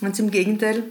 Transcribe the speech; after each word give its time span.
Ganz 0.00 0.18
im 0.18 0.30
Gegenteil, 0.30 0.82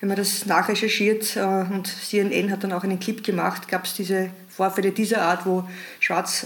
wenn 0.00 0.08
man 0.08 0.16
das 0.16 0.46
nachrecherchiert 0.46 1.36
äh, 1.36 1.40
und 1.40 1.86
CNN 1.86 2.50
hat 2.50 2.64
dann 2.64 2.72
auch 2.72 2.84
einen 2.84 2.98
Clip 2.98 3.22
gemacht, 3.22 3.68
gab 3.68 3.84
es 3.84 3.94
diese 3.94 4.30
Vorfälle 4.48 4.92
dieser 4.92 5.22
Art, 5.22 5.46
wo 5.46 5.64
schwarz 6.00 6.44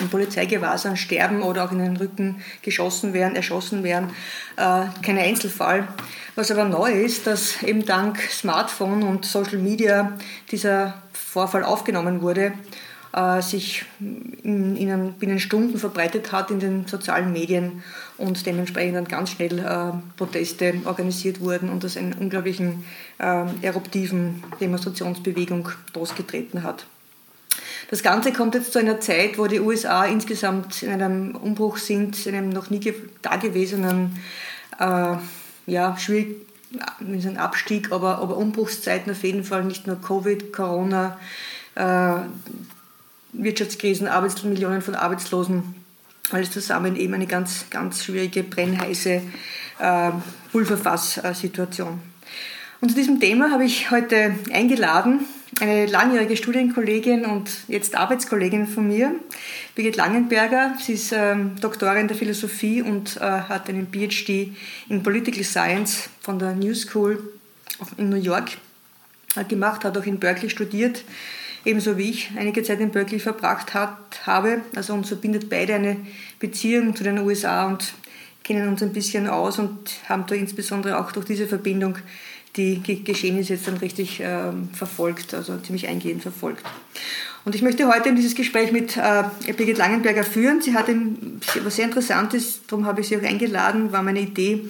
im 0.00 0.08
Polizeigewahrsam 0.08 0.96
sterben 0.96 1.42
oder 1.42 1.64
auch 1.64 1.72
in 1.72 1.78
den 1.78 1.96
Rücken 1.96 2.42
geschossen 2.62 3.12
werden, 3.12 3.36
erschossen 3.36 3.82
werden. 3.82 4.10
Äh, 4.56 4.86
kein 5.02 5.18
Einzelfall. 5.18 5.88
Was 6.34 6.50
aber 6.50 6.64
neu 6.64 6.92
ist, 6.92 7.26
dass 7.26 7.62
eben 7.62 7.84
dank 7.84 8.20
Smartphone 8.30 9.02
und 9.02 9.24
Social 9.24 9.58
Media 9.58 10.18
dieser 10.50 11.02
Vorfall 11.12 11.64
aufgenommen 11.64 12.20
wurde, 12.20 12.52
äh, 13.16 13.40
sich 13.40 13.84
in, 13.98 14.76
in 14.76 15.12
binnen 15.14 15.40
Stunden 15.40 15.78
verbreitet 15.78 16.32
hat 16.32 16.50
in 16.50 16.60
den 16.60 16.86
sozialen 16.86 17.32
Medien 17.32 17.82
und 18.18 18.44
dementsprechend 18.44 18.96
dann 18.96 19.08
ganz 19.08 19.30
schnell 19.30 19.58
äh, 19.58 19.92
Proteste 20.16 20.74
organisiert 20.84 21.40
wurden 21.40 21.70
und 21.70 21.82
das 21.84 21.96
einen 21.96 22.12
unglaublichen 22.12 22.84
äh, 23.18 23.44
eruptiven 23.62 24.44
Demonstrationsbewegung 24.60 25.70
losgetreten 25.94 26.62
hat. 26.62 26.86
Das 27.88 28.02
Ganze 28.02 28.32
kommt 28.32 28.54
jetzt 28.54 28.72
zu 28.72 28.80
einer 28.80 29.00
Zeit, 29.00 29.38
wo 29.38 29.46
die 29.46 29.60
USA 29.60 30.04
insgesamt 30.04 30.82
in 30.82 30.90
einem 30.90 31.36
Umbruch 31.36 31.76
sind, 31.76 32.26
in 32.26 32.34
einem 32.34 32.48
noch 32.48 32.68
nie 32.68 32.80
dagewesenen, 33.22 34.18
äh, 34.78 35.16
ja, 35.66 35.96
schwierig, 35.96 36.36
ein 37.00 37.36
Abstieg, 37.38 37.92
aber, 37.92 38.18
aber 38.18 38.36
Umbruchszeiten 38.36 39.12
auf 39.12 39.22
jeden 39.22 39.44
Fall, 39.44 39.64
nicht 39.64 39.86
nur 39.86 40.00
Covid, 40.00 40.52
Corona, 40.52 41.16
äh, 41.76 42.14
Wirtschaftskrisen, 43.32 44.08
Arbeits 44.08 44.42
Millionen 44.42 44.82
von 44.82 44.96
Arbeitslosen, 44.96 45.76
alles 46.32 46.50
zusammen 46.50 46.96
eben 46.96 47.14
eine 47.14 47.28
ganz, 47.28 47.66
ganz 47.70 48.04
schwierige, 48.04 48.42
brennheiße 48.42 49.22
äh, 49.78 50.10
Pulverfass-Situation. 50.50 52.00
Und 52.80 52.88
zu 52.88 52.96
diesem 52.96 53.20
Thema 53.20 53.52
habe 53.52 53.64
ich 53.64 53.92
heute 53.92 54.34
eingeladen 54.52 55.20
eine 55.60 55.86
langjährige 55.86 56.36
Studienkollegin 56.36 57.24
und 57.24 57.50
jetzt 57.68 57.94
Arbeitskollegin 57.96 58.66
von 58.66 58.88
mir, 58.88 59.14
Birgit 59.74 59.96
Langenberger. 59.96 60.74
Sie 60.80 60.94
ist 60.94 61.12
ähm, 61.12 61.56
Doktorin 61.60 62.08
der 62.08 62.16
Philosophie 62.16 62.82
und 62.82 63.16
äh, 63.16 63.20
hat 63.20 63.68
einen 63.68 63.86
PhD 63.86 64.54
in 64.88 65.02
Political 65.02 65.44
Science 65.44 66.10
von 66.20 66.38
der 66.38 66.54
New 66.54 66.74
School 66.74 67.32
in 67.96 68.08
New 68.08 68.16
York 68.16 68.58
äh, 69.36 69.44
gemacht, 69.44 69.84
hat 69.84 69.96
auch 69.96 70.04
in 70.04 70.18
Berkeley 70.18 70.50
studiert, 70.50 71.04
ebenso 71.64 71.96
wie 71.96 72.10
ich 72.10 72.30
einige 72.36 72.62
Zeit 72.62 72.80
in 72.80 72.90
Berkeley 72.90 73.20
verbracht 73.20 73.72
hat, 73.72 74.26
habe. 74.26 74.60
Also 74.74 74.94
uns 74.94 75.08
verbindet 75.08 75.48
beide 75.48 75.74
eine 75.74 75.96
Beziehung 76.38 76.94
zu 76.94 77.04
den 77.04 77.18
USA 77.18 77.66
und 77.66 77.94
kennen 78.42 78.68
uns 78.68 78.82
ein 78.82 78.92
bisschen 78.92 79.26
aus 79.26 79.58
und 79.58 79.90
haben 80.08 80.24
da 80.26 80.34
insbesondere 80.34 81.00
auch 81.00 81.12
durch 81.12 81.26
diese 81.26 81.46
Verbindung 81.46 81.98
die 82.56 83.04
Geschehnisse 83.04 83.54
jetzt 83.54 83.68
dann 83.68 83.76
richtig 83.76 84.20
äh, 84.20 84.52
verfolgt, 84.72 85.34
also 85.34 85.56
ziemlich 85.58 85.88
eingehend 85.88 86.22
verfolgt. 86.22 86.64
Und 87.46 87.54
ich 87.54 87.62
möchte 87.62 87.86
heute 87.86 88.12
dieses 88.12 88.34
Gespräch 88.34 88.72
mit 88.72 88.96
äh, 88.96 89.22
Birgit 89.56 89.78
Langenberger 89.78 90.24
führen. 90.24 90.60
Sie 90.62 90.74
hat 90.74 90.88
ein, 90.88 91.40
was 91.62 91.76
sehr 91.76 91.84
Interessantes, 91.84 92.62
darum 92.66 92.86
habe 92.86 93.00
ich 93.00 93.06
sie 93.06 93.16
auch 93.16 93.22
eingeladen, 93.22 93.92
war 93.92 94.02
meine 94.02 94.18
Idee, 94.18 94.64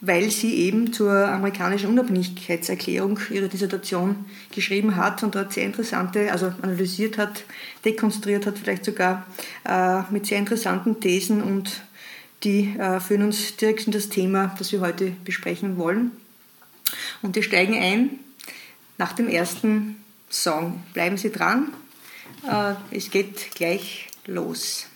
weil 0.00 0.30
sie 0.30 0.54
eben 0.60 0.94
zur 0.94 1.12
amerikanischen 1.12 1.90
Unabhängigkeitserklärung 1.90 3.18
ihre 3.28 3.48
Dissertation 3.48 4.24
geschrieben 4.50 4.96
hat 4.96 5.22
und 5.22 5.34
dort 5.34 5.52
sehr 5.52 5.64
interessante, 5.64 6.32
also 6.32 6.54
analysiert 6.62 7.18
hat, 7.18 7.44
dekonstruiert 7.84 8.46
hat, 8.46 8.58
vielleicht 8.58 8.86
sogar 8.86 9.26
äh, 9.68 10.00
mit 10.10 10.24
sehr 10.24 10.38
interessanten 10.38 11.00
Thesen 11.00 11.42
und 11.42 11.82
die 12.44 12.74
äh, 12.78 12.98
führen 12.98 13.24
uns 13.24 13.56
direkt 13.56 13.84
in 13.86 13.92
das 13.92 14.08
Thema, 14.08 14.54
das 14.58 14.72
wir 14.72 14.80
heute 14.80 15.12
besprechen 15.26 15.76
wollen. 15.76 16.12
Und 17.22 17.34
wir 17.34 17.42
steigen 17.42 17.74
ein 17.74 18.18
nach 18.98 19.12
dem 19.12 19.28
ersten 19.28 20.02
Song. 20.30 20.82
Bleiben 20.92 21.16
Sie 21.16 21.30
dran, 21.30 21.72
äh, 22.48 22.74
es 22.90 23.10
geht 23.10 23.54
gleich 23.54 24.08
los. 24.26 24.86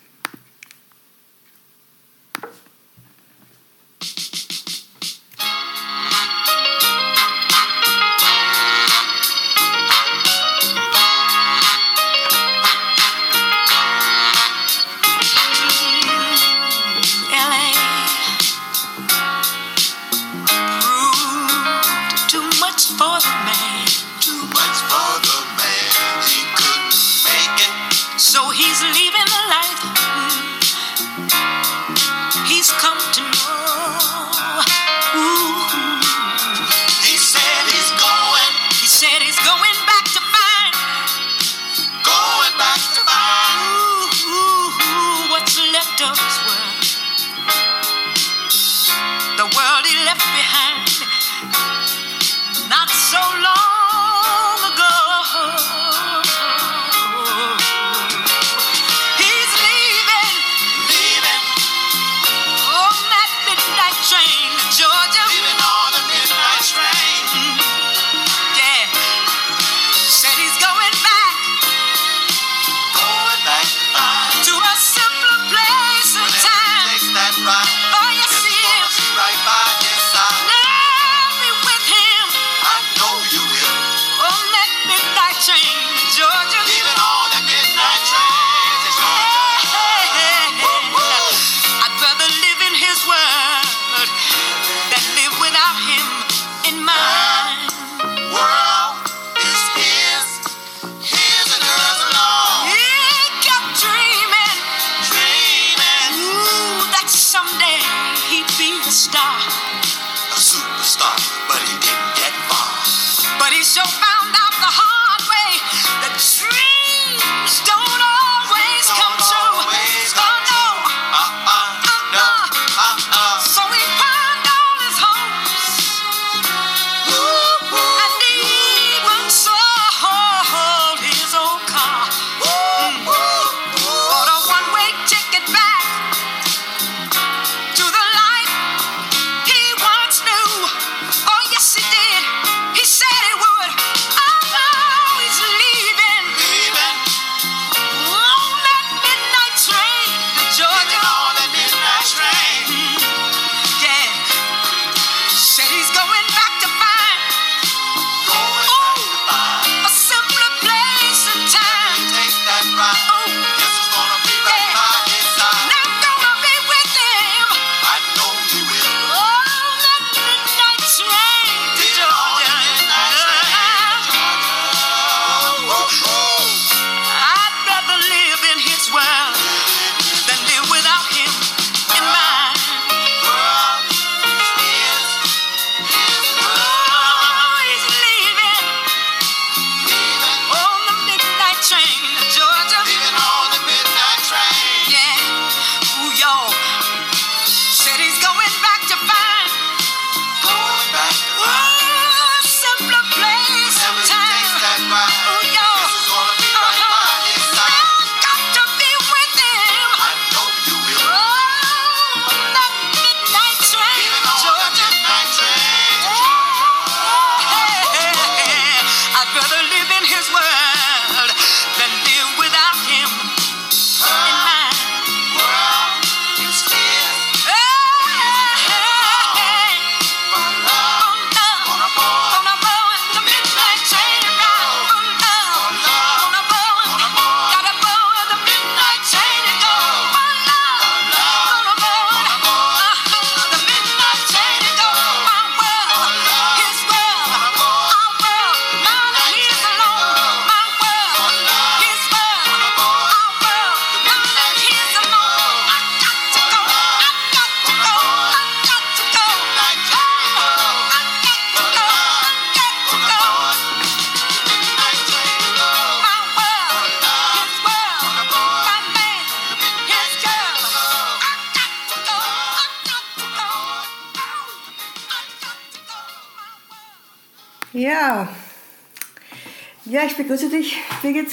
Ja, 279.86 280.04
ich 280.04 280.16
begrüße 280.16 280.48
dich, 280.48 280.78
Birgit. 281.02 281.30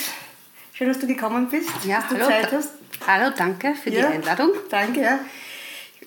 Schön, 0.73 0.87
dass 0.87 0.99
du 0.99 1.07
gekommen 1.07 1.49
bist, 1.49 1.69
ja, 1.85 2.01
dass 2.01 2.09
du 2.09 2.15
hallo, 2.15 2.25
Zeit 2.25 2.51
hast. 2.51 2.69
Hallo, 3.05 3.31
danke 3.35 3.75
für 3.75 3.89
ja, 3.89 4.07
die 4.07 4.13
Einladung. 4.15 4.51
Danke, 4.69 5.01
ja. 5.01 5.19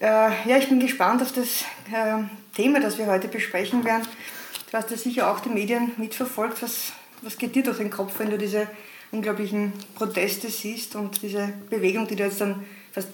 Äh, 0.00 0.48
ja, 0.48 0.56
ich 0.56 0.68
bin 0.68 0.80
gespannt 0.80 1.22
auf 1.22 1.32
das 1.32 1.62
äh, 1.92 2.22
Thema, 2.54 2.80
das 2.80 2.98
wir 2.98 3.06
heute 3.06 3.28
besprechen 3.28 3.84
werden. 3.84 4.06
Du 4.70 4.76
hast 4.76 4.90
ja 4.90 4.96
sicher 4.96 5.30
auch 5.30 5.40
die 5.40 5.48
Medien 5.48 5.92
mitverfolgt. 5.96 6.62
Was, 6.62 6.92
was 7.22 7.38
geht 7.38 7.54
dir 7.54 7.62
durch 7.62 7.78
den 7.78 7.90
Kopf, 7.90 8.18
wenn 8.18 8.30
du 8.30 8.38
diese 8.38 8.66
unglaublichen 9.12 9.72
Proteste 9.94 10.48
siehst 10.48 10.96
und 10.96 11.22
diese 11.22 11.52
Bewegung, 11.70 12.06
die 12.06 12.16
da 12.16 12.24
jetzt 12.24 12.40
dann 12.40 12.64
fast 12.92 13.08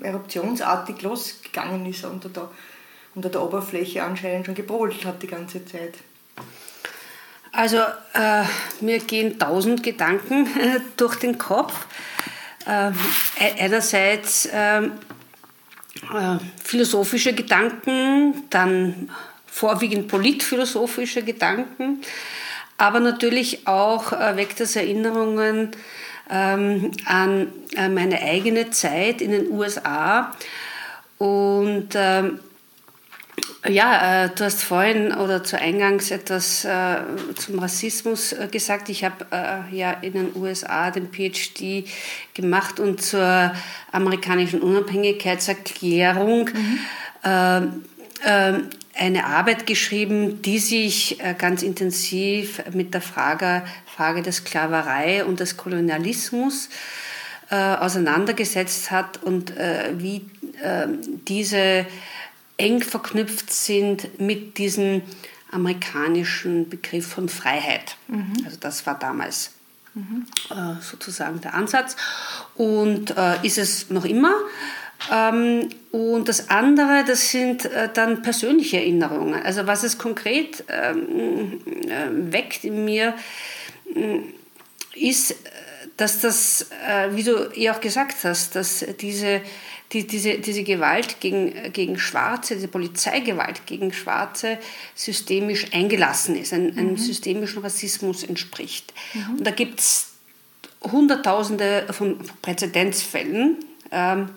eruptionsartig 0.00 1.02
losgegangen 1.02 1.86
ist 1.86 2.04
unter 2.04 2.28
der, 2.28 2.50
unter 3.14 3.28
der 3.28 3.42
Oberfläche 3.42 4.02
anscheinend 4.02 4.46
schon 4.46 4.54
gebrodelt 4.54 5.04
hat 5.04 5.22
die 5.22 5.26
ganze 5.26 5.64
Zeit? 5.64 5.94
Also 7.60 7.76
äh, 8.14 8.44
mir 8.80 9.00
gehen 9.00 9.38
tausend 9.38 9.82
Gedanken 9.82 10.46
äh, 10.46 10.80
durch 10.96 11.16
den 11.16 11.36
Kopf. 11.36 11.86
Äh, 12.64 12.92
einerseits 13.58 14.48
ähm, 14.50 14.92
äh, 16.04 16.38
philosophische 16.64 17.34
Gedanken, 17.34 18.44
dann 18.48 19.10
vorwiegend 19.44 20.08
politphilosophische 20.08 21.22
Gedanken, 21.22 22.00
aber 22.78 22.98
natürlich 22.98 23.66
auch 23.66 24.14
äh, 24.14 24.38
weckt 24.38 24.60
das 24.60 24.74
Erinnerungen 24.74 25.72
ähm, 26.30 26.92
an 27.04 27.52
äh, 27.76 27.90
meine 27.90 28.22
eigene 28.22 28.70
Zeit 28.70 29.20
in 29.20 29.32
den 29.32 29.50
USA 29.50 30.34
und 31.18 31.90
ähm, 31.94 32.40
ja, 33.68 34.24
äh, 34.24 34.30
du 34.34 34.44
hast 34.44 34.62
vorhin 34.62 35.12
oder 35.12 35.44
zu 35.44 35.58
Eingangs 35.58 36.10
etwas 36.10 36.64
äh, 36.64 36.96
zum 37.36 37.58
Rassismus 37.58 38.32
äh, 38.32 38.48
gesagt. 38.50 38.88
Ich 38.88 39.04
habe 39.04 39.26
äh, 39.30 39.76
ja 39.76 39.92
in 39.92 40.14
den 40.14 40.36
USA 40.36 40.90
den 40.90 41.12
PhD 41.12 41.86
gemacht 42.32 42.80
und 42.80 43.02
zur 43.02 43.52
amerikanischen 43.92 44.60
Unabhängigkeitserklärung 44.60 46.50
mhm. 46.52 46.78
Ähm, 47.22 47.84
ähm, 48.24 48.70
eine 48.94 49.26
Arbeit 49.26 49.66
geschrieben, 49.66 50.40
die 50.40 50.58
sich 50.58 51.20
äh, 51.20 51.34
ganz 51.36 51.62
intensiv 51.62 52.62
mit 52.72 52.94
der 52.94 53.02
Frage, 53.02 53.62
Frage 53.94 54.22
der 54.22 54.32
Sklaverei 54.32 55.22
und 55.26 55.38
des 55.38 55.58
Kolonialismus 55.58 56.70
äh, 57.50 57.56
auseinandergesetzt 57.56 58.90
hat 58.90 59.22
und 59.22 59.52
wie 59.96 60.24
diese 61.26 61.86
eng 62.60 62.82
verknüpft 62.82 63.52
sind 63.52 64.20
mit 64.20 64.58
diesem 64.58 65.02
amerikanischen 65.50 66.68
Begriff 66.68 67.06
von 67.06 67.28
Freiheit. 67.28 67.96
Mhm. 68.08 68.32
Also 68.44 68.56
das 68.60 68.86
war 68.86 68.98
damals 68.98 69.52
mhm. 69.94 70.26
äh, 70.50 70.80
sozusagen 70.80 71.40
der 71.40 71.54
Ansatz 71.54 71.96
und 72.54 73.16
äh, 73.16 73.44
ist 73.44 73.58
es 73.58 73.90
noch 73.90 74.04
immer. 74.04 74.34
Ähm, 75.10 75.70
und 75.92 76.28
das 76.28 76.50
andere, 76.50 77.04
das 77.06 77.30
sind 77.30 77.64
äh, 77.64 77.88
dann 77.92 78.22
persönliche 78.22 78.76
Erinnerungen. 78.76 79.42
Also 79.42 79.66
was 79.66 79.82
es 79.82 79.98
konkret 79.98 80.64
ähm, 80.68 81.60
äh, 81.88 82.32
weckt 82.32 82.64
in 82.64 82.84
mir, 82.84 83.14
äh, 83.94 84.20
ist, 84.94 85.34
dass 85.96 86.20
das, 86.20 86.70
äh, 86.86 87.14
wie 87.16 87.22
du 87.22 87.50
ja 87.54 87.74
auch 87.74 87.80
gesagt 87.80 88.16
hast, 88.24 88.56
dass 88.56 88.84
diese 89.00 89.40
die, 89.92 90.06
diese, 90.06 90.38
diese 90.38 90.62
Gewalt 90.62 91.20
gegen, 91.20 91.72
gegen 91.72 91.98
Schwarze, 91.98 92.54
diese 92.54 92.68
Polizeigewalt 92.68 93.66
gegen 93.66 93.92
Schwarze 93.92 94.58
systemisch 94.94 95.66
eingelassen 95.72 96.36
ist, 96.36 96.52
ein, 96.52 96.72
mhm. 96.72 96.78
einem 96.78 96.96
systemischen 96.96 97.62
Rassismus 97.62 98.22
entspricht. 98.22 98.92
Mhm. 99.14 99.38
Und 99.38 99.46
da 99.46 99.50
gibt 99.50 99.80
es 99.80 100.12
Hunderttausende 100.82 101.86
von 101.90 102.18
Präzedenzfällen. 102.40 103.56
Ähm, 103.90 104.30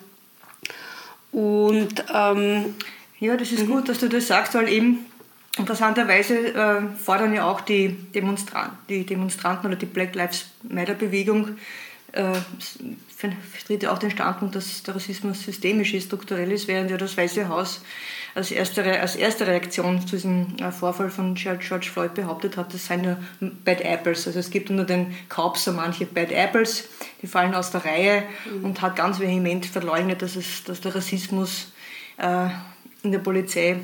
und 1.31 2.03
ähm, 2.13 2.75
ja, 3.19 3.37
das 3.37 3.51
ist 3.51 3.67
mhm. 3.67 3.71
gut, 3.71 3.89
dass 3.89 3.99
du 3.99 4.09
das 4.09 4.27
sagst, 4.27 4.53
weil 4.55 4.67
eben 4.69 5.05
interessanterweise 5.57 6.53
äh, 6.53 6.81
fordern 6.97 7.33
ja 7.33 7.45
auch 7.45 7.61
die, 7.61 7.89
Demonstranten, 7.89 8.77
die 8.89 9.05
Demonstranten 9.05 9.67
oder 9.67 9.75
die 9.75 9.85
Black 9.85 10.15
Lives 10.15 10.47
Matter 10.63 10.95
Bewegung 10.95 11.57
äh, 12.11 12.33
vertritt 13.31 13.83
ja 13.83 13.91
auch 13.91 13.97
den 13.97 14.11
Standpunkt, 14.11 14.55
dass 14.55 14.83
der 14.83 14.95
Rassismus 14.95 15.43
systemisch 15.43 15.93
ist, 15.93 16.07
strukturell 16.07 16.51
ist, 16.51 16.67
während 16.67 16.91
ja 16.91 16.97
das 16.97 17.15
Weiße 17.15 17.47
Haus 17.47 17.81
als 18.35 18.51
erste, 18.51 18.83
als 18.99 19.15
erste 19.15 19.47
Reaktion 19.47 20.01
zu 20.01 20.15
diesem 20.15 20.55
äh, 20.59 20.71
Vorfall 20.71 21.09
von 21.09 21.35
George 21.35 21.89
Floyd 21.91 22.13
behauptet 22.13 22.57
hat, 22.57 22.73
das 22.73 22.87
seien 22.87 23.01
nur 23.01 23.17
Bad 23.63 23.81
Apples. 23.81 24.27
Also 24.27 24.39
es 24.39 24.49
gibt 24.49 24.69
unter 24.69 24.85
den 24.85 25.15
Cops 25.29 25.65
so 25.65 25.71
manche 25.71 26.05
Bad 26.05 26.31
Apples, 26.31 26.89
die 27.21 27.27
fallen 27.27 27.53
aus 27.53 27.71
der 27.71 27.85
Reihe 27.85 28.23
mhm. 28.45 28.65
und 28.65 28.81
hat 28.81 28.95
ganz 28.95 29.19
vehement 29.19 29.65
verleugnet, 29.65 30.21
dass, 30.21 30.35
es, 30.35 30.63
dass 30.63 30.81
der 30.81 30.95
Rassismus 30.95 31.71
äh, 32.17 32.47
in 33.03 33.11
der 33.11 33.19
Polizei 33.19 33.77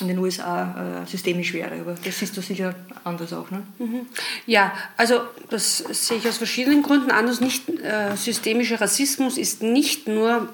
in 0.00 0.08
den 0.08 0.18
USA 0.18 1.02
äh, 1.02 1.06
systemisch 1.06 1.52
wäre. 1.52 1.80
Aber 1.80 1.94
das 2.02 2.18
siehst 2.18 2.36
du 2.36 2.40
sicher 2.40 2.74
anders 3.04 3.32
auch. 3.32 3.50
Ne? 3.50 3.62
Mhm. 3.78 4.06
Ja, 4.46 4.72
also 4.96 5.20
das 5.50 5.78
sehe 5.78 6.18
ich 6.18 6.28
aus 6.28 6.38
verschiedenen 6.38 6.82
Gründen 6.82 7.10
anders. 7.10 7.40
Nicht, 7.40 7.68
äh, 7.68 8.16
systemischer 8.16 8.80
Rassismus 8.80 9.38
ist 9.38 9.62
nicht 9.62 10.06
nur 10.06 10.48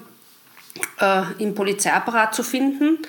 äh, 0.99 1.23
im 1.39 1.55
Polizeiapparat 1.55 2.33
zu 2.33 2.43
finden, 2.43 2.99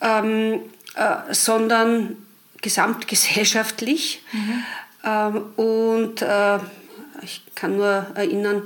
ähm, 0.00 0.60
äh, 0.94 1.32
sondern 1.32 2.16
gesamtgesellschaftlich. 2.60 4.22
Mhm. 4.32 4.64
Ähm, 5.04 5.42
und 5.56 6.22
äh, 6.22 6.58
ich 7.22 7.42
kann 7.54 7.76
nur 7.76 8.06
erinnern, 8.14 8.62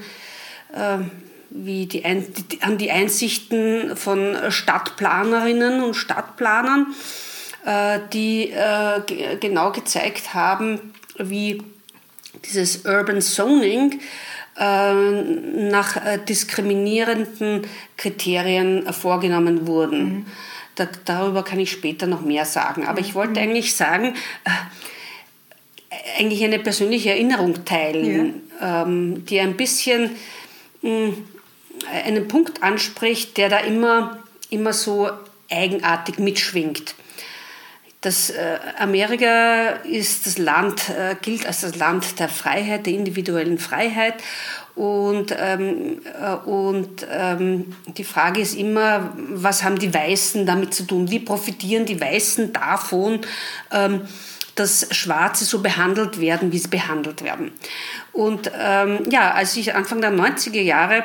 ähm, 0.74 1.10
wie 1.50 1.86
die, 1.86 2.04
an 2.04 2.78
die 2.78 2.90
Einsichten 2.90 3.96
von 3.96 4.36
Stadtplanerinnen 4.48 5.82
und 5.82 5.94
Stadtplanern, 5.94 6.86
äh, 7.66 7.98
die 8.12 8.50
äh, 8.50 9.36
genau 9.40 9.72
gezeigt 9.72 10.32
haben, 10.32 10.94
wie 11.18 11.62
dieses 12.46 12.84
Urban 12.86 13.20
Zoning 13.20 14.00
äh, 14.56 14.94
nach 14.94 15.96
diskriminierenden 16.28 17.66
Kriterien 17.96 18.90
vorgenommen 18.92 19.66
wurden. 19.66 20.04
Mhm. 20.04 20.26
Da, 20.76 20.88
darüber 21.04 21.42
kann 21.42 21.58
ich 21.58 21.72
später 21.72 22.06
noch 22.06 22.22
mehr 22.22 22.44
sagen. 22.44 22.86
Aber 22.86 23.00
ich 23.00 23.14
wollte 23.14 23.32
mhm. 23.32 23.48
eigentlich 23.48 23.74
sagen, 23.74 24.14
eigentlich 26.18 26.44
eine 26.44 26.60
persönliche 26.60 27.10
Erinnerung 27.10 27.64
teilen, 27.64 28.42
ja. 28.60 28.82
ähm, 28.82 29.26
die 29.26 29.40
ein 29.40 29.56
bisschen 29.56 30.10
hm, 30.82 31.24
einen 31.86 32.28
Punkt 32.28 32.62
anspricht, 32.62 33.36
der 33.36 33.48
da 33.48 33.58
immer, 33.58 34.18
immer 34.50 34.72
so 34.72 35.10
eigenartig 35.50 36.18
mitschwingt. 36.18 36.94
Das 38.02 38.30
äh, 38.30 38.58
Amerika 38.78 39.72
ist 39.84 40.24
das 40.24 40.38
Land, 40.38 40.88
äh, 40.88 41.16
gilt 41.20 41.44
als 41.44 41.60
das 41.60 41.76
Land 41.76 42.18
der 42.18 42.30
Freiheit, 42.30 42.86
der 42.86 42.94
individuellen 42.94 43.58
Freiheit. 43.58 44.14
Und, 44.74 45.36
ähm, 45.38 46.00
äh, 46.18 46.34
und 46.48 47.06
ähm, 47.10 47.76
die 47.98 48.04
Frage 48.04 48.40
ist 48.40 48.54
immer, 48.54 49.12
was 49.16 49.62
haben 49.64 49.78
die 49.78 49.92
Weißen 49.92 50.46
damit 50.46 50.72
zu 50.72 50.84
tun? 50.84 51.10
Wie 51.10 51.18
profitieren 51.18 51.84
die 51.84 52.00
Weißen 52.00 52.54
davon, 52.54 53.20
ähm, 53.70 54.02
dass 54.54 54.86
Schwarze 54.92 55.44
so 55.44 55.60
behandelt 55.60 56.20
werden, 56.20 56.52
wie 56.52 56.58
sie 56.58 56.68
behandelt 56.68 57.22
werden? 57.22 57.52
Und 58.12 58.50
ähm, 58.58 59.00
ja, 59.10 59.32
als 59.32 59.54
ich 59.56 59.74
Anfang 59.74 60.00
der 60.00 60.12
90er 60.12 60.62
Jahre 60.62 61.04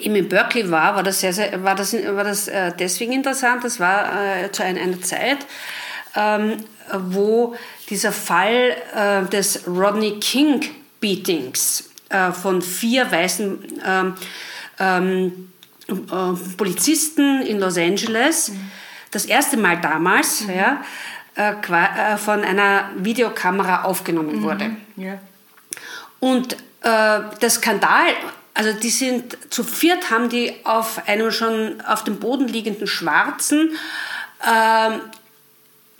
eben 0.00 0.16
in 0.16 0.28
Berkeley 0.28 0.70
war, 0.70 0.96
war 0.96 1.02
das, 1.02 1.20
sehr, 1.20 1.32
sehr, 1.32 1.62
war 1.64 1.74
das, 1.74 1.92
war 1.92 2.24
das 2.24 2.48
äh, 2.48 2.72
deswegen 2.78 3.12
interessant. 3.12 3.64
Das 3.64 3.80
war 3.80 4.42
äh, 4.44 4.52
zu 4.52 4.62
einer, 4.62 4.80
einer 4.80 5.00
Zeit, 5.00 5.38
ähm, 6.14 6.56
wo 6.92 7.56
dieser 7.90 8.12
Fall 8.12 8.76
äh, 8.94 9.24
des 9.26 9.66
Rodney 9.66 10.18
King 10.20 10.64
Beatings 11.00 11.90
äh, 12.10 12.32
von 12.32 12.62
vier 12.62 13.10
weißen 13.10 13.58
ähm, 13.86 14.14
ähm, 14.78 15.52
äh, 15.88 16.54
Polizisten 16.56 17.42
in 17.42 17.60
Los 17.60 17.76
Angeles, 17.76 18.50
mhm. 18.50 18.70
das 19.10 19.26
erste 19.26 19.56
Mal 19.56 19.80
damals, 19.80 20.42
mhm. 20.42 20.54
ja, 20.54 20.82
äh, 21.34 22.16
von 22.16 22.42
einer 22.42 22.90
Videokamera 22.96 23.82
aufgenommen 23.84 24.36
mhm. 24.36 24.42
wurde. 24.42 24.70
Ja. 24.96 25.18
Und 26.20 26.56
der 26.80 27.50
Skandal 27.50 28.06
also 28.58 28.72
die 28.72 28.90
sind 28.90 29.38
zu 29.50 29.62
viert, 29.62 30.10
haben 30.10 30.30
die 30.30 30.52
auf 30.64 31.06
einem 31.06 31.30
schon 31.30 31.80
auf 31.82 32.02
dem 32.02 32.18
Boden 32.18 32.48
liegenden 32.48 32.88
Schwarzen 32.88 33.70
äh, 34.44 34.98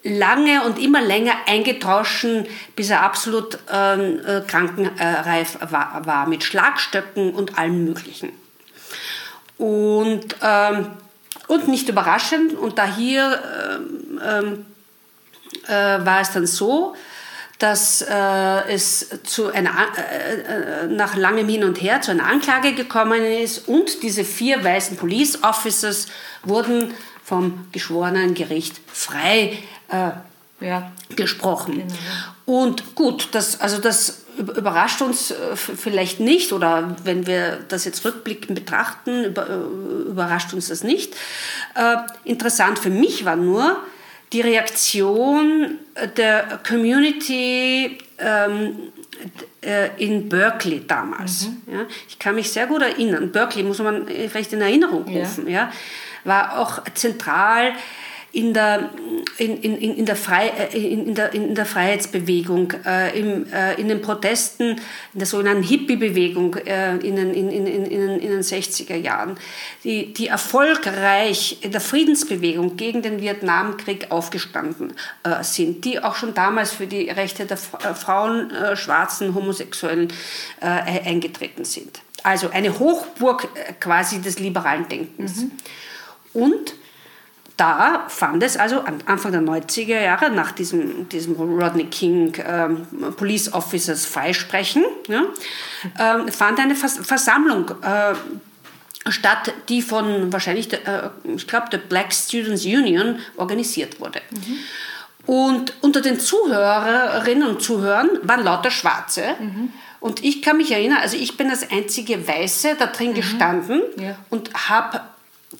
lange 0.02 0.64
und 0.64 0.76
immer 0.76 1.00
länger 1.00 1.34
eingetroschen, 1.46 2.48
bis 2.74 2.90
er 2.90 3.02
absolut 3.02 3.60
ähm, 3.72 4.18
äh, 4.26 4.40
krankenreif 4.40 5.58
war, 5.70 6.04
war, 6.04 6.26
mit 6.26 6.42
Schlagstöcken 6.42 7.32
und 7.32 7.56
allem 7.56 7.84
Möglichen. 7.84 8.32
Und, 9.56 10.34
ähm, 10.42 10.88
und 11.46 11.68
nicht 11.68 11.88
überraschend, 11.88 12.54
und 12.54 12.76
da 12.76 12.86
hier 12.92 13.40
ähm, 13.70 14.20
ähm 14.20 14.66
äh, 15.68 16.04
war 16.04 16.20
es 16.20 16.32
dann 16.32 16.46
so, 16.46 16.96
dass 17.58 18.02
äh, 18.02 18.72
es 18.72 19.08
zu 19.24 19.52
einer, 19.52 19.70
äh, 19.96 20.84
äh, 20.84 20.86
nach 20.86 21.16
langem 21.16 21.48
Hin 21.48 21.64
und 21.64 21.82
Her 21.82 22.00
zu 22.00 22.12
einer 22.12 22.24
Anklage 22.24 22.72
gekommen 22.72 23.24
ist 23.24 23.66
und 23.66 24.02
diese 24.04 24.24
vier 24.24 24.62
weißen 24.62 24.96
Police 24.96 25.42
Officers 25.42 26.06
wurden 26.44 26.94
vom 27.24 27.66
geschworenen 27.72 28.34
Gericht 28.34 28.80
frei 28.86 29.58
äh, 29.88 30.64
ja. 30.64 30.92
gesprochen. 31.16 31.78
Genau. 31.78 31.90
Und 32.46 32.94
gut, 32.94 33.28
das, 33.32 33.60
also 33.60 33.78
das 33.78 34.22
überrascht 34.38 35.02
uns 35.02 35.32
äh, 35.32 35.56
vielleicht 35.56 36.20
nicht 36.20 36.52
oder 36.52 36.96
wenn 37.02 37.26
wir 37.26 37.58
das 37.68 37.84
jetzt 37.84 38.04
rückblickend 38.04 38.54
betrachten, 38.54 39.24
über, 39.24 39.50
äh, 39.50 40.10
überrascht 40.10 40.54
uns 40.54 40.68
das 40.68 40.84
nicht. 40.84 41.14
Interessant 42.24 42.78
für 42.78 42.90
mich 42.90 43.24
war 43.24 43.36
nur, 43.36 43.78
die 44.32 44.40
Reaktion 44.40 45.78
der 46.16 46.60
Community 46.66 47.98
ähm, 48.18 48.92
äh, 49.62 49.88
in 49.96 50.28
Berkeley 50.28 50.86
damals. 50.86 51.48
Mhm. 51.48 51.74
Ja, 51.74 51.86
ich 52.08 52.18
kann 52.18 52.34
mich 52.34 52.50
sehr 52.50 52.66
gut 52.66 52.82
erinnern. 52.82 53.32
Berkeley 53.32 53.64
muss 53.64 53.78
man 53.78 54.06
vielleicht 54.06 54.52
in 54.52 54.60
Erinnerung 54.60 55.04
rufen. 55.04 55.48
Ja. 55.48 55.52
ja 55.52 55.72
war 56.24 56.58
auch 56.58 56.84
zentral 56.94 57.72
in 58.32 58.52
der, 58.52 58.90
in, 59.38 59.56
in, 59.62 59.96
in, 59.96 60.04
der, 60.04 60.16
Frei, 60.16 60.48
äh, 60.48 60.78
in, 60.78 61.14
der, 61.14 61.32
in 61.32 61.54
der 61.54 61.64
Freiheitsbewegung, 61.64 62.74
äh, 62.84 63.18
im, 63.18 63.50
äh, 63.50 63.74
in 63.80 63.88
den 63.88 64.02
Protesten, 64.02 64.72
in 65.12 65.18
der 65.18 65.26
sogenannten 65.26 65.62
Hippie-Bewegung 65.62 66.56
äh, 66.56 66.96
in, 66.96 67.16
den, 67.16 67.32
in, 67.32 67.50
in, 67.50 67.66
in, 67.66 67.86
in 67.86 68.30
den 68.30 68.42
60er 68.42 68.96
Jahren, 68.96 69.38
die, 69.82 70.12
die 70.12 70.26
erfolgreich 70.26 71.58
in 71.62 71.72
der 71.72 71.80
Friedensbewegung 71.80 72.76
gegen 72.76 73.00
den 73.00 73.22
Vietnamkrieg 73.22 74.10
aufgestanden 74.10 74.92
äh, 75.22 75.42
sind, 75.42 75.86
die 75.86 76.02
auch 76.02 76.14
schon 76.14 76.34
damals 76.34 76.72
für 76.72 76.86
die 76.86 77.08
Rechte 77.08 77.46
der 77.46 77.56
äh, 77.56 77.94
Frauen, 77.94 78.52
Schwarzen, 78.74 79.34
Homosexuellen 79.34 80.12
eingetreten 80.60 81.64
sind. 81.64 82.00
Also 82.22 82.50
eine 82.50 82.78
Hochburg 82.78 83.48
quasi 83.80 84.20
des 84.20 84.38
liberalen 84.38 84.88
Denkens. 84.88 85.42
Mhm. 85.42 85.52
Und 86.34 86.74
da 87.58 88.04
fand 88.08 88.42
es 88.44 88.56
also 88.56 88.84
Anfang 89.06 89.32
der 89.32 89.42
90er 89.42 90.00
Jahre 90.00 90.30
nach 90.30 90.52
diesem, 90.52 91.08
diesem 91.08 91.34
Rodney 91.34 91.86
King 91.86 92.32
ähm, 92.46 92.86
Police 93.16 93.52
Officers 93.52 94.06
Freisprechen, 94.06 94.84
ja, 95.08 95.24
äh, 95.98 96.30
fand 96.30 96.60
eine 96.60 96.76
Vers 96.76 97.00
Versammlung 97.02 97.70
äh, 97.82 98.14
statt, 99.10 99.52
die 99.68 99.82
von 99.82 100.32
wahrscheinlich, 100.32 100.72
äh, 100.72 101.10
ich 101.24 101.48
glaube, 101.48 101.68
der 101.70 101.78
Black 101.78 102.14
Students 102.14 102.64
Union 102.64 103.18
organisiert 103.36 104.00
wurde. 104.00 104.20
Mhm. 104.30 104.58
Und 105.26 105.74
unter 105.80 106.00
den 106.00 106.20
Zuhörerinnen 106.20 107.46
und 107.46 107.60
Zuhörern 107.60 108.08
waren 108.22 108.44
lauter 108.44 108.70
Schwarze. 108.70 109.34
Mhm. 109.40 109.72
Und 110.00 110.24
ich 110.24 110.42
kann 110.42 110.58
mich 110.58 110.70
erinnern, 110.70 110.98
also 111.02 111.16
ich 111.16 111.36
bin 111.36 111.48
das 111.48 111.68
einzige 111.70 112.26
Weiße 112.26 112.76
da 112.78 112.86
drin 112.86 113.10
mhm. 113.10 113.14
gestanden 113.14 113.82
ja. 113.96 114.16
und 114.30 114.54
habe 114.68 115.00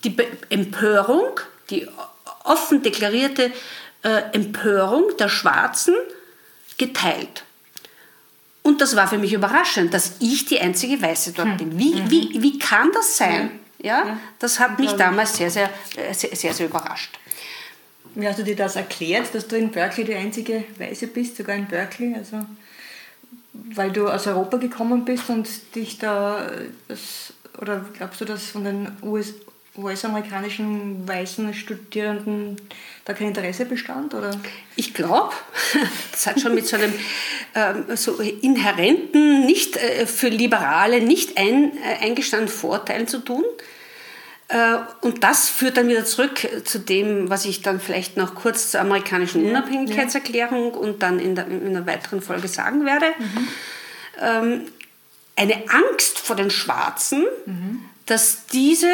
die 0.04 0.16
Empörung 0.48 1.40
die 1.70 1.88
offen 2.44 2.82
deklarierte 2.82 3.52
äh, 4.02 4.22
Empörung 4.32 5.04
der 5.18 5.28
Schwarzen 5.28 5.94
geteilt. 6.78 7.44
Und 8.62 8.80
das 8.80 8.96
war 8.96 9.08
für 9.08 9.18
mich 9.18 9.32
überraschend, 9.32 9.94
dass 9.94 10.16
ich 10.20 10.46
die 10.46 10.60
einzige 10.60 11.00
Weiße 11.00 11.32
dort 11.32 11.48
hm. 11.48 11.56
bin. 11.56 11.78
Wie, 11.78 11.94
mhm. 11.94 12.10
wie, 12.10 12.42
wie 12.42 12.58
kann 12.58 12.90
das 12.92 13.16
sein? 13.16 13.60
Ja, 13.78 14.06
ja 14.06 14.20
das 14.38 14.60
hat 14.60 14.78
mich 14.78 14.92
damals 14.92 15.36
sehr, 15.36 15.50
sehr, 15.50 15.70
äh, 15.96 16.12
sehr, 16.12 16.34
sehr, 16.36 16.52
sehr 16.52 16.66
überrascht. 16.66 17.18
Wie 18.14 18.26
hast 18.26 18.38
du 18.38 18.42
dir 18.42 18.56
das 18.56 18.76
erklärt, 18.76 19.34
dass 19.34 19.46
du 19.46 19.56
in 19.56 19.70
Berkeley 19.70 20.04
die 20.04 20.14
einzige 20.14 20.64
Weiße 20.78 21.06
bist, 21.06 21.36
sogar 21.36 21.56
in 21.56 21.66
Berkeley? 21.66 22.14
Also, 22.14 22.44
weil 23.52 23.90
du 23.92 24.08
aus 24.08 24.26
Europa 24.26 24.56
gekommen 24.56 25.04
bist 25.04 25.30
und 25.30 25.48
dich 25.74 25.98
da, 25.98 26.50
das, 26.88 27.32
oder 27.60 27.84
glaubst 27.96 28.20
du, 28.20 28.24
dass 28.24 28.50
von 28.50 28.64
den 28.64 28.92
US, 29.02 29.34
US-amerikanischen 29.76 31.06
weißen 31.06 31.54
Studierenden 31.54 32.56
da 33.04 33.14
kein 33.14 33.28
Interesse 33.28 33.64
bestand? 33.64 34.14
Oder? 34.14 34.30
Ich 34.76 34.94
glaube, 34.94 35.32
das 36.12 36.26
hat 36.26 36.40
schon 36.40 36.54
mit 36.54 36.66
so 36.66 36.76
einem 36.76 36.92
ähm, 37.54 37.96
so 37.96 38.18
inhärenten, 38.20 39.46
nicht 39.46 39.76
äh, 39.76 40.06
für 40.06 40.28
Liberale 40.28 41.00
nicht 41.00 41.38
ein, 41.38 41.72
äh, 41.78 42.04
eingestandenen 42.04 42.52
Vorteil 42.52 43.06
zu 43.06 43.18
tun. 43.18 43.44
Äh, 44.48 44.78
und 45.02 45.24
das 45.24 45.48
führt 45.48 45.76
dann 45.76 45.88
wieder 45.88 46.04
zurück 46.04 46.46
zu 46.64 46.78
dem, 46.80 47.28
was 47.28 47.44
ich 47.44 47.62
dann 47.62 47.80
vielleicht 47.80 48.16
noch 48.16 48.34
kurz 48.34 48.70
zur 48.70 48.80
amerikanischen 48.80 49.44
ja, 49.44 49.50
Unabhängigkeitserklärung 49.50 50.72
ja. 50.72 50.78
und 50.78 51.02
dann 51.02 51.20
in, 51.20 51.34
der, 51.34 51.46
in 51.46 51.66
einer 51.66 51.86
weiteren 51.86 52.22
Folge 52.22 52.48
sagen 52.48 52.84
werde. 52.86 53.06
Mhm. 53.18 53.48
Ähm, 54.20 54.66
eine 55.36 55.64
Angst 55.68 56.18
vor 56.18 56.34
den 56.34 56.50
Schwarzen, 56.50 57.24
mhm. 57.46 57.84
dass 58.06 58.46
diese 58.46 58.90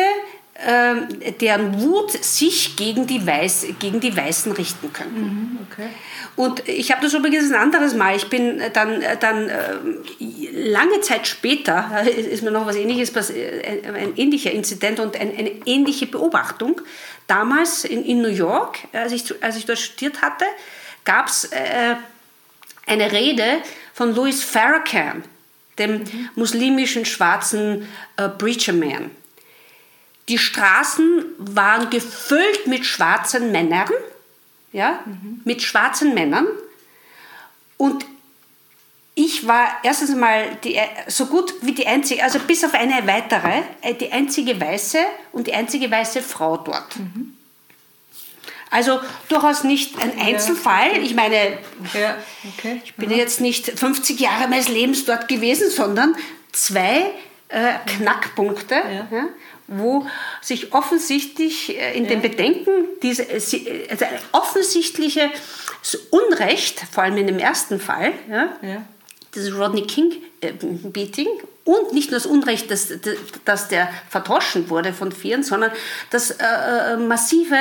deren 1.40 1.80
Wut 1.80 2.12
sich 2.12 2.76
gegen 2.76 3.08
die, 3.08 3.26
Weiß, 3.26 3.66
gegen 3.80 3.98
die 3.98 4.16
Weißen 4.16 4.52
richten 4.52 4.92
könnten. 4.92 5.20
Mhm, 5.20 5.58
okay. 5.68 5.88
Und 6.36 6.68
ich 6.68 6.92
habe 6.92 7.02
das 7.02 7.12
übrigens 7.12 7.50
ein 7.50 7.58
anderes 7.58 7.94
Mal. 7.94 8.14
Ich 8.14 8.28
bin 8.28 8.62
dann, 8.72 9.02
dann 9.18 9.48
äh, 9.48 9.78
lange 10.52 11.00
Zeit 11.00 11.26
später, 11.26 12.04
ist 12.06 12.42
mir 12.44 12.52
noch 12.52 12.66
was 12.66 12.76
Ähnliches, 12.76 13.12
ein 13.16 14.16
ähnlicher 14.16 14.52
Inzident 14.52 15.00
und 15.00 15.16
eine, 15.18 15.32
eine 15.32 15.50
ähnliche 15.66 16.06
Beobachtung. 16.06 16.80
Damals 17.26 17.84
in, 17.84 18.04
in 18.04 18.22
New 18.22 18.28
York, 18.28 18.78
als 18.92 19.10
ich, 19.10 19.42
als 19.42 19.56
ich 19.56 19.66
dort 19.66 19.78
studiert 19.78 20.22
hatte, 20.22 20.44
gab 21.04 21.26
es 21.26 21.44
äh, 21.46 21.96
eine 22.86 23.10
Rede 23.10 23.58
von 23.92 24.14
Louis 24.14 24.44
Farrakhan, 24.44 25.24
dem 25.78 25.98
mhm. 25.98 26.30
muslimischen 26.36 27.04
schwarzen 27.04 27.88
äh, 28.16 28.28
Preacher 28.28 28.72
Man 28.72 29.10
die 30.28 30.38
Straßen 30.38 31.24
waren 31.38 31.90
gefüllt 31.90 32.66
mit 32.66 32.86
schwarzen 32.86 33.52
Männern, 33.52 33.90
ja, 34.72 35.00
mhm. 35.04 35.42
mit 35.44 35.62
schwarzen 35.62 36.14
Männern. 36.14 36.46
Und 37.76 38.06
ich 39.14 39.46
war 39.46 39.68
erstens 39.82 40.10
einmal 40.10 40.56
die, 40.64 40.80
so 41.06 41.26
gut 41.26 41.54
wie 41.60 41.72
die 41.72 41.86
einzige, 41.86 42.22
also 42.24 42.38
bis 42.40 42.64
auf 42.64 42.74
eine 42.74 43.06
weitere, 43.06 43.62
äh, 43.82 43.94
die 43.94 44.10
einzige 44.10 44.60
Weiße 44.60 44.98
und 45.32 45.46
die 45.46 45.54
einzige 45.54 45.90
weiße 45.90 46.22
Frau 46.22 46.56
dort. 46.56 46.96
Mhm. 46.96 47.36
Also 48.70 48.98
durchaus 49.28 49.62
nicht 49.62 50.02
ein 50.02 50.18
Einzelfall. 50.18 50.98
Ich 51.04 51.14
meine, 51.14 51.58
ja, 51.92 52.16
okay. 52.56 52.82
ich 52.84 52.94
bin 52.96 53.10
jetzt 53.10 53.40
nicht 53.40 53.78
50 53.78 54.18
Jahre 54.18 54.48
meines 54.48 54.66
Lebens 54.66 55.04
dort 55.04 55.28
gewesen, 55.28 55.70
sondern 55.70 56.16
zwei 56.50 57.12
äh, 57.54 57.74
Knackpunkte. 57.86 58.74
Ja 58.74 59.28
wo 59.66 60.06
sich 60.40 60.72
offensichtlich 60.72 61.78
äh, 61.78 61.96
in 61.96 62.04
ja. 62.04 62.10
den 62.10 62.22
Bedenken 62.22 62.70
diese 63.02 63.22
äh, 63.22 63.88
also 63.90 64.04
offensichtliche 64.32 65.30
Unrecht, 66.10 66.80
vor 66.90 67.04
allem 67.04 67.16
in 67.16 67.26
dem 67.26 67.38
ersten 67.38 67.80
Fall, 67.80 68.12
ja, 68.28 68.48
ja. 68.62 68.84
das 69.32 69.52
Rodney 69.54 69.82
King 69.82 70.12
Beating 70.92 71.28
und 71.64 71.94
nicht 71.94 72.10
nur 72.10 72.20
das 72.20 72.26
Unrecht, 72.26 72.70
dass, 72.70 72.92
dass 73.46 73.68
der 73.68 73.88
verdroschen 74.10 74.68
wurde 74.68 74.92
von 74.92 75.10
vielen, 75.10 75.42
sondern 75.42 75.72
das 76.10 76.32
äh, 76.32 76.98
massive 76.98 77.56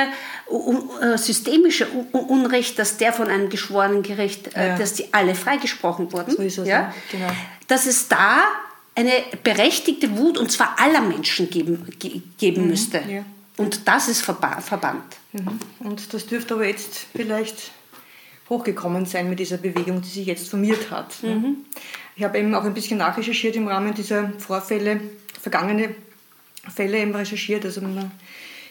systemische 1.16 1.86
Unrecht, 2.12 2.78
dass 2.78 2.98
der 2.98 3.14
von 3.14 3.28
einem 3.28 3.48
geschworenen 3.48 4.02
Gericht, 4.02 4.54
ja. 4.54 4.76
dass 4.76 4.92
die 4.92 5.14
alle 5.14 5.34
freigesprochen 5.34 6.12
wurden. 6.12 6.32
So 6.36 6.42
ist 6.42 6.58
es, 6.58 6.68
ja? 6.68 6.92
Genau. 7.10 7.28
Dass 7.68 7.86
es 7.86 8.08
da 8.08 8.42
eine 8.94 9.12
berechtigte 9.42 10.16
Wut, 10.16 10.38
und 10.38 10.50
zwar 10.50 10.78
aller 10.78 11.00
Menschen, 11.00 11.50
geben, 11.50 11.86
geben 12.38 12.62
mhm, 12.62 12.68
müsste. 12.68 13.02
Ja. 13.08 13.24
Und 13.56 13.86
das 13.86 14.08
ist 14.08 14.22
verbannt. 14.22 15.16
Mhm. 15.32 15.58
Und 15.80 16.12
das 16.12 16.26
dürfte 16.26 16.54
aber 16.54 16.66
jetzt 16.66 17.06
vielleicht 17.14 17.70
hochgekommen 18.48 19.06
sein 19.06 19.28
mit 19.28 19.38
dieser 19.38 19.56
Bewegung, 19.56 20.02
die 20.02 20.08
sich 20.08 20.26
jetzt 20.26 20.48
formiert 20.48 20.90
hat. 20.90 21.22
Ne? 21.22 21.34
Mhm. 21.34 21.56
Ich 22.16 22.24
habe 22.24 22.38
eben 22.38 22.54
auch 22.54 22.64
ein 22.64 22.74
bisschen 22.74 22.98
nachrecherchiert 22.98 23.56
im 23.56 23.68
Rahmen 23.68 23.94
dieser 23.94 24.30
Vorfälle, 24.38 25.00
vergangene 25.40 25.94
Fälle 26.74 26.98
eben 26.98 27.14
recherchiert. 27.14 27.64
Also 27.64 27.80
man 27.80 28.10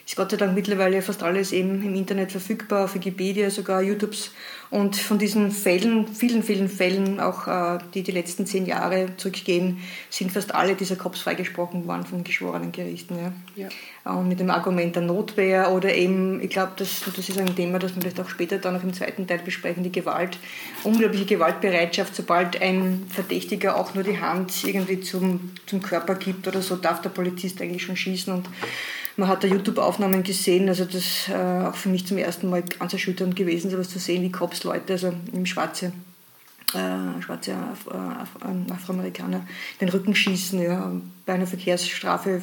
ist 0.06 0.16
Gott 0.18 0.32
sei 0.32 0.38
Dank 0.38 0.54
mittlerweile 0.54 1.02
fast 1.02 1.24
alles 1.24 1.52
eben 1.54 1.82
im 1.82 1.96
Internet 1.96 2.32
verfügbar, 2.32 2.86
auf 2.86 2.96
Wikipedia, 2.96 3.50
sogar 3.50 3.82
YouTubes. 3.82 4.32
Und 4.70 4.96
von 4.96 5.20
diesen 5.20 5.52
Fällen, 5.52 6.08
vielen, 6.08 6.42
vielen 6.42 6.68
Fällen, 6.68 7.20
auch 7.20 7.48
äh, 7.48 7.78
die 7.94 8.02
die 8.02 8.12
letzten 8.12 8.48
zehn 8.48 8.66
Jahre 8.66 9.16
zurückgehen, 9.18 9.78
sind 10.10 10.32
fast 10.32 10.56
alle 10.56 10.74
dieser 10.74 10.96
Cops 10.96 11.22
freigesprochen 11.22 11.86
worden 11.86 12.06
von 12.06 12.24
geschworenen 12.24 12.72
Gerichten. 12.72 13.16
Ja. 13.56 13.68
ja. 14.04 14.12
Und 14.12 14.28
mit 14.28 14.40
dem 14.40 14.50
Argument 14.50 14.96
der 14.96 15.04
Notwehr 15.04 15.72
oder 15.72 15.94
eben, 15.94 16.42
ich 16.42 16.50
glaube, 16.50 16.72
das, 16.76 17.04
das 17.06 17.30
ist 17.30 17.38
ein 17.38 17.56
Thema, 17.56 17.78
das 17.78 17.94
wir 17.94 18.02
vielleicht 18.02 18.20
auch 18.20 18.30
später 18.30 18.58
dann 18.58 18.74
noch 18.74 18.84
im 18.84 18.94
zweiten 18.94 19.28
Teil 19.28 19.40
besprechen, 19.46 19.84
die 19.84 19.92
Gewalt, 19.92 20.40
unglaubliche 20.84 21.26
Gewaltbereitschaft, 21.26 22.16
sobald 22.16 22.60
ein 22.60 23.06
Verdächtiger 23.10 23.78
auch 23.78 23.94
nur 23.94 24.04
die 24.04 24.20
Hand 24.20 24.64
irgendwie 24.66 25.02
zum, 25.02 25.52
zum 25.68 25.84
Körper 25.84 26.16
gibt 26.16 26.48
oder 26.48 26.64
so, 26.64 26.78
darf 26.78 27.00
der 27.00 27.10
Polizist 27.10 27.62
eigentlich 27.62 27.84
schon 27.84 27.96
schießen 27.96 28.34
und 28.34 28.50
man 29.18 29.30
hat 29.30 29.44
da 29.44 29.48
YouTube-Aufnahmen 29.48 30.24
gesehen, 30.24 30.70
also 30.70 30.86
das 30.86 31.30
äh, 31.30 31.68
auch 31.68 31.76
für 31.76 31.90
mich 31.90 32.08
zum 32.08 32.18
ersten 32.18 32.50
Mal 32.50 32.64
ganz 32.64 32.94
erschütternd 32.94 33.36
gewesen, 33.36 33.70
sowas 33.70 33.90
zu 33.90 34.00
sehen, 34.00 34.24
wie 34.24 34.32
Cops 34.32 34.64
Leute, 34.64 34.94
also 34.94 35.14
im 35.32 35.46
Schwarze, 35.46 35.94
äh, 36.74 37.22
schwarze 37.22 37.54
Af 37.54 37.88
Af 37.88 38.30
ähm, 38.46 38.66
Afroamerikaner, 38.72 39.46
den 39.82 39.90
Rücken 39.90 40.16
schießen, 40.16 40.62
ja, 40.62 40.92
bei 41.26 41.34
einer 41.34 41.48
Verkehrsstrafe 41.48 42.42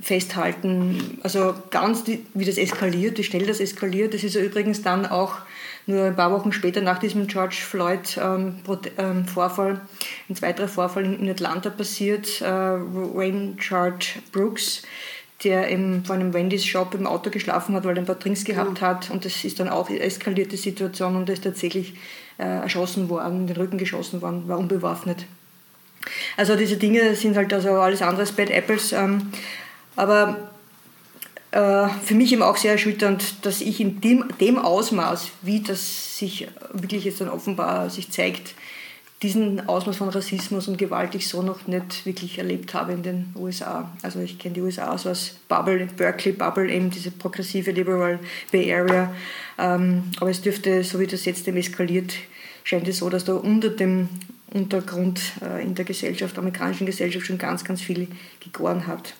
festhalten. 0.00 1.18
Also 1.22 1.54
ganz, 1.70 2.04
wie 2.06 2.44
das 2.44 2.58
eskaliert, 2.58 3.18
wie 3.18 3.24
schnell 3.24 3.46
das 3.46 3.60
eskaliert. 3.60 4.14
Das 4.14 4.24
ist 4.24 4.34
ja 4.34 4.40
übrigens 4.40 4.82
dann 4.82 5.06
auch 5.06 5.36
nur 5.86 6.04
ein 6.04 6.16
paar 6.16 6.32
Wochen 6.32 6.52
später 6.52 6.80
nach 6.80 6.98
diesem 6.98 7.26
George 7.26 7.56
Floyd-Vorfall 7.56 9.70
ähm, 9.70 9.80
ein 10.28 10.42
weiterer 10.42 10.68
Vorfall 10.68 11.04
in, 11.04 11.28
Atlanta 11.28 11.70
passiert. 11.70 12.40
Äh, 12.40 12.44
Wayne 12.44 13.56
George 13.56 14.20
Brooks, 14.32 14.82
der 15.44 15.68
im, 15.68 16.04
vor 16.04 16.14
einem 16.14 16.34
Wendy's-Shop 16.34 16.94
im 16.94 17.06
Auto 17.06 17.30
geschlafen 17.30 17.74
hat, 17.74 17.84
weil 17.84 17.96
er 17.96 18.02
ein 18.02 18.06
paar 18.06 18.16
Drinks 18.16 18.44
gehabt 18.44 18.80
mhm. 18.80 18.86
hat. 18.86 19.10
Und 19.10 19.24
das 19.24 19.44
ist 19.44 19.58
dann 19.60 19.68
auch 19.68 19.88
eskalierte 19.88 20.56
Situation 20.56 21.16
und 21.16 21.28
er 21.28 21.34
ist 21.34 21.44
tatsächlich 21.44 21.94
äh, 22.38 22.44
erschossen 22.44 23.08
worden, 23.08 23.40
in 23.40 23.46
den 23.46 23.56
Rücken 23.56 23.78
geschossen 23.78 24.20
worden, 24.20 24.48
war 24.48 24.58
unbewaffnet. 24.58 25.24
Also 26.36 26.56
diese 26.56 26.76
Dinge 26.76 27.14
sind 27.14 27.36
halt 27.36 27.52
also 27.52 27.70
alles 27.72 28.02
andere 28.02 28.22
als 28.22 28.32
Bad 28.32 28.50
Apples. 28.50 28.92
Ähm, 28.92 29.32
aber 29.96 30.50
äh, 31.50 31.88
für 32.04 32.14
mich 32.14 32.32
eben 32.32 32.42
auch 32.42 32.56
sehr 32.56 32.72
erschütternd, 32.72 33.44
dass 33.44 33.60
ich 33.60 33.80
in 33.80 34.00
dem, 34.00 34.24
dem 34.40 34.58
Ausmaß, 34.58 35.30
wie 35.42 35.60
das 35.60 36.18
sich 36.18 36.48
wirklich 36.72 37.04
jetzt 37.04 37.20
dann 37.20 37.28
offenbar 37.28 37.90
sich 37.90 38.10
zeigt, 38.10 38.54
diesen 39.22 39.68
Ausmaß 39.68 39.98
von 39.98 40.08
Rassismus 40.08 40.66
und 40.66 40.78
Gewalt 40.78 41.14
ich 41.14 41.28
so 41.28 41.42
noch 41.42 41.66
nicht 41.66 42.06
wirklich 42.06 42.38
erlebt 42.38 42.72
habe 42.72 42.92
in 42.92 43.02
den 43.02 43.34
USA. 43.36 43.90
Also 44.02 44.20
ich 44.20 44.38
kenne 44.38 44.54
die 44.54 44.62
USA 44.62 44.96
so 44.96 45.10
als 45.10 45.34
Bubble, 45.46 45.86
Berkeley 45.94 46.32
Bubble, 46.32 46.72
eben 46.72 46.90
diese 46.90 47.10
progressive 47.10 47.70
Liberal 47.70 48.18
Bay 48.50 48.72
Area. 48.72 49.14
Ähm, 49.58 50.04
aber 50.20 50.30
es 50.30 50.40
dürfte, 50.40 50.82
so 50.84 50.98
wie 51.00 51.06
das 51.06 51.26
jetzt 51.26 51.46
dem 51.46 51.56
eskaliert, 51.56 52.14
scheint 52.64 52.88
es 52.88 52.98
so, 52.98 53.10
dass 53.10 53.24
da 53.24 53.34
unter 53.34 53.68
dem 53.68 54.08
Untergrund 54.52 55.20
äh, 55.42 55.62
in 55.62 55.74
der 55.74 55.84
Gesellschaft, 55.84 56.36
der 56.36 56.42
amerikanischen 56.42 56.86
Gesellschaft 56.86 57.26
schon 57.26 57.38
ganz, 57.38 57.62
ganz 57.62 57.82
viel 57.82 58.08
gegoren 58.40 58.86
hat. 58.86 59.14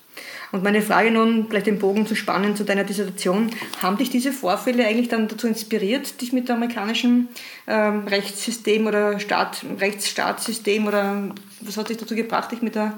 Und 0.53 0.65
meine 0.65 0.83
Frage 0.83 1.11
nun, 1.11 1.47
vielleicht 1.49 1.67
den 1.67 1.79
Bogen 1.79 2.07
zu 2.07 2.17
spannen 2.17 2.57
zu 2.57 2.65
deiner 2.65 2.85
Dissertation, 2.85 3.51
haben 3.81 3.99
dich 3.99 4.11
diese 4.11 4.33
Vorfälle 4.33 4.87
eigentlich 4.87 5.09
dann 5.09 5.29
dazu 5.29 5.47
inspiriert, 5.47 6.21
dich 6.21 6.33
mit 6.33 6.49
dem 6.49 6.57
amerikanischen 6.57 7.29
ähm, 7.69 8.09
Rechtssystem 8.09 8.87
oder 8.87 9.21
Staat, 9.21 9.65
Rechtsstaatssystem 9.79 10.87
oder 10.87 11.31
was 11.61 11.77
hat 11.77 11.89
dich 11.89 11.99
dazu 11.99 12.17
gebracht, 12.17 12.51
dich 12.51 12.63
mit 12.63 12.75
der 12.75 12.95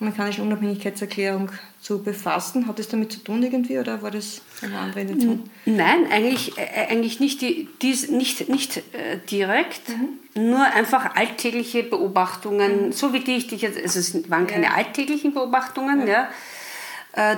amerikanischen 0.00 0.42
Unabhängigkeitserklärung 0.42 1.50
zu 1.80 2.02
befassen? 2.02 2.66
Hat 2.66 2.80
das 2.80 2.88
damit 2.88 3.12
zu 3.12 3.20
tun 3.20 3.44
irgendwie 3.44 3.78
oder 3.78 4.02
war 4.02 4.10
das 4.10 4.42
eine 4.62 4.76
andere 4.76 5.02
Intention? 5.02 5.48
Nein, 5.66 6.06
eigentlich, 6.10 6.58
äh, 6.58 6.88
eigentlich 6.90 7.20
nicht, 7.20 7.40
die, 7.42 7.68
dies, 7.80 8.10
nicht, 8.10 8.48
nicht 8.48 8.78
äh, 8.78 9.18
direkt, 9.30 9.88
mhm. 9.88 10.50
nur 10.50 10.62
einfach 10.62 11.14
alltägliche 11.14 11.84
Beobachtungen, 11.84 12.86
mhm. 12.86 12.92
so 12.92 13.12
wie 13.12 13.20
die 13.20 13.36
ich 13.36 13.46
dich 13.46 13.62
jetzt, 13.62 13.80
also 13.80 14.00
es 14.00 14.28
waren 14.28 14.48
keine 14.48 14.64
ja. 14.64 14.72
alltäglichen 14.72 15.32
Beobachtungen, 15.32 16.00
ja. 16.00 16.12
ja 16.12 16.28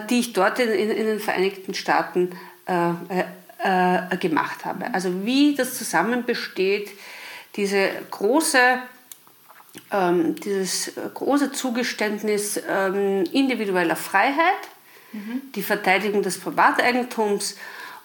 die 0.09 0.21
ich 0.21 0.33
dort 0.33 0.59
in, 0.59 0.69
in, 0.69 0.91
in 0.91 1.07
den 1.07 1.21
Vereinigten 1.21 1.75
Staaten 1.75 2.31
äh, 2.67 2.93
äh, 3.63 4.17
gemacht 4.17 4.65
habe. 4.65 4.93
Also 4.95 5.25
wie 5.25 5.55
das 5.55 5.77
zusammen 5.77 6.25
besteht, 6.25 6.91
diese 7.57 7.91
große, 8.11 8.79
ähm, 9.91 10.35
dieses 10.37 10.93
große 11.15 11.53
Zugeständnis 11.53 12.61
ähm, 12.69 13.25
individueller 13.33 13.97
Freiheit, 13.97 14.63
mhm. 15.13 15.43
die 15.55 15.63
Verteidigung 15.63 16.23
des 16.23 16.39
Privateigentums 16.39 17.57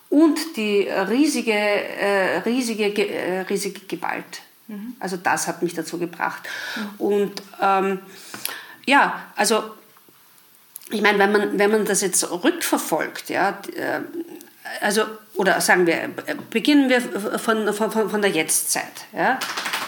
und 0.09 0.57
die 0.57 0.87
riesige, 0.89 1.53
äh, 1.53 2.37
riesige, 2.39 2.85
äh, 2.85 3.41
riesige 3.41 3.81
Gewalt. 3.81 4.41
Mhm. 4.67 4.95
Also 4.99 5.17
das 5.17 5.47
hat 5.47 5.61
mich 5.61 5.73
dazu 5.73 5.97
gebracht. 5.97 6.43
Mhm. 6.75 7.05
Und 7.05 7.43
ähm, 7.61 7.99
ja, 8.85 9.23
also 9.35 9.63
ich 10.91 11.01
meine, 11.01 11.19
wenn 11.19 11.31
man, 11.31 11.59
wenn 11.59 11.71
man 11.71 11.85
das 11.85 12.01
jetzt 12.01 12.29
rückverfolgt, 12.31 13.29
ja, 13.29 13.59
äh, 13.75 14.01
also, 14.81 15.03
oder 15.35 15.61
sagen 15.61 15.85
wir, 15.85 16.09
beginnen 16.49 16.89
wir 16.89 17.01
von, 17.39 17.71
von, 17.73 18.09
von 18.09 18.21
der 18.21 18.31
Jetztzeit. 18.31 19.05
Ja? 19.13 19.39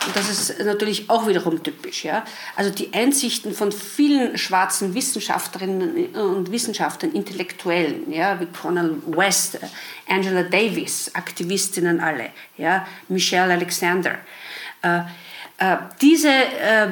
Und 0.06 0.16
das 0.16 0.30
ist 0.30 0.64
natürlich 0.64 1.10
auch 1.10 1.28
wiederum 1.28 1.64
typisch. 1.64 2.06
Ja? 2.06 2.24
Also 2.56 2.70
die 2.70 2.94
Einsichten 2.94 3.54
von 3.54 3.72
vielen 3.72 4.38
schwarzen 4.38 4.94
Wissenschaftlerinnen 4.94 6.16
und 6.16 6.52
Wissenschaftlern, 6.52 7.14
Intellektuellen, 7.14 8.12
ja, 8.12 8.40
wie 8.40 8.46
Cornel 8.46 9.02
West, 9.08 9.60
Angela 10.08 10.44
Davis, 10.44 11.12
Aktivistinnen 11.14 12.00
alle, 12.00 12.30
ja, 12.58 12.88
Michelle 13.08 13.54
Alexander. 13.54 14.20
Äh, 14.82 15.00
äh, 15.58 15.78
diese 16.02 16.30
äh, 16.30 16.88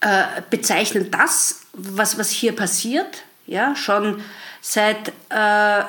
äh 0.00 0.42
bezeichnen 0.50 1.10
das 1.10 1.61
was, 1.72 2.18
was 2.18 2.30
hier 2.30 2.54
passiert, 2.54 3.24
ja, 3.46 3.74
schon 3.76 4.22
seit 4.60 5.08
äh, 5.28 5.82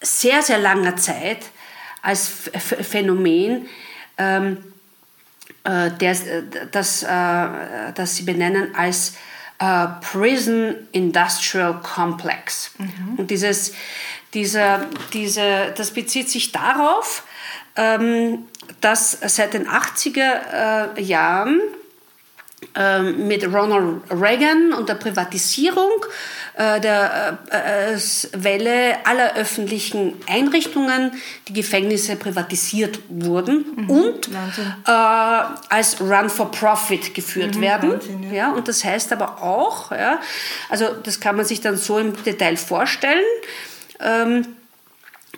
sehr, 0.00 0.42
sehr 0.42 0.58
langer 0.58 0.96
Zeit 0.96 1.46
als 2.02 2.28
Phänomen, 2.28 3.66
ähm, 4.18 4.58
äh, 5.64 5.90
der, 5.92 6.16
das, 6.70 7.02
äh, 7.02 7.92
das 7.94 8.16
sie 8.16 8.24
benennen 8.24 8.74
als 8.74 9.14
äh, 9.58 9.86
Prison 10.00 10.74
Industrial 10.92 11.80
Complex. 11.82 12.72
Mhm. 12.78 13.14
Und 13.18 13.30
dieses, 13.30 13.72
dieser, 14.34 14.86
diese, 15.12 15.72
das 15.76 15.92
bezieht 15.92 16.30
sich 16.30 16.52
darauf, 16.52 17.24
ähm, 17.76 18.46
dass 18.80 19.12
seit 19.12 19.54
den 19.54 19.68
80er 19.68 20.96
äh, 20.96 21.02
Jahren 21.02 21.60
mit 23.16 23.44
Ronald 23.44 24.00
Reagan 24.10 24.72
und 24.72 24.88
der 24.88 24.94
Privatisierung 24.94 25.90
äh, 26.54 26.80
der 26.80 27.38
äh, 27.50 27.96
Welle 28.34 29.06
aller 29.06 29.36
öffentlichen 29.36 30.20
Einrichtungen 30.28 31.12
die 31.48 31.54
Gefängnisse 31.54 32.16
privatisiert 32.16 32.98
wurden 33.08 33.64
mhm, 33.76 33.90
und 33.90 34.28
äh, 34.28 34.90
als 34.90 35.98
Run 35.98 36.28
for 36.28 36.50
Profit 36.50 37.14
geführt 37.14 37.56
mhm, 37.56 37.60
werden. 37.62 37.92
Wahnsinn, 37.92 38.22
ja. 38.24 38.32
ja. 38.32 38.52
und 38.52 38.68
das 38.68 38.84
heißt 38.84 39.12
aber 39.12 39.42
auch, 39.42 39.92
ja, 39.92 40.20
also 40.68 40.88
das 41.02 41.20
kann 41.20 41.36
man 41.36 41.46
sich 41.46 41.62
dann 41.62 41.78
so 41.78 41.98
im 41.98 42.22
Detail 42.22 42.58
vorstellen. 42.58 43.24
Ähm, 43.98 44.46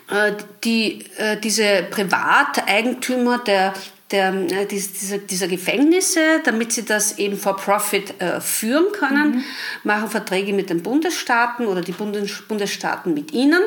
äh, 0.09 0.33
die, 0.65 1.05
diese 1.43 1.83
Privateigentümer 1.89 3.37
der 3.39 3.73
der, 4.11 4.33
äh, 4.51 4.65
dieser, 4.65 5.17
dieser, 5.17 5.47
Gefängnisse, 5.47 6.41
damit 6.43 6.73
sie 6.73 6.85
das 6.85 7.17
eben 7.17 7.37
for 7.37 7.55
Profit 7.55 8.19
äh, 8.21 8.39
führen 8.39 8.91
können, 8.91 9.37
mhm. 9.37 9.43
machen 9.83 10.09
Verträge 10.09 10.53
mit 10.53 10.69
den 10.69 10.83
Bundesstaaten 10.83 11.65
oder 11.65 11.81
die 11.81 11.91
Bundes 11.91 12.43
Bundesstaaten 12.47 13.13
mit 13.13 13.33
ihnen, 13.33 13.61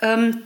ähm, 0.00 0.42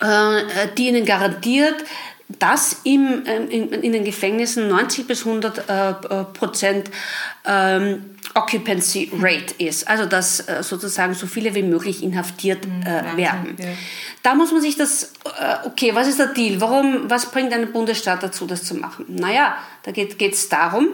äh, 0.00 0.68
die 0.76 0.88
ihnen 0.88 1.04
garantiert, 1.06 1.84
dass 2.28 2.80
im, 2.84 3.24
äh, 3.26 3.36
in, 3.44 3.70
in, 3.70 3.92
den 3.92 4.04
Gefängnissen 4.04 4.68
90 4.68 5.06
bis 5.06 5.24
100 5.26 5.68
äh, 5.68 5.90
äh, 5.90 6.24
Prozent 6.24 6.90
ähm, 7.46 8.13
Occupancy 8.34 9.10
Rate 9.20 9.54
ist, 9.58 9.86
also 9.86 10.06
dass 10.06 10.40
äh, 10.48 10.62
sozusagen 10.62 11.14
so 11.14 11.26
viele 11.26 11.54
wie 11.54 11.62
möglich 11.62 12.02
inhaftiert 12.02 12.66
mhm, 12.66 12.82
äh, 12.82 13.16
werden. 13.16 13.56
Ja. 13.58 13.68
Da 14.22 14.34
muss 14.34 14.50
man 14.50 14.60
sich 14.60 14.76
das, 14.76 15.12
äh, 15.24 15.66
okay, 15.66 15.94
was 15.94 16.08
ist 16.08 16.18
der 16.18 16.28
Deal? 16.28 16.60
Warum, 16.60 17.08
was 17.08 17.30
bringt 17.30 17.52
einen 17.52 17.70
Bundesstaat 17.72 18.22
dazu, 18.22 18.46
das 18.46 18.64
zu 18.64 18.74
machen? 18.74 19.04
Naja, 19.08 19.56
da 19.84 19.92
geht 19.92 20.20
es 20.20 20.48
darum, 20.48 20.88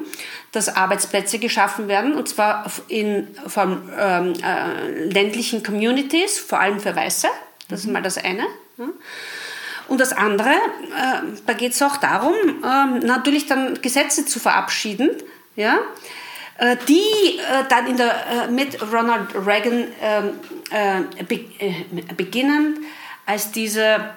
dass 0.52 0.74
Arbeitsplätze 0.74 1.38
geschaffen 1.38 1.88
werden, 1.88 2.14
und 2.14 2.28
zwar 2.28 2.70
in, 2.88 3.28
von 3.46 3.88
ähm, 3.98 4.34
äh, 4.44 5.04
ländlichen 5.08 5.62
Communities, 5.62 6.38
vor 6.38 6.60
allem 6.60 6.78
für 6.78 6.94
Weiße. 6.94 7.28
Das 7.68 7.84
mhm. 7.84 7.88
ist 7.88 7.92
mal 7.92 8.02
das 8.02 8.18
eine. 8.18 8.44
Ja. 8.76 8.86
Und 9.88 10.00
das 10.00 10.12
andere, 10.12 10.50
äh, 10.50 11.22
da 11.46 11.52
geht 11.54 11.72
es 11.72 11.82
auch 11.82 11.96
darum, 11.96 12.34
äh, 12.34 13.04
natürlich 13.04 13.46
dann 13.46 13.80
Gesetze 13.80 14.26
zu 14.26 14.38
verabschieden, 14.38 15.10
ja, 15.56 15.78
die 16.88 17.38
äh, 17.38 17.64
dann 17.68 17.86
in 17.86 17.96
der, 17.96 18.12
äh, 18.26 18.50
mit 18.50 18.80
Ronald 18.92 19.34
Reagan 19.34 19.84
ähm, 20.02 21.08
be 21.26 21.44
beginnen, 22.16 22.84
als 23.26 23.50
diese 23.50 24.10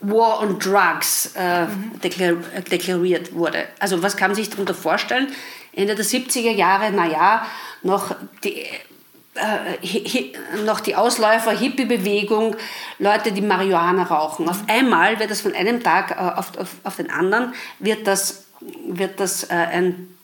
War 0.00 0.40
on 0.40 0.58
Drugs 0.58 1.34
mhm. 1.36 2.00
deklariert 2.00 3.34
wurde. 3.34 3.66
Also 3.78 4.02
was 4.02 4.16
kann 4.16 4.30
man 4.30 4.36
sich 4.36 4.48
darunter 4.50 4.74
vorstellen? 4.74 5.28
Ende 5.72 5.94
der 5.94 6.04
70er 6.04 6.50
Jahre, 6.50 6.90
naja, 6.90 7.46
noch 7.82 8.14
die 8.42 8.64
äh, 9.38 10.32
noch 10.64 10.80
die 10.80 10.96
Ausläufer, 10.96 11.52
Hippie-Bewegung, 11.52 12.56
Leute, 12.98 13.32
die 13.32 13.40
Marihuana 13.40 14.04
rauchen. 14.04 14.48
Auf 14.48 14.64
einmal 14.66 15.18
wird 15.20 15.30
das 15.30 15.40
von 15.40 15.54
einem 15.54 15.82
Tag 15.82 16.18
auf, 16.18 16.56
auf, 16.58 16.70
auf 16.82 16.96
den 16.96 17.10
anderen, 17.10 17.54
wird 17.78 18.06
das, 18.06 18.46
wird 18.88 19.20
das 19.20 19.44
äh, 19.44 19.54
ein 19.54 19.86
äh, 19.90 20.17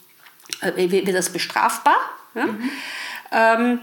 wird 0.76 1.14
das 1.14 1.30
bestrafbar. 1.30 1.96
Ja? 2.34 2.46
Mhm. 2.46 2.70
Ähm, 3.32 3.80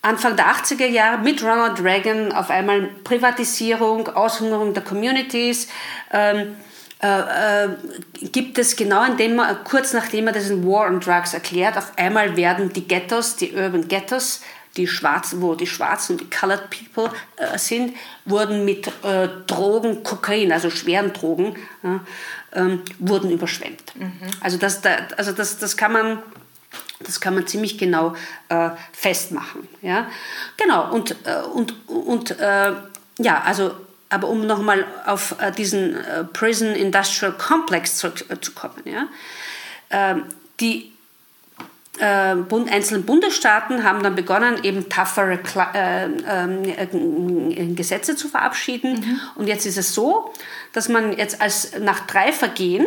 Anfang 0.00 0.36
der 0.36 0.46
80er 0.46 0.86
Jahre 0.86 1.18
mit 1.18 1.42
Ronald 1.42 1.82
Reagan 1.82 2.32
auf 2.32 2.50
einmal 2.50 2.82
Privatisierung, 3.04 4.08
Aushungerung 4.08 4.72
der 4.72 4.84
Communities. 4.84 5.68
Ähm, 6.12 6.56
äh, 7.00 7.64
äh, 7.64 7.68
gibt 8.32 8.58
es 8.58 8.74
genau 8.74 9.04
indem 9.04 9.36
man, 9.36 9.62
kurz 9.62 9.92
nachdem 9.92 10.26
er 10.26 10.32
diesen 10.32 10.66
War 10.66 10.88
on 10.88 10.98
Drugs 10.98 11.32
erklärt, 11.32 11.76
auf 11.76 11.92
einmal 11.96 12.36
werden 12.36 12.72
die 12.72 12.88
Ghettos, 12.88 13.36
die 13.36 13.54
Urban 13.54 13.86
Ghettos, 13.86 14.42
die 14.76 14.88
Schwarzen, 14.88 15.40
wo 15.40 15.54
die 15.54 15.66
Schwarzen 15.66 16.16
die 16.16 16.28
Colored 16.28 16.70
People 16.70 17.10
äh, 17.36 17.56
sind, 17.56 17.94
wurden 18.24 18.64
mit 18.64 18.88
äh, 19.04 19.28
Drogen, 19.46 20.02
Kokain, 20.02 20.50
also 20.50 20.70
schweren 20.70 21.12
Drogen, 21.12 21.54
ähm, 22.52 22.82
wurden 22.98 23.30
überschwemmt. 23.30 23.94
Mhm. 23.96 24.12
Also, 24.40 24.58
das, 24.58 24.80
da, 24.80 24.96
also 25.16 25.32
das, 25.32 25.58
das 25.58 25.76
kann 25.76 25.92
man 25.92 26.22
das 27.00 27.20
kann 27.20 27.34
man 27.34 27.46
ziemlich 27.46 27.78
genau 27.78 28.14
äh, 28.48 28.70
festmachen. 28.92 29.68
Ja? 29.82 30.08
Genau, 30.56 30.92
und, 30.92 31.12
äh, 31.24 31.42
und, 31.42 31.88
und 31.88 32.38
äh, 32.38 32.72
ja, 33.18 33.40
also, 33.44 33.72
aber 34.08 34.28
um 34.28 34.46
nochmal 34.46 34.84
auf 35.06 35.36
äh, 35.40 35.52
diesen 35.52 35.96
äh, 35.96 36.24
Prison 36.24 36.74
Industrial 36.74 37.32
Complex 37.32 37.96
zurückzukommen. 37.98 38.82
Ja? 38.84 39.08
Ähm, 39.90 40.24
die 40.60 40.92
äh, 42.00 42.70
einzelnen 42.70 43.04
Bundesstaaten 43.04 43.84
haben 43.84 44.02
dann 44.02 44.14
begonnen, 44.14 44.64
eben 44.64 44.88
toughere 44.88 45.38
ähm, 45.74 47.76
Gesetze 47.76 48.16
zu 48.16 48.28
verabschieden. 48.28 48.94
Mhm. 48.94 49.20
Und 49.36 49.46
jetzt 49.46 49.66
ist 49.66 49.78
es 49.78 49.94
so, 49.94 50.32
dass 50.72 50.88
man 50.88 51.16
jetzt 51.16 51.40
als 51.40 51.78
nach 51.78 52.06
drei 52.06 52.32
Vergehen 52.32 52.86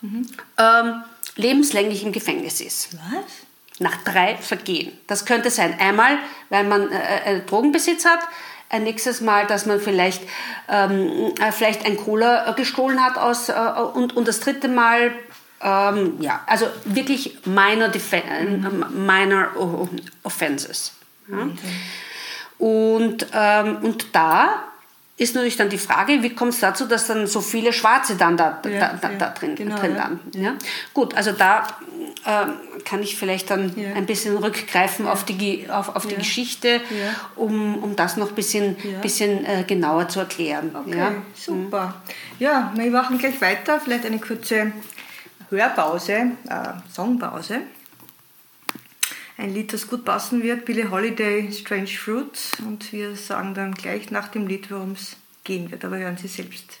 mhm. 0.00 0.26
ähm, 0.58 1.02
lebenslänglich 1.36 2.04
im 2.04 2.12
Gefängnis 2.12 2.60
ist. 2.60 2.94
Was? 2.94 3.78
Nach 3.78 3.96
drei 4.04 4.36
Vergehen. 4.36 4.92
Das 5.06 5.26
könnte 5.26 5.50
sein, 5.50 5.78
einmal, 5.78 6.18
weil 6.48 6.64
man 6.64 6.90
äh, 6.90 7.36
äh, 7.36 7.40
Drogenbesitz 7.40 8.06
hat, 8.06 8.20
ein 8.68 8.82
nächstes 8.82 9.20
Mal, 9.20 9.46
dass 9.46 9.66
man 9.66 9.80
vielleicht, 9.80 10.22
ähm, 10.68 11.32
äh, 11.40 11.52
vielleicht 11.52 11.84
ein 11.84 11.96
Cola 11.96 12.52
gestohlen 12.52 13.04
hat 13.04 13.16
aus, 13.16 13.48
äh, 13.48 13.54
und, 13.94 14.16
und 14.16 14.26
das 14.26 14.40
dritte 14.40 14.68
Mal, 14.68 15.12
ähm, 15.66 16.14
ja, 16.20 16.42
also 16.46 16.66
wirklich 16.84 17.38
minor, 17.44 17.88
mhm. 17.88 19.04
minor 19.04 19.48
offenses. 20.22 20.92
Ja? 21.28 21.36
Mhm. 21.36 21.58
Und, 22.58 23.26
ähm, 23.34 23.78
und 23.82 24.14
da 24.14 24.62
ist 25.16 25.34
natürlich 25.34 25.56
dann 25.56 25.68
die 25.68 25.78
Frage, 25.78 26.22
wie 26.22 26.30
kommt 26.30 26.54
es 26.54 26.60
dazu, 26.60 26.86
dass 26.86 27.08
dann 27.08 27.26
so 27.26 27.40
viele 27.40 27.72
Schwarze 27.72 28.16
dann 28.16 28.36
da, 28.36 28.60
ja, 28.64 28.78
da, 28.78 28.98
da, 29.00 29.10
ja, 29.10 29.18
da 29.18 29.30
drin, 29.30 29.56
genau, 29.56 29.76
drin 29.76 29.96
landen. 29.96 30.40
Ja. 30.40 30.54
Gut, 30.94 31.14
also 31.14 31.32
da 31.32 31.66
äh, 32.24 32.82
kann 32.84 33.02
ich 33.02 33.16
vielleicht 33.16 33.50
dann 33.50 33.74
ein 33.94 34.06
bisschen 34.06 34.36
rückgreifen 34.36 35.08
auf 35.08 35.24
die, 35.24 35.68
auf, 35.68 35.96
auf 35.96 36.06
die 36.06 36.14
Geschichte, 36.14 36.80
um, 37.34 37.82
um 37.82 37.96
das 37.96 38.16
noch 38.16 38.28
ein 38.28 38.34
bisschen, 38.34 38.76
bisschen 39.02 39.44
äh, 39.44 39.64
genauer 39.66 40.08
zu 40.08 40.20
erklären. 40.20 40.70
Okay, 40.74 41.16
super. 41.34 41.94
Ja, 42.38 42.72
wir 42.76 42.90
machen 42.90 43.18
gleich 43.18 43.40
weiter, 43.40 43.80
vielleicht 43.80 44.04
eine 44.04 44.20
kurze 44.20 44.72
Hörpause, 45.50 46.32
äh, 46.48 46.92
Songpause. 46.92 47.62
Ein 49.38 49.52
Lied, 49.52 49.72
das 49.72 49.86
gut 49.86 50.04
passen 50.04 50.42
wird, 50.42 50.64
Billie 50.64 50.90
Holiday, 50.90 51.52
Strange 51.52 51.88
Fruits. 51.88 52.52
Und 52.60 52.92
wir 52.92 53.16
sagen 53.16 53.54
dann 53.54 53.74
gleich 53.74 54.10
nach 54.10 54.28
dem 54.28 54.46
Lied, 54.46 54.70
worum 54.70 54.92
es 54.92 55.16
gehen 55.44 55.70
wird. 55.70 55.84
Aber 55.84 55.98
hören 55.98 56.16
Sie 56.16 56.28
selbst. 56.28 56.80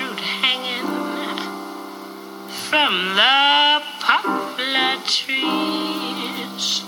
from 2.71 3.15
the 3.15 3.81
poplar 3.99 4.95
trees. 5.03 6.85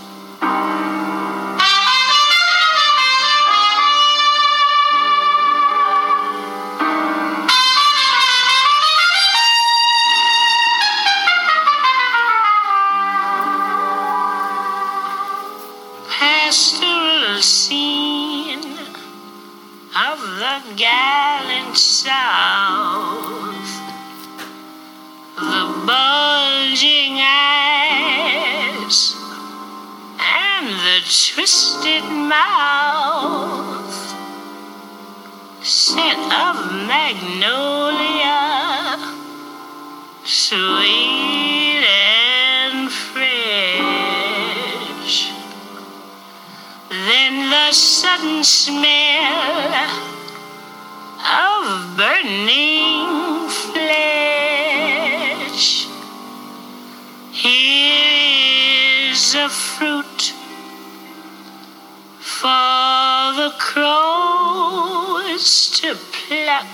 look 66.30 66.66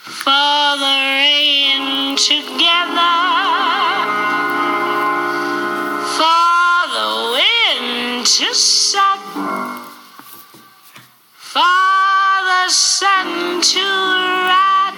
for 0.00 0.76
the 0.76 0.96
rain 1.16 2.16
together, 2.16 3.16
for 6.16 6.74
the 6.96 7.10
wind 7.32 8.26
to 8.26 8.54
set, 8.54 9.20
for 11.32 11.88
the 12.50 12.68
sun 12.68 13.62
to 13.62 13.86
rot, 14.50 14.94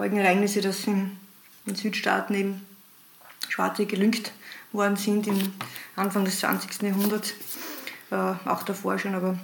traurigen 0.00 0.18
Ereignisse, 0.18 0.62
dass 0.62 0.86
in, 0.86 1.18
in 1.66 1.74
Südstaaten 1.74 2.32
eben 2.34 2.66
Schwarze 3.50 3.84
gelüngt 3.84 4.32
worden 4.72 4.96
sind 4.96 5.26
im 5.26 5.52
Anfang 5.94 6.24
des 6.24 6.40
20. 6.40 6.80
Jahrhunderts, 6.80 7.34
äh, 8.10 8.14
auch 8.14 8.62
davor 8.62 8.98
schon, 8.98 9.14
aber 9.14 9.38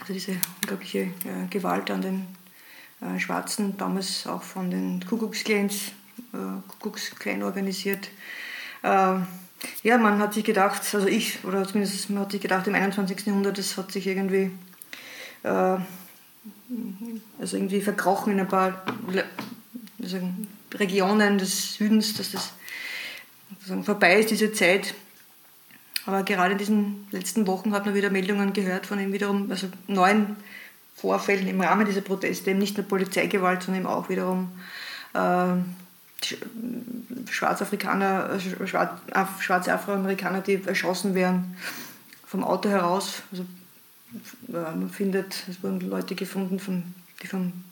also 0.00 0.12
diese 0.12 0.32
unglaubliche 0.60 0.98
äh, 0.98 1.46
Gewalt 1.48 1.90
an 1.90 2.02
den 2.02 2.26
äh, 3.00 3.18
Schwarzen, 3.18 3.74
damals 3.78 4.26
auch 4.26 4.42
von 4.42 4.70
den 4.70 5.02
Kuckucksklans, 5.08 5.92
äh, 6.34 6.60
Kuckucksklan 6.68 7.42
organisiert. 7.42 8.10
Äh, 8.82 9.16
ja, 9.82 9.96
man 9.96 10.18
hat 10.18 10.34
sich 10.34 10.44
gedacht, 10.44 10.82
also 10.94 11.06
ich, 11.06 11.42
oder 11.42 11.66
zumindest 11.66 12.10
man 12.10 12.24
hat 12.24 12.32
sich 12.32 12.42
gedacht, 12.42 12.66
im 12.66 12.74
21. 12.74 13.24
Jahrhundert, 13.24 13.56
das 13.56 13.78
hat 13.78 13.92
sich 13.92 14.06
irgendwie, 14.06 14.50
äh, 15.42 15.78
also 17.38 17.56
irgendwie 17.56 17.80
verkrochen 17.80 18.34
in 18.34 18.40
ein 18.40 18.48
paar 18.48 18.84
Regionen 20.74 21.38
des 21.38 21.74
Südens, 21.74 22.14
dass 22.14 22.32
das 22.32 22.52
vorbei 23.84 24.20
ist, 24.20 24.30
diese 24.30 24.52
Zeit. 24.52 24.94
Aber 26.06 26.22
gerade 26.22 26.52
in 26.52 26.58
diesen 26.58 27.06
letzten 27.10 27.46
Wochen 27.46 27.72
hat 27.72 27.86
man 27.86 27.94
wieder 27.94 28.10
Meldungen 28.10 28.52
gehört 28.52 28.86
von 28.86 28.98
eben 28.98 29.12
wiederum 29.12 29.50
also 29.50 29.68
neuen 29.86 30.36
Vorfällen 30.94 31.48
im 31.48 31.60
Rahmen 31.60 31.86
dieser 31.86 32.02
Proteste, 32.02 32.50
eben 32.50 32.58
nicht 32.58 32.76
nur 32.76 32.86
Polizeigewalt, 32.86 33.62
sondern 33.62 33.84
eben 33.84 33.90
auch 33.90 34.08
wiederum 34.08 34.50
äh, 35.14 35.56
Schwarzafrikaner, 37.30 38.30
äh, 38.30 38.66
Schwarz, 38.66 39.00
schwarze 39.40 39.72
Afroamerikaner, 39.72 40.40
die 40.40 40.62
erschossen 40.64 41.14
werden 41.14 41.56
vom 42.26 42.44
Auto 42.44 42.68
heraus. 42.68 43.22
Also, 43.32 43.44
äh, 44.48 44.76
man 44.76 44.90
findet, 44.90 45.44
es 45.48 45.62
wurden 45.62 45.80
Leute 45.80 46.14
gefunden, 46.14 46.58
von, 46.58 46.94
die 47.22 47.26
vom, 47.26 47.63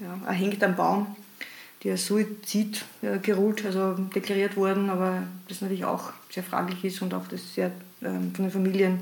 ja, 0.00 0.26
erhängt 0.26 0.62
am 0.64 0.76
Baum, 0.76 1.16
als 1.84 2.06
Suizid 2.06 2.84
äh, 3.02 3.18
geruht, 3.18 3.64
also 3.64 3.94
deklariert 4.14 4.56
wurden, 4.56 4.90
aber 4.90 5.22
das 5.48 5.60
natürlich 5.62 5.84
auch 5.84 6.12
sehr 6.30 6.42
fraglich 6.42 6.84
ist 6.84 7.00
und 7.00 7.14
auch 7.14 7.26
das 7.28 7.54
sehr 7.54 7.70
ähm, 8.02 8.32
von 8.34 8.44
den 8.44 8.50
Familien 8.50 9.00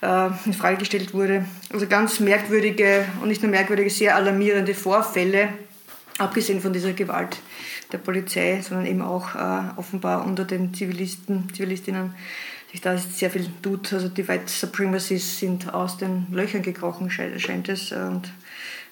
äh, 0.00 0.28
in 0.44 0.54
Frage 0.54 0.78
gestellt 0.78 1.12
wurde. 1.12 1.44
Also 1.72 1.86
ganz 1.86 2.20
merkwürdige 2.20 3.04
und 3.20 3.28
nicht 3.28 3.42
nur 3.42 3.50
merkwürdige, 3.50 3.90
sehr 3.90 4.14
alarmierende 4.14 4.74
Vorfälle, 4.74 5.48
abgesehen 6.18 6.60
von 6.60 6.72
dieser 6.72 6.92
Gewalt 6.92 7.38
der 7.92 7.98
Polizei, 7.98 8.60
sondern 8.62 8.86
eben 8.86 9.02
auch 9.02 9.34
äh, 9.34 9.62
offenbar 9.76 10.24
unter 10.24 10.44
den 10.44 10.74
Zivilisten, 10.74 11.52
Zivilistinnen 11.52 12.14
sich 12.70 12.80
da 12.80 12.98
sehr 12.98 13.30
viel 13.30 13.48
tut. 13.62 13.92
Also 13.92 14.08
die 14.08 14.28
White 14.28 14.44
Supremacies 14.46 15.38
sind 15.38 15.72
aus 15.72 15.96
den 15.96 16.26
Löchern 16.30 16.62
gekrochen, 16.62 17.10
scheint 17.10 17.68
es, 17.68 17.92
und 17.92 18.30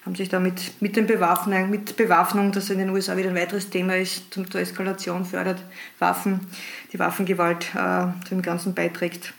haben 0.07 0.15
sich 0.15 0.29
damit 0.29 0.81
mit, 0.81 0.95
den 0.95 1.05
Bewaffnung, 1.05 1.69
mit 1.69 1.97
Bewaffnung, 1.97 2.53
das 2.53 2.69
in 2.69 2.77
den 2.77 2.91
USA 2.91 3.17
wieder 3.17 3.29
ein 3.29 3.35
weiteres 3.35 3.69
Thema 3.69 3.97
ist, 3.97 4.33
zum, 4.33 4.49
zur 4.49 4.61
Eskalation 4.61 5.25
fördert, 5.25 5.61
Waffen, 5.99 6.39
die 6.93 6.99
Waffengewalt 6.99 7.75
äh, 7.75 8.07
dem 8.31 8.41
Ganzen 8.41 8.73
beiträgt. 8.73 9.33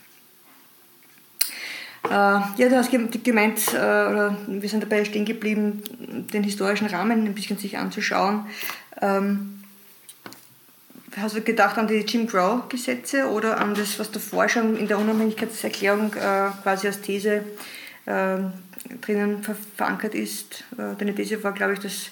Äh, 2.07 2.11
ja, 2.11 2.69
du 2.69 2.77
hast 2.77 2.91
gemeint, 2.91 3.73
äh, 3.73 3.77
oder 3.77 4.37
wir 4.45 4.69
sind 4.69 4.83
dabei 4.83 5.03
stehen 5.05 5.25
geblieben, 5.25 5.81
den 6.31 6.43
historischen 6.43 6.85
Rahmen 6.85 7.25
ein 7.25 7.33
bisschen 7.33 7.57
sich 7.57 7.79
anzuschauen. 7.79 8.45
Ähm, 9.01 9.63
hast 11.17 11.35
du 11.35 11.41
gedacht 11.41 11.79
an 11.79 11.87
die 11.87 12.01
Jim 12.01 12.27
Crow-Gesetze 12.27 13.27
oder 13.27 13.59
an 13.59 13.73
das, 13.73 13.97
was 13.97 14.11
davor 14.11 14.47
schon 14.47 14.77
in 14.77 14.87
der 14.87 14.99
Unabhängigkeitserklärung 14.99 16.13
äh, 16.13 16.51
quasi 16.61 16.85
als 16.85 17.01
These 17.01 17.43
äh, 18.05 18.37
drinnen 19.01 19.43
ver 19.43 19.55
verankert 19.75 20.15
ist? 20.15 20.63
Äh, 20.73 20.95
deine 20.97 21.15
These 21.15 21.43
war, 21.43 21.53
glaube 21.53 21.73
ich, 21.73 21.79
dass 21.79 22.09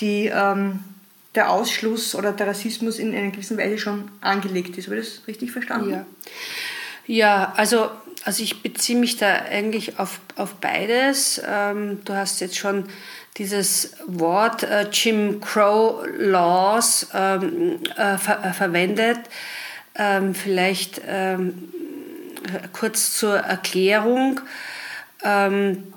die, 0.00 0.26
ähm, 0.26 0.80
der 1.34 1.50
Ausschluss 1.50 2.14
oder 2.14 2.32
der 2.32 2.48
Rassismus 2.48 2.98
in 2.98 3.14
einer 3.14 3.30
gewissen 3.30 3.58
Weise 3.58 3.78
schon 3.78 4.10
angelegt 4.20 4.76
ist. 4.78 4.86
Habe 4.86 4.98
ich 4.98 5.06
das 5.06 5.26
richtig 5.26 5.52
verstanden? 5.52 5.90
Ja, 5.90 6.06
ja 7.06 7.52
also 7.56 7.90
also 8.24 8.42
ich 8.42 8.62
beziehe 8.62 8.98
mich 8.98 9.16
da 9.16 9.32
eigentlich 9.50 9.98
auf, 9.98 10.20
auf 10.36 10.56
beides. 10.56 11.40
Ähm, 11.46 12.04
du 12.04 12.14
hast 12.14 12.40
jetzt 12.40 12.58
schon 12.58 12.84
dieses 13.38 13.92
Wort 14.06 14.64
äh, 14.64 14.88
Jim 14.92 15.40
Crow 15.40 16.06
Laws 16.18 17.08
ähm, 17.14 17.80
äh, 17.96 18.18
ver 18.18 18.44
äh, 18.44 18.52
verwendet. 18.52 19.18
Ähm, 19.94 20.34
vielleicht 20.34 21.00
ähm, 21.06 21.70
kurz 22.72 23.16
zur 23.16 23.36
Erklärung. 23.36 24.40
Ähm, 25.22 25.92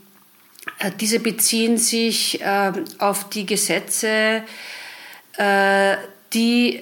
äh, 0.79 0.91
diese 0.99 1.19
beziehen 1.19 1.77
sich 1.77 2.39
ähm, 2.43 2.85
auf 2.99 3.29
die 3.29 3.45
Gesetze, 3.45 4.43
äh, 5.37 5.97
die 6.33 6.81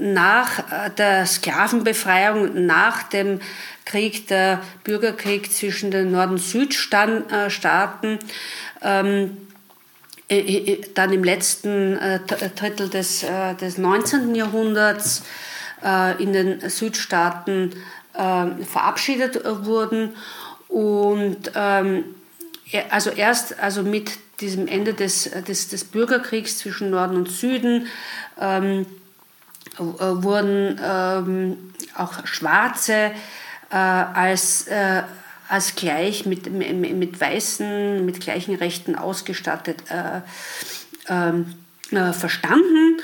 nach 0.00 0.90
der 0.98 1.24
Sklavenbefreiung, 1.24 2.66
nach 2.66 3.04
dem 3.04 3.40
Krieg, 3.84 4.26
der 4.26 4.60
Bürgerkrieg 4.82 5.52
zwischen 5.52 5.92
den 5.92 6.10
Nord- 6.10 6.30
und 6.30 6.38
Südstaaten, 6.38 8.18
ähm, 8.82 9.36
dann 10.94 11.12
im 11.12 11.22
letzten 11.22 11.96
äh, 11.96 12.18
Drittel 12.56 12.88
des, 12.88 13.22
äh, 13.22 13.54
des 13.54 13.78
19. 13.78 14.34
Jahrhunderts 14.34 15.22
äh, 15.84 16.20
in 16.20 16.32
den 16.32 16.68
Südstaaten 16.68 17.72
äh, 18.12 18.64
verabschiedet 18.64 19.40
wurden. 19.64 20.16
Und 20.76 21.52
ähm, 21.54 22.04
also 22.90 23.08
erst 23.08 23.58
also 23.60 23.82
mit 23.82 24.10
diesem 24.40 24.68
Ende 24.68 24.92
des, 24.92 25.30
des, 25.48 25.68
des 25.68 25.84
Bürgerkriegs 25.84 26.58
zwischen 26.58 26.90
Norden 26.90 27.16
und 27.16 27.30
Süden 27.30 27.86
ähm, 28.38 28.84
wurden 29.78 30.78
ähm, 30.84 31.72
auch 31.96 32.26
Schwarze 32.26 33.12
äh, 33.70 33.74
als, 33.74 34.66
äh, 34.66 35.04
als 35.48 35.76
gleich 35.76 36.26
mit, 36.26 36.50
mit, 36.50 37.20
Weißen, 37.22 38.04
mit 38.04 38.20
gleichen 38.20 38.54
Rechten 38.54 38.96
ausgestattet 38.96 39.82
äh, 39.88 40.20
ähm, 41.08 41.54
äh, 41.90 42.12
verstanden. 42.12 43.00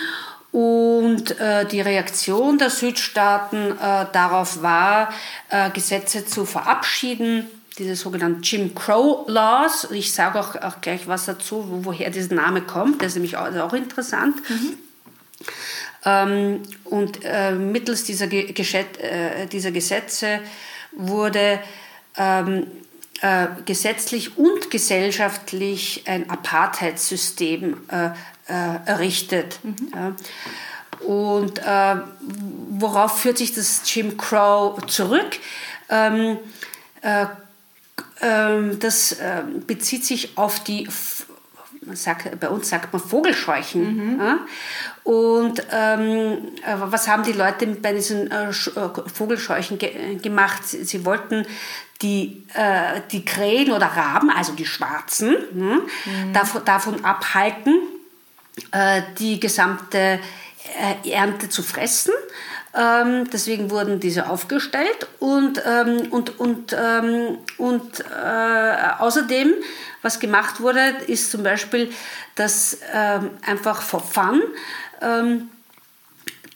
Und 0.50 1.40
äh, 1.40 1.64
die 1.64 1.80
Reaktion 1.80 2.58
der 2.58 2.68
Südstaaten 2.68 3.70
äh, 3.70 4.06
darauf 4.12 4.60
war, 4.60 5.10
Gesetze 5.72 6.26
zu 6.26 6.44
verabschieden, 6.44 7.46
diese 7.78 7.96
sogenannten 7.96 8.42
Jim 8.42 8.74
Crow 8.74 9.28
Laws. 9.28 9.88
Ich 9.90 10.12
sage 10.12 10.38
auch, 10.38 10.56
auch 10.56 10.80
gleich 10.80 11.06
was 11.06 11.24
dazu, 11.26 11.64
wo, 11.68 11.84
woher 11.86 12.10
dieser 12.10 12.34
Name 12.34 12.62
kommt. 12.62 13.00
Das 13.00 13.08
ist 13.08 13.14
nämlich 13.14 13.36
auch, 13.36 13.54
auch 13.56 13.72
interessant. 13.72 14.36
Mhm. 14.48 14.78
Ähm, 16.04 16.62
und 16.84 17.20
äh, 17.24 17.52
mittels 17.52 18.04
dieser, 18.04 18.30
äh, 18.30 19.46
dieser 19.46 19.70
Gesetze 19.70 20.40
wurde 20.92 21.60
ähm, 22.16 22.66
äh, 23.20 23.46
gesetzlich 23.64 24.36
und 24.36 24.70
gesellschaftlich 24.70 26.02
ein 26.06 26.28
Apartheidssystem 26.28 27.76
äh, 27.88 28.06
äh, 28.06 28.10
errichtet. 28.84 29.60
Mhm. 29.62 29.92
Ja. 29.94 30.16
Und 31.06 31.58
äh, 31.58 31.96
worauf 32.70 33.20
führt 33.20 33.38
sich 33.38 33.54
das 33.54 33.82
Jim 33.86 34.16
Crow 34.16 34.84
zurück? 34.86 35.38
Ähm 35.88 36.38
das 38.78 39.16
bezieht 39.66 40.04
sich 40.04 40.38
auf 40.38 40.62
die 40.62 40.88
sagt, 41.92 42.38
bei 42.38 42.48
uns 42.48 42.68
sagt 42.68 42.92
man 42.92 43.02
Vogelscheuchen. 43.02 44.16
Mhm. 44.16 44.38
Und 45.04 45.62
ähm, 45.72 46.38
was 46.64 47.08
haben 47.08 47.24
die 47.24 47.32
Leute 47.32 47.66
bei 47.66 47.92
diesen 47.92 48.30
äh, 48.30 48.50
äh 48.50 48.52
Vogelscheuchen 48.52 49.78
ge 49.78 50.16
gemacht? 50.16 50.62
Sie, 50.64 51.04
wollten 51.04 51.44
die, 52.00 52.44
äh, 52.54 53.00
die 53.10 53.24
Krähen 53.24 53.72
oder 53.72 53.86
Raben, 53.86 54.30
also 54.30 54.52
die 54.52 54.66
Schwarzen, 54.66 55.36
hm, 55.52 55.82
mhm. 56.04 56.32
davon, 56.32 56.64
davon, 56.64 57.04
abhalten, 57.04 57.74
äh, 58.70 59.02
die 59.18 59.40
gesamte 59.40 60.20
äh, 61.04 61.10
Ernte 61.10 61.48
zu 61.48 61.62
fressen. 61.62 62.12
Ähm, 62.74 63.28
deswegen 63.30 63.70
wurden 63.70 64.00
diese 64.00 64.30
aufgestellt 64.30 65.06
und, 65.18 65.62
ähm, 65.66 66.08
und, 66.10 66.40
und, 66.40 66.74
ähm, 66.78 67.38
und 67.58 68.00
äh, 68.00 68.98
außerdem, 68.98 69.52
was 70.00 70.20
gemacht 70.20 70.60
wurde, 70.60 70.80
ist 71.06 71.30
zum 71.30 71.42
Beispiel, 71.42 71.92
dass 72.34 72.78
ähm, 72.94 73.30
einfach 73.44 73.82
for 73.82 74.00
fun 74.00 74.42
ähm, 75.02 75.50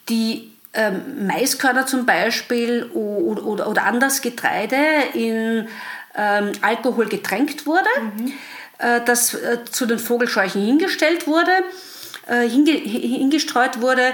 die 0.09 0.52
ähm, 0.72 1.26
Maiskörner 1.26 1.87
zum 1.87 2.07
Beispiel 2.07 2.85
oder, 2.94 3.44
oder, 3.44 3.68
oder 3.68 3.85
anderes 3.85 4.20
Getreide 4.20 4.76
in 5.14 5.68
Alkohol 6.62 7.09
getränkt 7.09 7.66
wurde, 7.66 7.90
mhm. 8.00 8.33
äh, 8.79 9.02
das 9.05 9.35
äh, 9.35 9.59
zu 9.70 9.85
den 9.85 9.98
Vogelscheuchen 9.98 10.64
hingestellt 10.64 11.26
wurde 11.26 11.52
äh, 12.26 12.48
hinge 12.48 12.72
hingestreut 12.72 13.81
wurde 13.81 14.12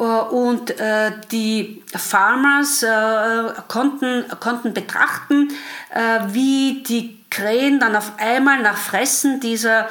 und 0.00 0.80
äh, 0.80 1.12
die 1.30 1.82
Farmers 1.94 2.82
äh, 2.82 3.52
konnten, 3.68 4.24
konnten 4.40 4.72
betrachten, 4.72 5.50
äh, 5.94 6.20
wie 6.28 6.82
die 6.82 7.18
Krähen 7.28 7.80
dann 7.80 7.94
auf 7.94 8.12
einmal 8.18 8.62
nach 8.62 8.76
Fressen 8.76 9.40
dieser 9.40 9.88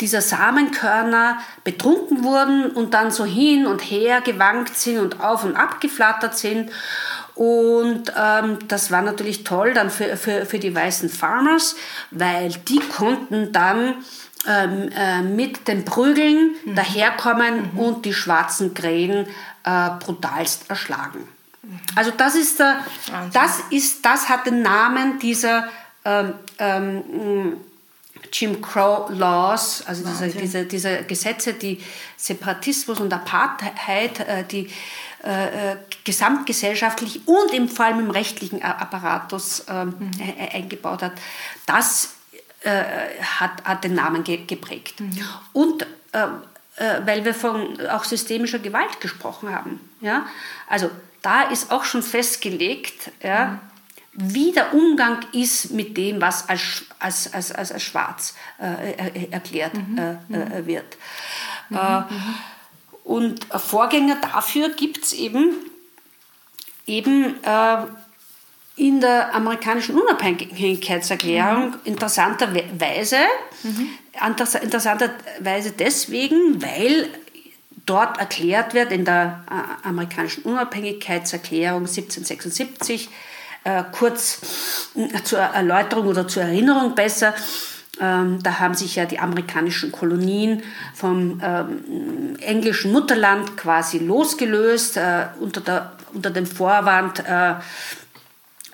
dieser 0.00 0.20
Samenkörner 0.20 1.38
betrunken 1.64 2.22
wurden 2.22 2.70
und 2.70 2.94
dann 2.94 3.10
so 3.10 3.24
hin 3.24 3.66
und 3.66 3.80
her 3.80 4.20
gewankt 4.20 4.76
sind 4.76 4.98
und 4.98 5.20
auf 5.20 5.42
und 5.42 5.56
ab 5.56 5.80
geflattert 5.80 6.38
sind. 6.38 6.70
Und 7.34 8.12
ähm, 8.16 8.58
das 8.68 8.92
war 8.92 9.02
natürlich 9.02 9.42
toll 9.42 9.74
dann 9.74 9.90
für, 9.90 10.16
für, 10.16 10.46
für 10.46 10.60
die 10.60 10.72
weißen 10.72 11.08
Farmers, 11.08 11.74
weil 12.12 12.50
die 12.68 12.78
konnten 12.78 13.50
dann 13.50 13.96
ähm, 14.46 14.90
äh, 14.96 15.22
mit 15.22 15.68
den 15.68 15.84
Prügeln 15.84 16.54
mhm. 16.64 16.74
daherkommen 16.74 17.72
mhm. 17.72 17.78
und 17.78 18.04
die 18.04 18.14
schwarzen 18.14 18.74
Krähen 18.74 19.26
äh, 19.64 19.90
brutalst 19.98 20.70
erschlagen. 20.70 21.28
Also 21.94 22.10
das 22.10 22.34
ist 22.34 22.58
der, 22.58 22.80
das 23.32 23.60
ist, 23.70 24.04
das 24.04 24.28
hat 24.28 24.46
den 24.46 24.62
Namen 24.62 25.18
dieser 25.18 25.68
ähm, 26.04 26.34
ähm, 26.58 27.58
Jim 28.32 28.60
Crow 28.62 29.10
Laws, 29.10 29.82
also 29.86 30.04
diese, 30.04 30.28
diese, 30.28 30.64
diese, 30.64 31.02
Gesetze, 31.04 31.54
die 31.54 31.80
Separatismus 32.16 33.00
und 33.00 33.12
Apartheid, 33.12 34.20
äh, 34.20 34.44
die 34.44 34.70
äh, 35.22 35.72
äh, 35.72 35.76
gesamtgesellschaftlich 36.04 37.20
und 37.26 37.52
im, 37.52 37.68
vor 37.68 37.86
allem 37.86 38.00
im 38.00 38.10
rechtlichen 38.10 38.62
Apparatus 38.62 39.60
äh, 39.68 39.84
mhm. 39.84 40.10
eingebaut 40.52 41.02
hat, 41.02 41.12
das 41.66 42.14
äh, 42.62 42.82
hat, 43.22 43.64
hat, 43.64 43.84
den 43.84 43.94
Namen 43.94 44.24
ge 44.24 44.44
geprägt. 44.44 45.00
Mhm. 45.00 45.28
Und 45.52 45.86
äh, 46.12 46.26
weil 47.04 47.24
wir 47.24 47.34
von 47.34 47.80
auch 47.88 48.04
systemischer 48.04 48.58
Gewalt 48.58 49.00
gesprochen 49.00 49.54
haben. 49.54 49.80
Ja? 50.00 50.26
Also 50.68 50.90
da 51.22 51.42
ist 51.42 51.70
auch 51.70 51.84
schon 51.84 52.02
festgelegt, 52.02 53.10
ja, 53.22 53.46
mhm 53.46 53.60
wie 54.12 54.52
der 54.52 54.74
Umgang 54.74 55.24
ist 55.32 55.70
mit 55.70 55.96
dem, 55.96 56.20
was 56.20 56.48
als, 56.48 56.84
als, 56.98 57.32
als, 57.32 57.52
als, 57.52 57.72
als 57.72 57.82
schwarz 57.82 58.34
äh, 58.58 59.30
erklärt 59.30 59.74
mhm. 59.74 59.98
äh, 60.30 60.58
äh, 60.58 60.66
wird. 60.66 60.96
Mhm. 61.68 61.76
Äh, 61.76 62.02
und 63.04 63.44
Vorgänger 63.44 64.16
dafür 64.20 64.70
gibt 64.70 65.04
es 65.04 65.12
eben, 65.12 65.54
eben 66.86 67.42
äh, 67.42 67.76
in 68.80 68.98
der 69.02 69.34
amerikanischen 69.34 69.94
Unabhängigkeitserklärung 70.00 71.70
mhm. 71.70 71.76
interessanterweise, 71.84 73.16
mhm. 73.62 73.88
interessanterweise 74.62 75.72
deswegen, 75.72 76.62
weil 76.62 77.08
dort 77.84 78.18
erklärt 78.18 78.72
wird 78.72 78.90
in 78.90 79.04
der 79.04 79.44
äh, 79.50 79.86
amerikanischen 79.86 80.44
Unabhängigkeitserklärung 80.44 81.82
1776, 81.82 83.10
äh, 83.64 83.84
kurz 83.92 84.40
äh, 84.94 85.22
zur 85.24 85.40
Erläuterung 85.40 86.06
oder 86.06 86.26
zur 86.26 86.44
Erinnerung 86.44 86.94
besser. 86.94 87.34
Ähm, 88.00 88.42
da 88.42 88.60
haben 88.60 88.72
sich 88.72 88.96
ja 88.96 89.04
die 89.04 89.18
amerikanischen 89.18 89.92
Kolonien 89.92 90.62
vom 90.94 91.38
ähm, 91.44 92.36
englischen 92.40 92.92
Mutterland 92.92 93.58
quasi 93.58 93.98
losgelöst 93.98 94.96
äh, 94.96 95.26
unter, 95.38 95.60
der, 95.60 95.92
unter 96.14 96.30
dem 96.30 96.46
Vorwand 96.46 97.18
äh, 97.26 97.56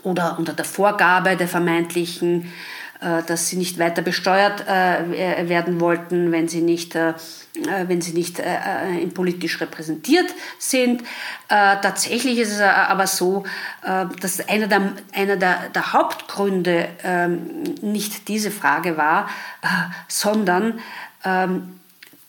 oder 0.07 0.39
unter 0.39 0.53
der 0.53 0.65
Vorgabe 0.65 1.37
der 1.37 1.49
vermeintlichen 1.49 2.53
äh, 3.01 3.23
dass 3.25 3.49
sie 3.49 3.57
nicht 3.57 3.79
weiter 3.79 4.01
besteuert 4.01 4.67
äh, 4.67 5.49
werden 5.51 5.81
wollten, 5.81 6.33
wenn 6.33 6.49
sie 6.49 6.63
nicht, 6.63 6.95
äh, 6.95 7.13
wenn 7.87 8.01
sie 8.01 8.15
nicht 8.15 8.41
politisch 9.15 9.61
repräsentiert 9.61 10.27
sind. 10.59 11.03
Tatsächlich 11.49 12.39
ist 12.39 12.53
es 12.53 12.61
aber 12.61 13.07
so, 13.07 13.45
dass 13.83 14.47
einer 14.49 14.67
der, 14.67 14.93
einer 15.15 15.37
der, 15.37 15.71
der 15.71 15.93
Hauptgründe 15.95 16.89
ähm, 17.03 17.63
nicht 17.81 18.29
diese 18.29 18.51
Frage 18.51 18.99
war, 18.99 19.31
sondern 20.07 20.81
ähm, 21.25 21.81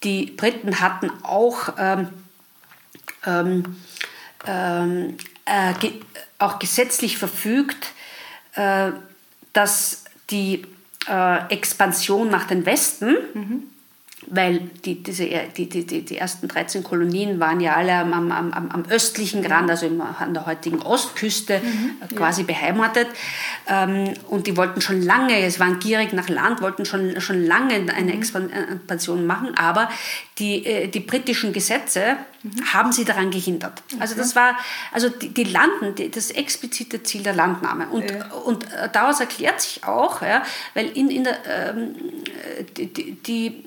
die 0.04 0.28
Briten 0.28 0.80
hatten 0.80 1.12
auch 1.24 1.74
ähm, 3.26 3.66
auch 6.40 6.60
gesetzlich 6.60 7.18
verfügt, 7.18 7.94
dass 9.54 10.04
die 10.30 10.64
äh, 11.08 11.54
Expansion 11.54 12.30
nach 12.30 12.46
den 12.46 12.66
Westen, 12.66 13.16
mhm. 13.34 13.64
weil 14.28 14.60
die, 14.84 15.02
diese, 15.02 15.26
die, 15.56 15.70
die, 15.70 15.86
die, 15.86 16.18
ersten 16.18 16.48
13 16.48 16.84
Kolonien 16.84 17.40
waren 17.40 17.62
ja 17.62 17.76
alle 17.76 17.94
am, 17.94 18.14
am, 18.14 18.32
am, 18.32 18.52
am 18.52 18.86
östlichen 18.90 19.46
Rand, 19.46 19.70
also 19.70 19.86
im, 19.86 20.02
an 20.02 20.34
der 20.34 20.46
heutigen 20.46 20.82
Ostküste 20.82 21.60
mhm. 21.60 21.92
Äh, 22.02 22.14
quasi 22.14 22.42
ja. 22.42 22.48
beheimatet. 22.48 23.08
Ähm, 23.68 24.14
und 24.30 24.48
die 24.48 24.58
wollten 24.58 24.82
schon 24.82 25.02
lange, 25.02 25.40
es 25.40 25.60
waren 25.60 25.80
gierig 25.80 26.14
nach 26.14 26.30
Land, 26.30 26.62
wollten 26.62 26.86
schon, 26.86 27.20
schon 27.22 27.46
lange 27.46 27.74
eine 27.74 28.14
mhm. 28.14 28.20
Expansion 28.20 29.26
machen, 29.26 29.58
aber 29.58 29.90
die, 30.40 30.66
äh, 30.66 30.88
die 30.88 31.00
britischen 31.00 31.54
Gesetze 31.54 32.18
mhm. 32.48 32.74
haben 32.74 32.92
sie 32.92 33.06
daran 33.06 33.32
gehindert. 33.32 33.84
Okay. 33.86 34.02
Also 34.02 34.16
das 34.16 34.36
war 34.36 34.58
also 34.92 35.10
die, 35.10 35.30
die 35.30 35.44
Landen, 35.44 35.96
die, 35.96 36.10
das 36.10 36.32
explizite 36.32 37.04
Ziel 37.04 37.24
der 37.24 37.34
Landnahme. 37.34 37.88
Und, 37.90 38.10
ja. 38.10 38.32
und 38.32 38.66
äh, 38.74 38.90
daraus 38.92 39.20
erklärt 39.20 39.62
sich 39.62 39.84
auch, 39.84 40.22
ja, 40.22 40.44
weil 40.74 40.88
in, 40.90 41.10
in 41.10 41.24
der, 41.24 41.38
ähm, 41.46 41.96
die, 42.76 43.16
die, 43.16 43.64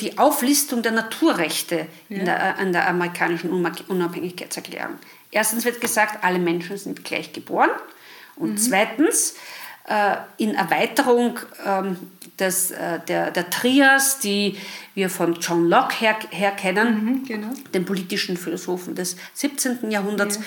die 0.00 0.18
Auflistung 0.18 0.82
der 0.82 0.92
Naturrechte 0.92 1.86
ja. 2.08 2.18
in 2.18 2.24
der, 2.24 2.58
an 2.58 2.72
der 2.72 2.88
amerikanischen 2.88 3.50
Unabhängigkeitserklärung. 3.50 4.96
Erstens 5.30 5.64
wird 5.64 5.80
gesagt, 5.80 6.24
alle 6.24 6.38
Menschen 6.38 6.76
sind 6.76 7.04
gleich 7.04 7.32
geboren. 7.32 7.70
Und 8.36 8.52
mhm. 8.52 8.58
zweitens, 8.58 9.32
äh, 9.32 9.36
in 10.38 10.54
Erweiterung 10.54 11.38
ähm, 11.64 11.96
des, 12.38 12.70
äh, 12.70 13.00
der, 13.08 13.30
der 13.30 13.50
Trias, 13.50 14.18
die 14.18 14.56
wir 14.94 15.10
von 15.10 15.34
John 15.34 15.68
Locke 15.68 15.94
her, 15.96 16.16
her 16.30 16.50
kennen, 16.50 17.04
mhm, 17.04 17.24
genau. 17.24 17.48
dem 17.72 17.84
politischen 17.84 18.36
Philosophen 18.36 18.94
des 18.94 19.16
17. 19.34 19.90
Jahrhunderts, 19.90 20.40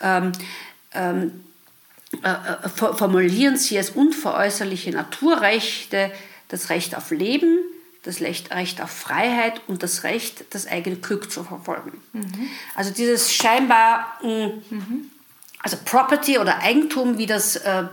ja. 0.00 0.18
ähm, 0.18 0.32
ähm, 0.94 1.44
äh, 2.22 2.28
äh 2.28 2.68
formulieren 2.68 3.56
sie 3.56 3.78
als 3.78 3.90
unveräußerliche 3.90 4.90
Naturrechte 4.90 6.10
das 6.48 6.70
Recht 6.70 6.96
auf 6.96 7.10
Leben, 7.10 7.58
das 8.02 8.20
Recht 8.20 8.80
auf 8.82 8.90
Freiheit 8.90 9.60
und 9.68 9.82
das 9.82 10.04
Recht, 10.04 10.44
das 10.50 10.66
eigene 10.66 10.96
Glück 10.96 11.30
zu 11.30 11.44
verfolgen. 11.44 12.00
Mhm. 12.12 12.48
Also 12.74 12.92
dieses 12.92 13.32
scheinbar 13.32 14.18
mh, 14.22 14.52
mhm 14.70 15.11
also 15.62 15.76
Property 15.84 16.38
oder 16.38 16.58
Eigentum, 16.58 17.18
wie 17.18 17.26
das 17.26 17.56
äh, 17.56 17.84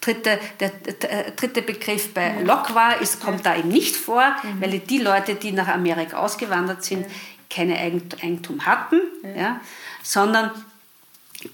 dritte, 0.00 0.40
der, 0.60 0.70
der, 0.70 1.26
äh, 1.26 1.32
dritte 1.32 1.60
Begriff 1.60 2.14
bei 2.14 2.32
mhm. 2.32 2.46
Locke 2.46 2.74
war, 2.74 3.00
ist, 3.00 3.20
kommt 3.20 3.44
ja. 3.44 3.52
da 3.52 3.58
eben 3.58 3.68
nicht 3.68 3.96
vor, 3.96 4.34
mhm. 4.42 4.62
weil 4.62 4.78
die 4.78 4.98
Leute, 4.98 5.34
die 5.34 5.52
nach 5.52 5.68
Amerika 5.68 6.16
ausgewandert 6.16 6.84
sind, 6.84 7.02
ja. 7.02 7.08
keine 7.50 7.78
Eigentum 7.78 8.64
hatten, 8.64 9.00
ja. 9.36 9.60
sondern 10.02 10.50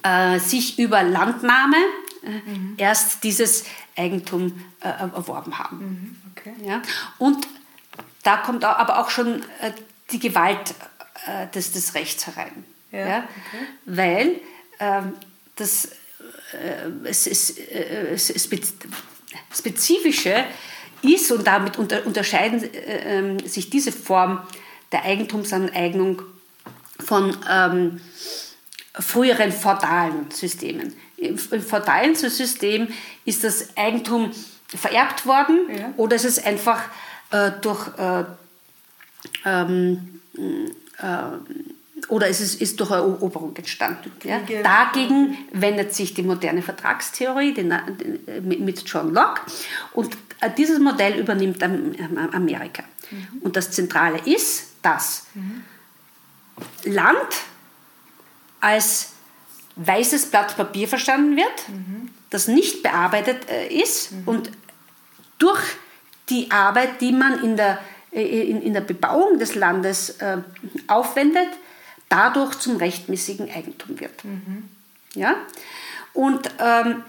äh, 0.05 0.39
sich 0.39 0.79
über 0.79 1.03
Landnahme 1.03 1.77
äh, 2.23 2.51
mhm. 2.51 2.75
erst 2.77 3.25
dieses 3.25 3.65
Eigentum 3.97 4.65
äh, 4.81 4.89
erworben 4.89 5.59
haben. 5.59 5.79
Mhm. 5.79 6.17
Okay. 6.37 6.55
Ja? 6.65 6.83
Und 7.19 7.49
da 8.23 8.37
kommt 8.37 8.65
aber 8.65 8.99
auch 8.99 9.11
schon 9.11 9.43
die 10.11 10.19
Gewalt 10.19 10.75
des, 11.55 11.73
des 11.73 11.95
Rechts 11.95 12.27
herein. 12.27 12.65
Ja, 12.91 13.19
Okay. 13.19 13.67
Weil 13.85 14.41
ähm, 14.81 15.13
das 15.57 15.91
äh, 16.53 17.09
es, 17.09 17.27
äh, 17.27 18.13
es, 18.15 18.49
Spezifische 19.53 20.45
ist 21.03 21.31
und 21.33 21.47
damit 21.47 21.79
unter, 21.79 22.07
unterscheiden 22.07 22.63
äh, 22.63 23.19
ähm, 23.19 23.39
sich 23.41 23.71
diese 23.71 23.93
Form 23.93 24.41
der 24.93 25.05
Eigentumsaneignung 25.05 26.23
von 27.05 27.37
ähm, 27.51 28.01
früheren 28.95 29.53
feudalen 29.53 30.31
Systemen. 30.31 30.95
Im, 31.17 31.39
Im 31.51 31.63
feudalen 31.63 32.15
System 32.15 32.89
ist 33.25 33.45
das 33.45 33.77
Eigentum 33.77 34.33
vererbt 34.69 35.27
worden 35.27 35.59
ja. 35.77 35.93
oder 35.97 36.17
ist 36.17 36.25
es 36.25 36.43
einfach 36.43 36.83
äh, 37.31 37.51
durch 37.61 37.89
äh, 37.99 38.25
ähm, 39.45 40.21
äh, 40.99 41.05
oder 42.09 42.29
es 42.29 42.41
ist, 42.41 42.61
ist 42.61 42.79
durch 42.81 42.91
Eroberung 42.91 43.57
entstanden. 43.57 44.13
Ja? 44.25 44.41
Dagegen 44.63 45.39
wendet 45.53 45.95
sich 45.95 46.15
die 46.15 46.23
moderne 46.23 46.63
Vertragstheorie 46.63 47.55
den, 47.55 47.71
den, 47.71 48.65
mit 48.65 48.83
John 48.89 49.13
Locke 49.13 49.43
und 49.93 50.17
äh, 50.41 50.51
dieses 50.57 50.79
Modell 50.79 51.19
übernimmt 51.19 51.63
Amerika. 51.63 52.85
Mhm. 53.11 53.41
Und 53.41 53.57
das 53.57 53.71
Zentrale 53.71 54.19
ist, 54.25 54.75
dass 54.83 55.27
mhm. 55.35 55.65
Land 56.85 57.17
als 58.61 59.13
weißes 59.77 60.27
Blatt 60.27 60.57
Papier 60.57 60.89
verstanden 60.89 61.37
wird, 61.37 61.69
mhm. 61.69 62.11
das 62.31 62.49
nicht 62.49 62.83
bearbeitet 62.83 63.49
äh, 63.51 63.69
ist 63.69 64.13
mhm. 64.13 64.23
und 64.27 64.51
durch 65.39 65.63
die 66.29 66.51
Arbeit, 66.51 67.01
die 67.01 67.13
man 67.13 67.43
in 67.43 67.57
der 67.57 67.79
in, 68.11 68.63
in 68.63 68.73
der 68.73 68.81
Bebauung 68.81 69.41
des 69.41 69.57
Landes 69.57 70.11
äh, 70.21 70.37
aufwendet, 70.87 71.49
dadurch 72.09 72.59
zum 72.59 72.77
rechtmäßigen 72.77 73.51
Eigentum 73.51 73.99
wird. 74.01 74.25
Mhm. 74.25 74.69
Ja? 75.15 75.37
Und, 76.13 76.51
ähm, 76.59 77.03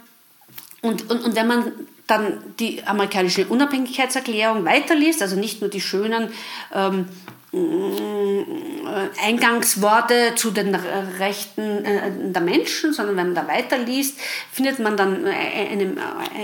und, 0.82 1.10
und, 1.10 1.24
und 1.24 1.36
wenn 1.36 1.48
man 1.48 1.72
dann 2.08 2.56
die 2.60 2.84
amerikanische 2.84 3.48
Unabhängigkeitserklärung 3.48 4.66
weiterliest, 4.66 5.22
also 5.22 5.36
nicht 5.36 5.62
nur 5.62 5.70
die 5.70 5.82
schönen 5.82 6.30
ähm, 6.74 7.08
äh, 7.56 9.26
Eingangsworte 9.26 10.34
zu 10.36 10.52
den 10.52 10.76
Rechten 10.76 11.86
äh, 11.86 12.12
der 12.32 12.42
Menschen, 12.42 12.94
sondern 12.94 13.18
wenn 13.18 13.34
man 13.34 13.36
da 13.36 13.48
weiterliest, 13.48 14.20
findet 14.52 14.80
man 14.80 14.98
dann 14.98 15.26
eine, 15.26 15.96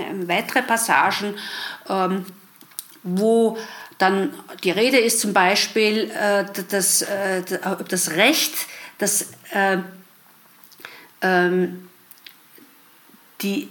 eine 0.09 0.27
weitere 0.27 0.61
Passagen, 0.61 1.35
ähm, 1.89 2.25
wo 3.03 3.57
dann 4.01 4.33
die 4.63 4.71
Rede 4.71 4.97
ist 4.97 5.19
zum 5.19 5.33
Beispiel, 5.33 6.11
äh, 6.11 6.45
dass 6.69 7.05
das 7.89 8.11
Recht, 8.11 8.53
dass 8.97 9.27
ähm, 11.21 11.87
die 13.41 13.69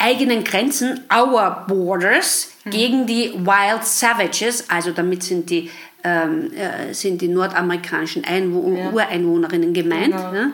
eigenen 0.00 0.42
Grenzen, 0.44 1.04
our 1.12 1.64
borders, 1.68 2.52
mhm. 2.64 2.70
gegen 2.70 3.06
die 3.06 3.32
Wild 3.34 3.84
Savages, 3.84 4.68
also 4.70 4.92
damit 4.92 5.22
sind 5.22 5.50
die, 5.50 5.70
ähm, 6.02 6.50
äh, 6.54 6.94
sind 6.94 7.20
die 7.20 7.28
nordamerikanischen 7.28 8.24
Einwo 8.24 8.74
ja. 8.74 8.90
Ureinwohnerinnen 8.90 9.74
gemeint, 9.74 10.16
genau, 10.16 10.32
ne? 10.32 10.52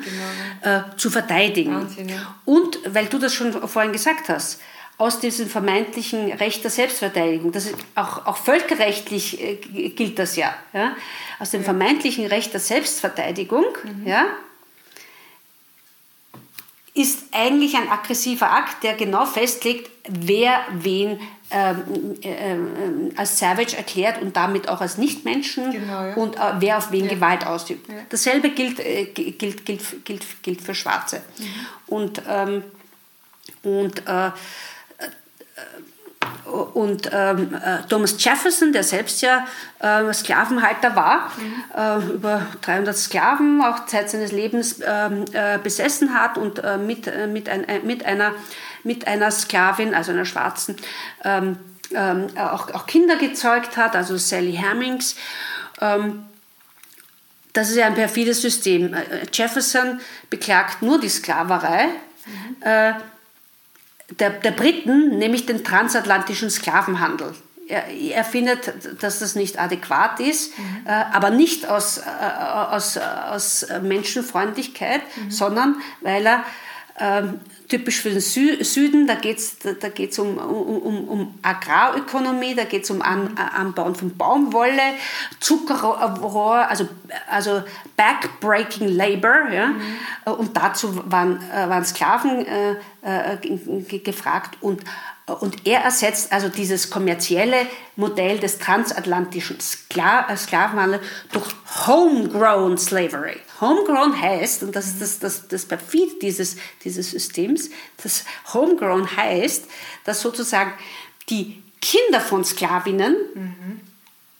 genau. 0.62 0.78
Äh, 0.78 0.96
zu 0.96 1.10
verteidigen. 1.10 1.74
Wahnsinn, 1.74 2.08
ja. 2.08 2.34
Und 2.44 2.78
weil 2.86 3.06
du 3.06 3.18
das 3.18 3.32
schon 3.32 3.52
vorhin 3.52 3.92
gesagt 3.92 4.28
hast, 4.28 4.60
aus 4.98 5.20
diesem 5.20 5.48
vermeintlichen 5.48 6.32
Recht 6.32 6.64
der 6.64 6.70
Selbstverteidigung, 6.70 7.52
das 7.52 7.72
auch, 7.94 8.26
auch 8.26 8.36
völkerrechtlich 8.36 9.42
äh, 9.42 9.56
gilt 9.90 10.18
das 10.18 10.36
ja, 10.36 10.54
ja, 10.72 10.96
aus 11.38 11.50
dem 11.50 11.64
vermeintlichen 11.64 12.26
Recht 12.26 12.52
der 12.52 12.60
Selbstverteidigung, 12.60 13.66
mhm. 13.84 14.06
ja, 14.06 14.26
ist 16.94 17.24
eigentlich 17.32 17.76
ein 17.76 17.90
aggressiver 17.90 18.50
Akt, 18.50 18.82
der 18.82 18.94
genau 18.94 19.26
festlegt, 19.26 19.90
wer 20.08 20.60
wen 20.72 21.20
ähm, 21.50 22.16
äh, 22.22 22.54
äh, 22.54 22.58
als 23.16 23.38
Savage 23.38 23.76
erklärt 23.76 24.20
und 24.20 24.34
damit 24.34 24.68
auch 24.68 24.80
als 24.80 24.96
Nichtmenschen 24.96 25.72
genau, 25.72 26.06
ja. 26.06 26.14
und 26.14 26.36
äh, 26.36 26.40
wer 26.58 26.78
auf 26.78 26.90
wen 26.90 27.04
ja. 27.04 27.10
Gewalt 27.10 27.46
ausübt. 27.46 27.88
Ja. 27.88 27.96
Dasselbe 28.08 28.50
gilt, 28.50 28.80
äh, 28.80 29.04
gilt, 29.04 29.38
gilt, 29.38 30.04
gilt, 30.04 30.42
gilt 30.42 30.60
für 30.62 30.74
Schwarze. 30.74 31.22
Mhm. 31.38 31.44
Und, 31.86 32.22
ähm, 32.28 32.64
und 33.62 34.08
äh, 34.08 34.30
und 36.74 37.10
ähm, 37.12 37.54
äh, 37.54 37.86
Thomas 37.88 38.22
Jefferson, 38.22 38.72
der 38.72 38.84
selbst 38.84 39.20
ja 39.20 39.46
äh, 39.80 40.12
Sklavenhalter 40.12 40.94
war, 40.96 41.30
mhm. 41.36 41.64
äh, 41.74 42.14
über 42.14 42.46
300 42.62 42.96
Sklaven 42.96 43.60
auch 43.62 43.86
Zeit 43.86 44.10
seines 44.10 44.32
Lebens 44.32 44.80
ähm, 44.84 45.24
äh, 45.32 45.58
besessen 45.58 46.14
hat 46.14 46.38
und 46.38 46.62
äh, 46.62 46.78
mit, 46.78 47.06
äh, 47.06 47.26
mit, 47.26 47.48
ein, 47.48 47.66
mit, 47.84 48.04
einer, 48.04 48.32
mit 48.84 49.06
einer 49.06 49.30
Sklavin, 49.30 49.94
also 49.94 50.12
einer 50.12 50.24
Schwarzen, 50.24 50.76
ähm, 51.24 51.58
ähm, 51.92 52.28
auch, 52.36 52.72
auch 52.72 52.86
Kinder 52.86 53.16
gezeugt 53.16 53.76
hat, 53.76 53.94
also 53.96 54.16
Sally 54.16 54.56
Hemings. 54.56 55.16
Ähm, 55.80 56.26
das 57.52 57.70
ist 57.70 57.76
ja 57.76 57.86
ein 57.86 57.94
perfides 57.94 58.42
System. 58.42 58.94
Jefferson 59.32 60.00
beklagt 60.30 60.82
nur 60.82 61.00
die 61.00 61.08
Sklaverei. 61.08 61.86
Mhm 62.26 62.96
der, 64.10 64.30
der 64.30 64.52
Briten, 64.52 65.18
nämlich 65.18 65.46
den 65.46 65.64
transatlantischen 65.64 66.50
Sklavenhandel. 66.50 67.34
Er, 67.68 67.88
er, 67.88 68.24
findet, 68.24 69.02
dass 69.02 69.18
das 69.18 69.34
nicht 69.34 69.58
adäquat 69.58 70.20
ist, 70.20 70.56
mhm. 70.56 70.64
äh, 70.86 70.90
aber 70.90 71.30
nicht 71.30 71.68
aus, 71.68 71.98
äh, 71.98 72.02
aus, 72.02 72.96
aus 72.96 73.66
Menschenfreundlichkeit, 73.82 75.00
mhm. 75.16 75.30
sondern 75.32 75.76
weil 76.00 76.26
er 76.26 76.44
ähm, 76.98 77.40
typisch 77.68 78.00
für 78.00 78.10
den 78.10 78.20
Sü 78.20 78.62
Süden, 78.64 79.06
da 79.06 79.14
geht 79.14 79.38
es 79.38 79.58
da 79.58 79.88
geht's 79.88 80.18
um, 80.18 80.38
um, 80.38 81.08
um 81.08 81.34
Agrarökonomie, 81.42 82.54
da 82.54 82.64
geht 82.64 82.84
es 82.84 82.90
um 82.90 83.02
An 83.02 83.32
mhm. 83.32 83.38
Anbauen 83.38 83.94
von 83.94 84.16
Baumwolle, 84.16 84.94
Zuckerrohr, 85.40 86.68
also, 86.68 86.88
also 87.30 87.62
Backbreaking 87.96 88.88
Labor. 88.88 89.50
Ja? 89.52 89.68
Mhm. 89.68 90.32
Und 90.38 90.56
dazu 90.56 91.02
waren, 91.10 91.40
äh, 91.50 91.68
waren 91.68 91.84
Sklaven 91.84 92.46
äh, 92.46 92.76
äh, 93.02 93.98
gefragt 93.98 94.58
und 94.60 94.82
und 95.40 95.66
er 95.66 95.80
ersetzt 95.80 96.32
also 96.32 96.48
dieses 96.48 96.88
kommerzielle 96.88 97.66
Modell 97.96 98.38
des 98.38 98.58
transatlantischen 98.58 99.58
Skla 99.58 100.28
äh, 100.28 100.36
Sklavenhandels 100.36 101.04
durch 101.32 101.46
Homegrown 101.86 102.78
Slavery. 102.78 103.40
Homegrown 103.60 104.20
heißt, 104.20 104.62
und 104.62 104.76
das 104.76 104.86
ist 104.86 105.02
das, 105.02 105.18
das, 105.18 105.48
das 105.48 105.64
Perfid 105.64 106.22
dieses, 106.22 106.56
dieses 106.84 107.10
Systems, 107.10 107.70
das 108.02 108.24
Homegrown 108.52 109.16
heißt, 109.16 109.66
dass 110.04 110.20
sozusagen 110.20 110.72
die 111.28 111.62
Kinder 111.80 112.20
von 112.20 112.44
Sklavinnen 112.44 113.16
mhm. 113.34 113.80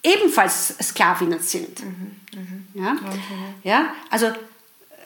ebenfalls 0.03 0.75
Sklavinnen 0.83 1.41
sind. 1.41 1.85
Mhm. 1.85 2.17
Mhm. 2.35 2.67
Ja? 2.75 2.97
ja, 3.63 3.95
also 4.11 4.33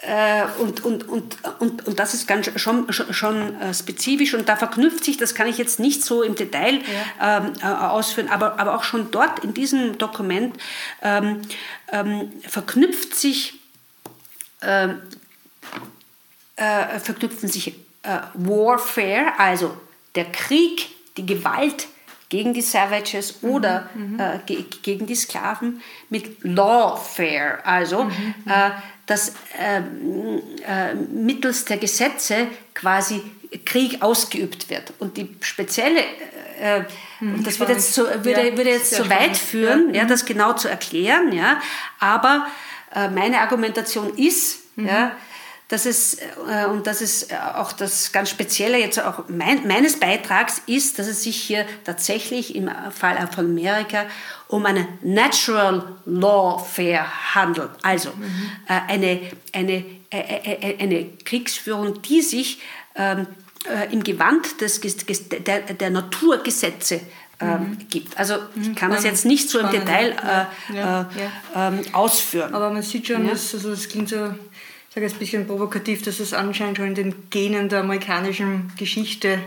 äh, 0.02 0.44
und, 0.58 0.84
und, 0.84 1.08
und, 1.08 1.36
und, 1.58 1.86
und 1.86 1.98
das 1.98 2.14
ist 2.14 2.26
ganz 2.26 2.50
schon, 2.56 2.90
schon, 2.92 3.12
schon 3.12 3.60
äh, 3.60 3.74
spezifisch 3.74 4.34
und 4.34 4.48
da 4.48 4.56
verknüpft 4.56 5.04
sich, 5.04 5.18
das 5.18 5.34
kann 5.34 5.46
ich 5.46 5.58
jetzt 5.58 5.78
nicht 5.78 6.02
so 6.02 6.22
im 6.22 6.34
Detail 6.34 6.80
ja. 7.20 7.38
ähm, 7.38 7.52
äh, 7.62 7.66
ausführen, 7.66 8.28
aber, 8.28 8.58
aber 8.58 8.76
auch 8.76 8.84
schon 8.84 9.10
dort 9.10 9.44
in 9.44 9.52
diesem 9.52 9.98
Dokument 9.98 10.56
ähm, 11.02 11.42
ähm, 11.92 12.32
verknüpft 12.46 13.14
sich, 13.14 13.59
ähm, 14.62 15.00
äh, 16.56 16.98
verknüpfen 16.98 17.48
sich 17.48 17.68
äh, 18.02 18.18
Warfare, 18.34 19.32
also 19.38 19.76
der 20.14 20.26
Krieg, 20.26 20.88
die 21.16 21.26
Gewalt 21.26 21.88
gegen 22.28 22.54
die 22.54 22.62
Savages 22.62 23.42
mhm, 23.42 23.50
oder 23.50 23.90
mhm. 23.94 24.20
äh, 24.20 24.38
ge 24.46 24.64
gegen 24.82 25.06
die 25.06 25.14
Sklaven 25.14 25.82
mit 26.08 26.42
Lawfare, 26.42 27.58
also 27.64 28.04
mhm. 28.04 28.34
äh, 28.46 28.70
dass 29.06 29.30
äh, 29.58 29.78
äh, 29.78 30.94
mittels 30.94 31.64
der 31.64 31.78
Gesetze 31.78 32.46
quasi 32.74 33.22
Krieg 33.64 34.00
ausgeübt 34.00 34.70
wird. 34.70 34.92
Und 35.00 35.16
die 35.16 35.28
spezielle, 35.40 36.02
äh, 36.60 36.84
mhm, 37.18 37.34
und 37.34 37.46
das 37.46 37.58
würde 37.58 37.72
jetzt, 37.72 37.92
so, 37.92 38.06
würde, 38.06 38.48
ja, 38.48 38.56
würde 38.56 38.70
jetzt 38.70 38.94
so 38.94 39.10
weit 39.10 39.36
führen, 39.36 39.88
ja. 39.88 39.96
ja. 39.96 40.04
Mhm. 40.04 40.08
das 40.08 40.24
genau 40.24 40.52
zu 40.52 40.68
erklären, 40.68 41.32
ja, 41.32 41.60
aber 41.98 42.46
äh, 42.46 42.69
meine 42.94 43.40
Argumentation 43.40 44.16
ist, 44.16 44.76
mhm. 44.76 44.86
ja, 44.86 45.12
dass 45.70 45.86
es, 45.86 46.14
äh, 46.14 46.66
und 46.68 46.88
das 46.88 47.00
ist 47.00 47.32
auch 47.32 47.72
das 47.72 48.10
ganz 48.10 48.28
Spezielle 48.28 48.78
jetzt 48.78 49.00
auch 49.00 49.28
mein, 49.28 49.68
meines 49.68 50.00
Beitrags 50.00 50.60
ist, 50.66 50.98
dass 50.98 51.06
es 51.06 51.22
sich 51.22 51.40
hier 51.40 51.64
tatsächlich 51.84 52.56
im 52.56 52.68
Fall 52.90 53.16
von 53.32 53.46
Amerika 53.46 54.06
um 54.48 54.66
eine 54.66 54.88
Natural 55.00 55.96
Lawfare 56.06 57.06
handelt. 57.34 57.70
Also 57.82 58.10
mhm. 58.10 58.50
äh, 58.66 58.80
eine, 58.88 59.20
eine, 59.52 59.84
äh, 60.10 60.18
äh, 60.18 60.82
eine 60.82 61.06
Kriegsführung, 61.24 62.02
die 62.02 62.20
sich 62.20 62.60
ähm, 62.96 63.28
äh, 63.68 63.92
im 63.92 64.02
Gewand 64.02 64.60
des, 64.60 64.80
der, 64.80 65.60
der 65.60 65.90
Naturgesetze 65.90 67.00
ähm, 67.40 67.60
mhm. 67.60 67.78
gibt. 67.88 68.18
Also 68.18 68.34
ich 68.60 68.68
mhm. 68.68 68.74
kann 68.74 68.90
das 68.90 69.04
jetzt 69.04 69.24
nicht 69.24 69.48
so 69.48 69.58
im 69.58 69.70
Detail 69.70 70.12
äh, 70.12 70.76
ja, 70.76 71.10
ja. 71.10 71.68
Ähm, 71.68 71.80
ausführen. 71.92 72.54
Aber 72.54 72.70
man 72.70 72.82
sieht 72.82 73.06
schon, 73.06 73.28
dass, 73.28 73.54
also 73.54 73.70
das 73.70 73.88
klingt 73.88 74.08
so 74.08 74.34
ich 74.90 74.94
sage 74.94 75.06
jetzt 75.06 75.16
ein 75.16 75.18
bisschen 75.20 75.46
provokativ, 75.46 76.02
dass 76.02 76.18
es 76.18 76.34
anscheinend 76.34 76.78
schon 76.78 76.88
in 76.88 76.94
den 76.96 77.30
Genen 77.30 77.68
der 77.68 77.78
amerikanischen 77.78 78.72
Geschichte 78.76 79.38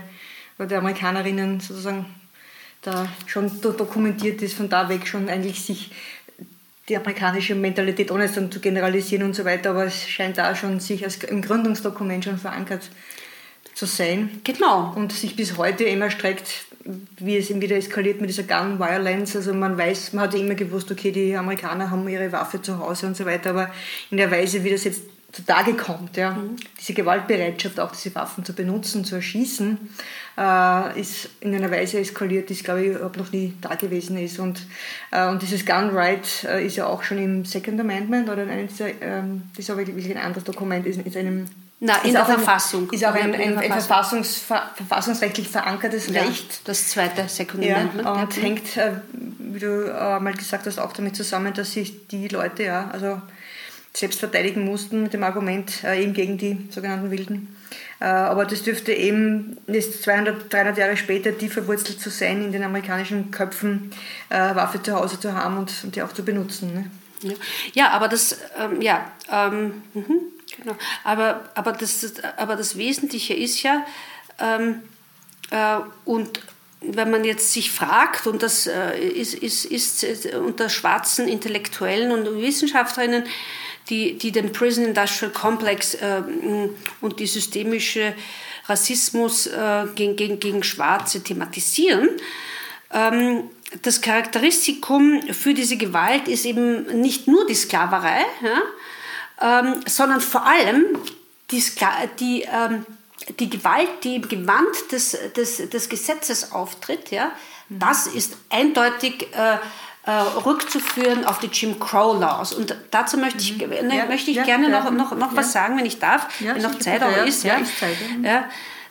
oder 0.57 0.69
der 0.69 0.77
Amerikanerinnen 0.77 1.59
sozusagen 1.59 2.05
da 2.81 3.09
schon 3.25 3.59
dokumentiert 3.59 4.41
ist, 4.41 4.55
von 4.55 4.69
da 4.69 4.87
weg 4.87 5.05
schon 5.05 5.27
eigentlich 5.27 5.59
sich 5.59 5.91
die 6.87 6.95
amerikanische 6.95 7.55
Mentalität, 7.55 8.09
ohne 8.09 8.23
es 8.23 8.35
dann 8.35 8.53
zu 8.53 8.61
generalisieren 8.61 9.25
und 9.25 9.35
so 9.35 9.43
weiter, 9.43 9.71
aber 9.71 9.83
es 9.83 10.07
scheint 10.07 10.37
da 10.37 10.55
schon 10.55 10.79
sich 10.79 11.03
als 11.03 11.21
im 11.25 11.41
Gründungsdokument 11.41 12.23
schon 12.23 12.37
verankert 12.37 12.89
zu 13.73 13.85
sein. 13.85 14.41
Genau. 14.43 14.93
Und 14.95 15.11
sich 15.11 15.35
bis 15.35 15.57
heute 15.57 15.83
immer 15.83 16.09
streckt, 16.11 16.65
wie 17.17 17.37
es 17.37 17.49
eben 17.49 17.61
wieder 17.61 17.75
eskaliert 17.75 18.21
mit 18.21 18.29
dieser 18.29 18.43
Gun 18.43 18.79
Violence. 18.79 19.35
Also 19.35 19.53
man 19.53 19.77
weiß, 19.77 20.13
man 20.13 20.25
hat 20.25 20.33
ja 20.33 20.39
immer 20.39 20.55
gewusst, 20.55 20.91
okay, 20.91 21.11
die 21.11 21.35
Amerikaner 21.35 21.89
haben 21.89 22.07
ihre 22.07 22.31
Waffe 22.31 22.61
zu 22.61 22.77
Hause 22.79 23.07
und 23.07 23.15
so 23.15 23.25
weiter, 23.25 23.51
aber 23.51 23.71
in 24.11 24.17
der 24.17 24.29
Weise, 24.29 24.63
wie 24.63 24.69
das 24.69 24.83
jetzt 24.83 25.03
zutage 25.33 25.73
kommt. 25.73 26.15
Ja. 26.15 26.31
Mhm. 26.31 26.55
Diese 26.79 26.93
Gewaltbereitschaft, 26.93 27.79
auch 27.79 27.91
diese 27.91 28.13
Waffen 28.15 28.45
zu 28.45 28.53
benutzen, 28.53 29.03
zu 29.03 29.15
erschießen, 29.15 29.77
äh, 30.37 30.99
ist 30.99 31.29
in 31.41 31.55
einer 31.55 31.71
Weise 31.71 31.99
eskaliert, 31.99 32.49
die 32.49 32.53
es, 32.53 32.63
glaube 32.63 32.81
ich, 32.81 32.87
überhaupt 32.91 33.17
noch 33.17 33.31
nie 33.31 33.53
da 33.59 33.75
gewesen 33.75 34.17
ist. 34.17 34.39
Und, 34.39 34.65
äh, 35.11 35.27
und 35.27 35.41
dieses 35.41 35.65
Gun 35.65 35.89
Right 35.89 36.45
äh, 36.47 36.65
ist 36.65 36.75
ja 36.75 36.85
auch 36.85 37.03
schon 37.03 37.17
im 37.17 37.45
Second 37.45 37.79
Amendment 37.79 38.29
oder 38.29 38.43
in 38.43 38.49
einem 38.49 38.67
dieser, 38.67 38.89
ähm, 39.01 39.43
das 39.55 39.65
ist 39.65 39.71
aber 39.71 39.85
wirklich 39.85 40.09
ein 40.11 40.21
anderes 40.21 40.43
Dokument, 40.43 40.85
ist, 40.85 41.01
ist 41.01 41.17
einem 41.17 41.47
na, 41.85 41.97
in 42.03 42.13
der 42.13 42.23
Verfassung. 42.23 42.89
Ist 42.91 43.03
auch 43.05 43.13
ein, 43.13 43.35
ein, 43.35 43.57
ein 43.57 43.71
Verfassungs, 43.71 44.37
verfassungsrechtlich 44.37 45.49
verankertes 45.49 46.07
ja, 46.07 46.21
Recht. 46.21 46.61
Das 46.63 46.87
zweite 46.87 47.27
Second 47.27 47.65
ja, 47.65 47.75
Amendment. 47.75 48.07
Und 48.07 48.41
hängt, 48.41 48.77
äh, 48.77 48.91
wie 49.11 49.59
du 49.59 49.91
äh, 49.91 50.19
mal 50.21 50.33
gesagt 50.33 50.65
hast, 50.65 50.79
auch 50.79 50.93
damit 50.93 51.17
zusammen, 51.17 51.53
dass 51.53 51.73
sich 51.73 52.07
die 52.07 52.29
Leute 52.29 52.63
ja 52.63 52.89
also 52.93 53.21
selbst 53.93 54.19
verteidigen 54.19 54.63
mussten 54.63 55.03
mit 55.03 55.13
dem 55.13 55.23
Argument 55.23 55.83
äh, 55.83 56.01
eben 56.01 56.13
gegen 56.13 56.37
die 56.37 56.69
sogenannten 56.69 57.11
Wilden. 57.11 57.53
Äh, 57.99 58.05
aber 58.05 58.45
das 58.45 58.63
dürfte 58.63 58.93
eben 58.93 59.57
jetzt 59.67 60.03
200, 60.03 60.53
300 60.53 60.77
Jahre 60.77 60.95
später 60.95 61.37
tief 61.37 61.51
verwurzelt 61.51 61.99
zu 61.99 62.09
sein, 62.09 62.45
in 62.45 62.53
den 62.53 62.63
amerikanischen 62.63 63.29
Köpfen 63.29 63.91
Waffe 64.29 64.81
zu 64.81 64.95
Hause 64.95 65.19
zu 65.19 65.33
haben 65.33 65.57
und, 65.57 65.71
und 65.83 65.97
die 65.97 66.01
auch 66.01 66.13
zu 66.13 66.23
benutzen. 66.23 66.73
Ne? 66.73 66.91
Ja. 67.23 67.33
ja, 67.73 67.89
aber 67.89 68.07
das, 68.07 68.37
ähm, 68.57 68.81
ja, 68.81 69.11
ähm, 69.29 69.83
mh, 69.93 70.03
genau. 70.57 70.75
aber, 71.03 71.49
aber, 71.55 71.71
das, 71.73 72.13
aber 72.37 72.55
das 72.55 72.77
Wesentliche 72.77 73.33
ist 73.33 73.61
ja, 73.63 73.85
ähm, 74.39 74.81
äh, 75.51 75.77
und 76.05 76.41
wenn 76.81 77.09
man 77.11 77.23
jetzt 77.23 77.53
sich 77.53 77.71
fragt, 77.71 78.27
und 78.27 78.43
das 78.43 78.67
äh, 78.67 78.97
ist, 78.99 79.35
ist, 79.35 79.65
ist 80.03 80.25
unter 80.33 80.69
schwarzen 80.69 81.27
Intellektuellen 81.27 82.11
und 82.11 82.41
Wissenschaftlerinnen, 82.41 83.23
die, 83.89 84.17
die 84.17 84.31
den 84.31 84.51
Prison 84.51 84.85
Industrial 84.85 85.31
Complex 85.31 85.93
äh, 85.95 86.21
und 87.01 87.19
die 87.19 87.27
systemische 87.27 88.13
Rassismus 88.67 89.47
äh, 89.47 89.85
gegen, 89.95 90.15
gegen, 90.15 90.39
gegen 90.39 90.63
Schwarze 90.63 91.23
thematisieren, 91.23 92.09
ähm, 92.91 93.49
das 93.81 94.01
Charakteristikum 94.01 95.21
für 95.31 95.53
diese 95.53 95.77
Gewalt 95.77 96.27
ist 96.27 96.45
eben 96.45 97.01
nicht 97.01 97.27
nur 97.27 97.45
die 97.47 97.55
Sklaverei, 97.55 98.21
ja, 98.43 98.61
ähm, 99.43 99.83
sondern 99.85 100.21
vor 100.21 100.45
allem 100.45 100.85
die, 101.51 101.63
die, 102.19 102.41
ähm, 102.43 102.85
die 103.39 103.49
Gewalt, 103.49 103.89
die 104.03 104.15
im 104.15 104.27
Gewand 104.27 104.91
des, 104.91 105.17
des, 105.35 105.69
des 105.69 105.89
Gesetzes 105.89 106.53
auftritt. 106.53 107.11
Ja, 107.11 107.31
das 107.67 108.07
ist 108.07 108.37
eindeutig 108.49 109.27
äh, 109.35 109.57
äh, 110.05 110.11
rückzuführen 110.45 111.25
auf 111.25 111.39
die 111.39 111.47
Jim 111.47 111.79
Crow 111.79 112.19
Laws. 112.19 112.53
Und 112.53 112.75
dazu 112.91 113.17
möchte 113.17 113.39
ich, 113.39 113.57
mhm. 113.57 113.87
ne, 113.87 113.97
ja, 113.97 114.05
möchte 114.05 114.31
ich 114.31 114.37
ja, 114.37 114.43
gerne 114.43 114.69
ja, 114.69 114.79
noch, 114.81 114.91
noch, 114.91 115.15
noch 115.15 115.35
was 115.35 115.51
sagen, 115.51 115.77
wenn 115.77 115.85
ich 115.85 115.99
darf, 115.99 116.27
wenn 116.39 116.61
noch 116.61 116.79
Zeit 116.79 117.03
auch 117.03 117.25
ist. 117.25 117.43
Ja, 117.43 117.57
ja, 118.21 118.45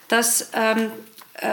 dass 0.09 0.51
ähm, 0.53 0.91
äh, 1.35 1.47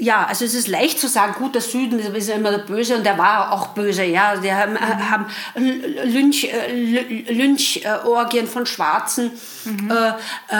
ja, 0.00 0.24
also 0.26 0.44
es 0.44 0.54
ist 0.54 0.68
leicht 0.68 1.00
zu 1.00 1.08
sagen, 1.08 1.34
gut, 1.36 1.56
der 1.56 1.60
Süden 1.60 1.98
ist 1.98 2.28
immer 2.28 2.52
der 2.52 2.58
Böse 2.58 2.96
und 2.96 3.04
der 3.04 3.18
war 3.18 3.52
auch 3.52 3.68
böse, 3.68 4.04
ja. 4.04 4.36
Die 4.36 4.52
haben, 4.52 4.74
mhm. 4.74 5.10
haben 5.10 5.26
Lynch, 5.56 6.44
äh, 6.44 7.32
Lynchorgien 7.32 8.46
von 8.46 8.64
Schwarzen 8.64 9.32
mhm. 9.64 9.90
äh, 9.90 10.10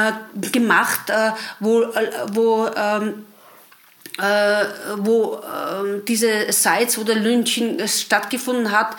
äh, 0.08 0.50
gemacht, 0.50 1.10
äh, 1.10 1.30
wo, 1.60 1.82
äh, 1.82 2.10
wo 2.32 2.66
ähm, 2.66 3.26
äh, 4.18 4.64
wo 4.96 5.36
äh, 5.36 6.02
diese 6.06 6.52
Sites, 6.52 6.98
wo 6.98 7.04
der 7.04 7.16
Lynching 7.16 7.86
stattgefunden 7.86 8.72
hat, 8.72 8.96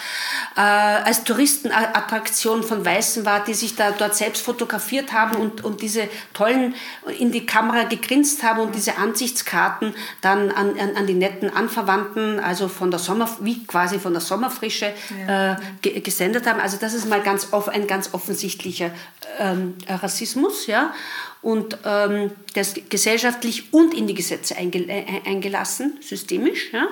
äh, 0.55 0.61
als 0.61 1.23
Touristenattraktion 1.23 2.63
von 2.63 2.85
Weißen 2.85 3.25
war, 3.25 3.43
die 3.43 3.53
sich 3.53 3.75
da 3.75 3.91
dort 3.91 4.15
selbst 4.15 4.43
fotografiert 4.43 5.11
haben 5.11 5.35
und, 5.35 5.63
und 5.63 5.81
diese 5.81 6.07
tollen 6.33 6.73
in 7.17 7.31
die 7.31 7.45
Kamera 7.45 7.83
gegrinst 7.83 8.43
haben 8.43 8.59
und 8.59 8.75
diese 8.75 8.97
Ansichtskarten 8.97 9.93
dann 10.21 10.51
an, 10.51 10.79
an, 10.79 10.95
an 10.95 11.07
die 11.07 11.13
netten 11.13 11.53
Anverwandten, 11.53 12.39
also 12.39 12.67
von 12.67 12.89
der 12.89 12.99
Sommer, 12.99 13.29
wie 13.41 13.65
quasi 13.65 13.99
von 13.99 14.13
der 14.13 14.21
Sommerfrische 14.21 14.93
ja. 15.27 15.57
äh, 15.83 15.99
gesendet 15.99 16.47
haben. 16.47 16.59
Also 16.61 16.77
das 16.77 16.93
ist 16.93 17.09
mal 17.09 17.21
ganz 17.21 17.51
off, 17.51 17.67
ein 17.67 17.87
ganz 17.87 18.13
offensichtlicher 18.13 18.91
ähm, 19.37 19.75
Rassismus, 19.87 20.67
ja 20.67 20.93
und 21.41 21.77
ähm, 21.85 22.31
das 22.53 22.75
gesellschaftlich 22.89 23.73
und 23.73 23.93
in 23.93 24.07
die 24.07 24.13
Gesetze 24.13 24.55
äh, 24.55 25.21
eingelassen, 25.25 25.97
systemisch. 26.01 26.71
Ja. 26.73 26.87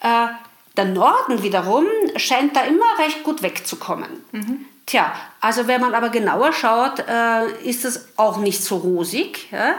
Äh, 0.00 0.28
der 0.76 0.84
Norden 0.84 1.42
wiederum 1.42 1.86
scheint 2.16 2.54
da 2.54 2.60
immer 2.60 2.84
recht 2.98 3.24
gut 3.24 3.42
wegzukommen. 3.42 4.08
Mhm. 4.32 4.66
Tja, 4.84 5.12
also 5.40 5.66
wenn 5.66 5.80
man 5.80 5.94
aber 5.94 6.10
genauer 6.10 6.52
schaut, 6.52 7.00
äh, 7.08 7.50
ist 7.64 7.84
das 7.84 8.08
auch 8.16 8.36
nicht 8.38 8.62
so 8.62 8.76
rosig. 8.76 9.50
Ja. 9.50 9.74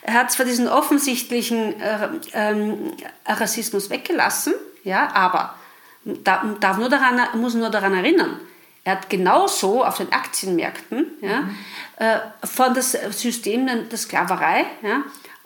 Er 0.00 0.14
hat 0.14 0.30
zwar 0.32 0.46
diesen 0.46 0.66
offensichtlichen 0.66 1.78
äh, 1.78 2.08
ähm, 2.32 2.92
Rassismus 3.26 3.90
weggelassen, 3.90 4.54
ja, 4.82 5.12
aber 5.12 5.56
da, 6.04 6.56
darf 6.60 6.78
nur 6.78 6.88
daran, 6.88 7.20
muss 7.34 7.54
nur 7.54 7.68
daran 7.68 7.92
erinnern, 7.92 8.40
er 8.86 8.92
hat 8.92 9.10
genauso 9.10 9.84
auf 9.84 9.96
den 9.96 10.12
Aktienmärkten 10.12 11.06
ja, 11.20 11.40
mhm. 11.40 11.56
äh, 11.96 12.18
von 12.46 12.72
das 12.72 12.92
System 12.92 13.66
der 13.66 13.98
Sklaverei 13.98 14.64
ja, 14.80 15.02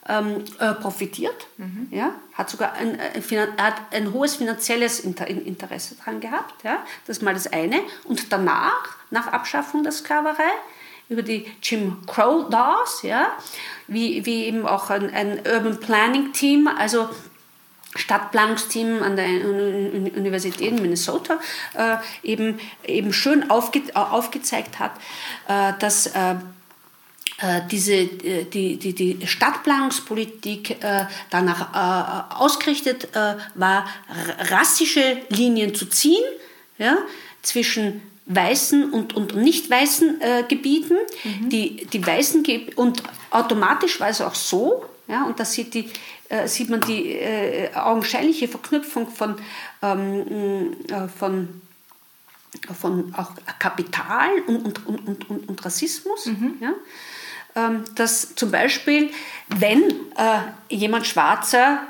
ähm, 0.06 0.44
äh, 0.58 0.74
profitiert. 0.74 1.46
Mhm. 1.56 1.88
Ja, 1.90 2.12
hat 2.34 2.50
sogar 2.50 2.74
ein, 2.74 3.00
ein, 3.00 3.22
äh, 3.30 3.46
hat 3.56 3.76
ein 3.92 4.12
hohes 4.12 4.36
finanzielles 4.36 5.00
Inter 5.00 5.26
Interesse 5.26 5.94
daran 5.94 6.20
gehabt. 6.20 6.62
Ja, 6.64 6.84
das 7.06 7.16
ist 7.16 7.22
mal 7.22 7.32
das 7.32 7.50
eine. 7.50 7.80
Und 8.04 8.30
danach, 8.30 8.98
nach 9.08 9.28
Abschaffung 9.28 9.84
der 9.84 9.92
Sklaverei, 9.92 10.52
über 11.08 11.22
die 11.22 11.50
Jim 11.62 11.96
Crow 12.06 12.46
Laws, 12.50 13.00
ja, 13.04 13.28
wie, 13.86 14.26
wie 14.26 14.44
eben 14.44 14.66
auch 14.66 14.90
ein, 14.90 15.08
ein 15.14 15.40
Urban 15.50 15.80
Planning 15.80 16.34
Team, 16.34 16.68
also 16.68 17.08
Stadtplanungsteam 17.96 19.02
an 19.02 19.16
der 19.16 19.26
Universität 19.26 20.60
in 20.60 20.80
Minnesota 20.80 21.40
äh, 21.74 21.96
eben, 22.22 22.60
eben 22.84 23.12
schön 23.12 23.50
aufge, 23.50 23.82
aufgezeigt 23.94 24.78
hat, 24.78 24.92
äh, 25.48 25.72
dass 25.80 26.06
äh, 26.06 26.36
äh 27.38 27.62
diese, 27.70 27.94
äh, 27.94 28.44
die, 28.44 28.76
die, 28.76 28.94
die 28.94 29.26
Stadtplanungspolitik 29.26 30.82
äh, 30.84 31.06
danach 31.30 32.38
ausgerichtet 32.38 33.08
war, 33.54 33.86
rassische 34.50 35.18
Linien 35.28 35.74
zu 35.74 35.86
ziehen 35.86 36.24
ja, 36.78 36.98
zwischen 37.42 38.02
weißen 38.26 38.92
und, 38.92 39.14
und 39.14 39.34
nicht 39.34 39.68
weißen 39.68 40.20
Gebieten. 40.48 40.96
Mhm. 41.24 41.48
Die, 41.48 41.86
die 41.86 42.06
weißen 42.06 42.44
Ge 42.44 42.72
und 42.76 43.02
automatisch 43.30 43.98
war 43.98 44.08
es 44.08 44.20
auch 44.20 44.36
so, 44.36 44.84
ja, 45.08 45.24
und 45.24 45.40
das 45.40 45.52
sieht, 45.52 45.74
die, 45.74 45.90
äh, 46.30 46.46
sieht 46.48 46.70
man 46.70 46.80
die 46.80 47.12
äh, 47.12 47.74
augenscheinliche 47.74 48.48
Verknüpfung 48.48 49.08
von, 49.08 49.36
ähm, 49.82 50.76
äh, 50.88 51.08
von, 51.08 51.60
von 52.78 53.12
auch 53.16 53.32
Kapital 53.58 54.30
und, 54.46 54.86
und, 54.86 54.86
und, 54.86 55.30
und, 55.30 55.48
und 55.48 55.64
Rassismus. 55.64 56.26
Mhm. 56.26 56.54
Ja? 56.60 56.72
Ähm, 57.56 57.84
dass 57.96 58.36
zum 58.36 58.52
Beispiel, 58.52 59.10
wenn 59.48 59.82
äh, 60.16 60.74
jemand 60.74 61.08
Schwarzer, 61.08 61.82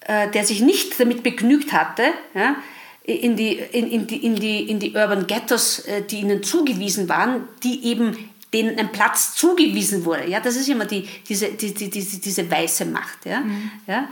äh, 0.00 0.28
der 0.30 0.44
sich 0.44 0.60
nicht 0.60 0.98
damit 0.98 1.22
begnügt 1.22 1.72
hatte, 1.72 2.12
ja, 2.34 2.56
in 3.04 3.36
die, 3.36 3.52
in, 3.54 3.88
in, 3.88 4.06
die, 4.06 4.26
in, 4.26 4.34
die, 4.34 4.68
in 4.68 4.80
die 4.80 4.94
Urban 4.94 5.28
Ghettos, 5.28 5.80
äh, 5.80 6.02
die 6.02 6.20
ihnen 6.20 6.42
zugewiesen 6.42 7.08
waren, 7.08 7.48
die 7.62 7.84
eben 7.86 8.30
denen 8.52 8.78
ein 8.78 8.90
Platz 8.90 9.34
zugewiesen 9.34 10.04
wurde. 10.04 10.28
Ja, 10.28 10.40
das 10.40 10.56
ist 10.56 10.68
immer 10.68 10.84
die, 10.84 11.08
diese, 11.28 11.50
die, 11.50 11.72
die, 11.72 11.88
diese, 11.88 12.20
diese 12.20 12.50
weiße 12.50 12.84
Macht. 12.84 13.24
Ja? 13.24 13.40
Mhm. 13.40 13.70
Ja? 13.86 14.08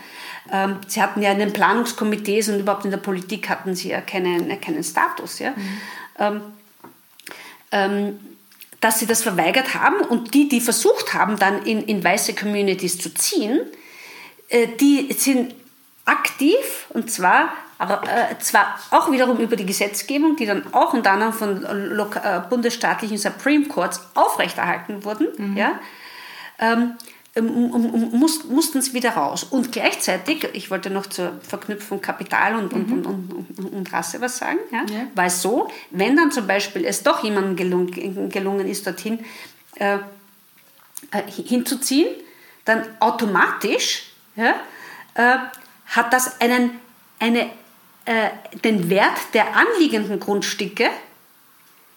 Ähm, 0.53 0.76
sie 0.86 1.03
hatten 1.03 1.22
ja 1.22 1.32
in 1.32 1.41
den 1.41 1.53
Planungskomitees 1.53 2.49
und 2.49 2.61
überhaupt 2.61 2.84
in 2.84 2.91
der 2.91 2.99
Politik 2.99 3.49
hatten 3.49 3.74
sie 3.74 3.91
ja 3.91 4.01
keinen, 4.01 4.61
keinen 4.61 4.84
Status. 4.84 5.41
Ja? 5.41 5.51
Mhm. 5.51 5.80
Ähm, 6.18 6.41
ähm, 7.70 8.20
dass 8.80 9.01
sie 9.01 9.07
das 9.07 9.22
verweigert 9.22 9.74
haben 9.74 9.97
und 9.97 10.34
die, 10.34 10.49
die 10.49 10.61
versucht 10.61 11.14
haben, 11.14 11.36
dann 11.36 11.64
in, 11.64 11.82
in 11.82 12.03
weiße 12.03 12.34
Communities 12.34 12.99
zu 12.99 13.12
ziehen, 13.12 13.61
äh, 14.49 14.68
die 14.80 15.12
sind 15.12 15.55
aktiv 16.05 16.86
und 16.91 17.11
zwar 17.11 17.53
zwar 18.41 18.79
auch 18.91 19.11
wiederum 19.12 19.39
über 19.39 19.55
die 19.55 19.66
Gesetzgebung, 19.66 20.35
die 20.37 20.47
dann 20.47 20.62
auch 20.72 20.95
unter 20.95 21.12
anderem 21.12 21.33
von 21.33 21.64
äh, 21.64 22.43
bundesstaatlichen 22.51 23.18
Supreme 23.18 23.66
Courts 23.66 24.01
aufrechterhalten 24.14 25.05
wurden, 25.05 25.29
mhm. 25.37 25.57
ja, 25.57 25.79
ähm, 26.59 26.95
muss, 27.41 28.45
mussten 28.45 28.79
es 28.79 28.95
wieder 28.95 29.11
raus. 29.11 29.45
Und 29.45 29.70
gleichzeitig, 29.70 30.49
ich 30.55 30.72
wollte 30.72 30.91
noch 30.91 31.07
zur 31.07 31.39
Verknüpfung 31.43 32.01
Kapital 32.01 32.57
und, 32.57 32.72
mhm. 32.74 32.93
und, 32.93 33.07
und, 33.07 33.72
und, 33.72 33.93
Rasse 33.93 34.20
was 34.20 34.39
sagen, 34.39 34.59
ja, 34.72 34.81
ja. 34.93 35.07
weil 35.14 35.31
so, 35.31 35.70
wenn 35.91 36.16
dann 36.16 36.33
zum 36.33 36.49
Beispiel 36.49 36.85
es 36.85 37.05
doch 37.05 37.22
jemandem 37.22 37.55
gelungen, 37.55 38.29
gelungen 38.31 38.66
ist, 38.66 38.89
dorthin 38.89 39.24
äh, 39.76 39.99
äh, 41.12 41.22
hinzuziehen, 41.31 42.09
dann 42.64 42.85
automatisch 42.99 44.11
ja, 44.35 44.57
äh, 45.14 45.39
hat 45.87 46.12
das 46.12 46.41
einen, 46.41 46.81
eine 47.20 47.51
äh, 48.09 48.30
den 48.64 48.88
Wert 48.88 49.18
der 49.34 49.54
anliegenden 49.54 50.18
Grundstücke 50.18 50.88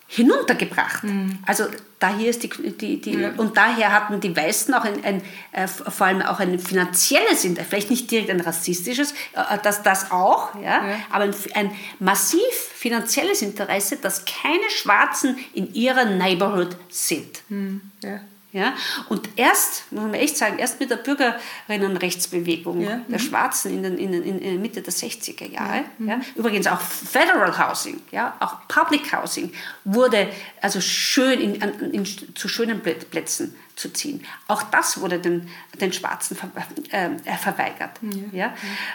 hinuntergebracht. 0.08 1.06
Mhm. 1.06 1.40
Also 1.46 1.68
daher 2.00 2.30
ist 2.30 2.44
die, 2.44 2.50
die, 2.50 3.00
die 3.00 3.14
ja. 3.14 3.32
und 3.38 3.56
daher 3.56 3.94
hatten 3.94 4.20
die 4.20 4.36
Weißen 4.36 4.74
auch 4.74 4.84
ein, 4.84 5.02
ein 5.06 5.22
äh, 5.54 5.68
vor 5.68 6.08
allem 6.08 6.22
auch 6.22 6.42
ein 6.42 6.60
finanzielles 6.60 7.46
Interesse, 7.46 7.70
vielleicht 7.70 7.90
nicht 7.92 8.12
direkt 8.12 8.30
ein 8.30 8.42
rassistisches, 8.42 9.14
äh, 9.32 9.58
das, 9.64 9.84
das 9.84 10.12
auch, 10.12 10.54
ja, 10.56 10.86
ja. 10.86 10.96
aber 11.12 11.24
ein, 11.24 11.36
ein, 11.54 11.72
massiv 12.00 12.42
finanzielles 12.76 13.42
Interesse, 13.42 13.96
dass 13.96 14.26
keine 14.26 14.70
Schwarzen 14.70 15.38
in 15.54 15.74
ihrer 15.74 16.04
Neighborhood 16.04 16.76
sind. 16.90 17.42
Mhm. 17.48 17.80
Ja. 18.04 18.20
Ja? 18.52 18.74
Und 19.10 19.30
erst, 19.36 19.92
muss 19.92 20.04
man 20.04 20.14
echt 20.14 20.38
sagen, 20.38 20.60
erst 20.60 20.80
mit 20.80 20.90
der 20.90 20.98
Bürgerinnenrechtsbewegung 20.98 22.82
ja. 22.82 23.02
der 23.08 23.20
mhm. 23.20 23.24
Schwarzen 23.24 23.74
in, 23.74 23.84
den, 23.84 23.98
in, 23.98 24.14
in, 24.14 24.40
in 24.40 24.62
Mitte 24.62 24.82
der 24.82 24.94
60er 24.94 25.50
Jahre, 25.50 25.76
ja. 25.76 25.84
Mhm. 25.98 26.10
Ja, 26.10 26.22
übrigens 26.36 26.68
auch 26.68 26.82
Federal 26.82 27.58
Housing, 27.58 28.02
ja, 28.12 28.36
auch 28.40 28.68
Public 28.68 29.14
Housing, 29.14 29.54
wurde 29.86 30.28
also 30.62 30.82
schön 30.82 31.40
in, 31.40 31.56
in, 31.92 32.06
zu 32.06 32.48
schönen 32.48 32.82
Plätzen 32.82 33.56
zu 33.76 33.92
ziehen. 33.92 34.26
Auch 34.48 34.64
das 34.64 35.00
wurde 35.00 35.20
den, 35.20 35.50
den 35.80 35.94
Schwarzen 35.94 36.36
ver, 36.36 36.50
äh, 36.92 37.10
äh 37.26 37.38
verweigert. 37.38 38.00
Ja. 38.32 38.54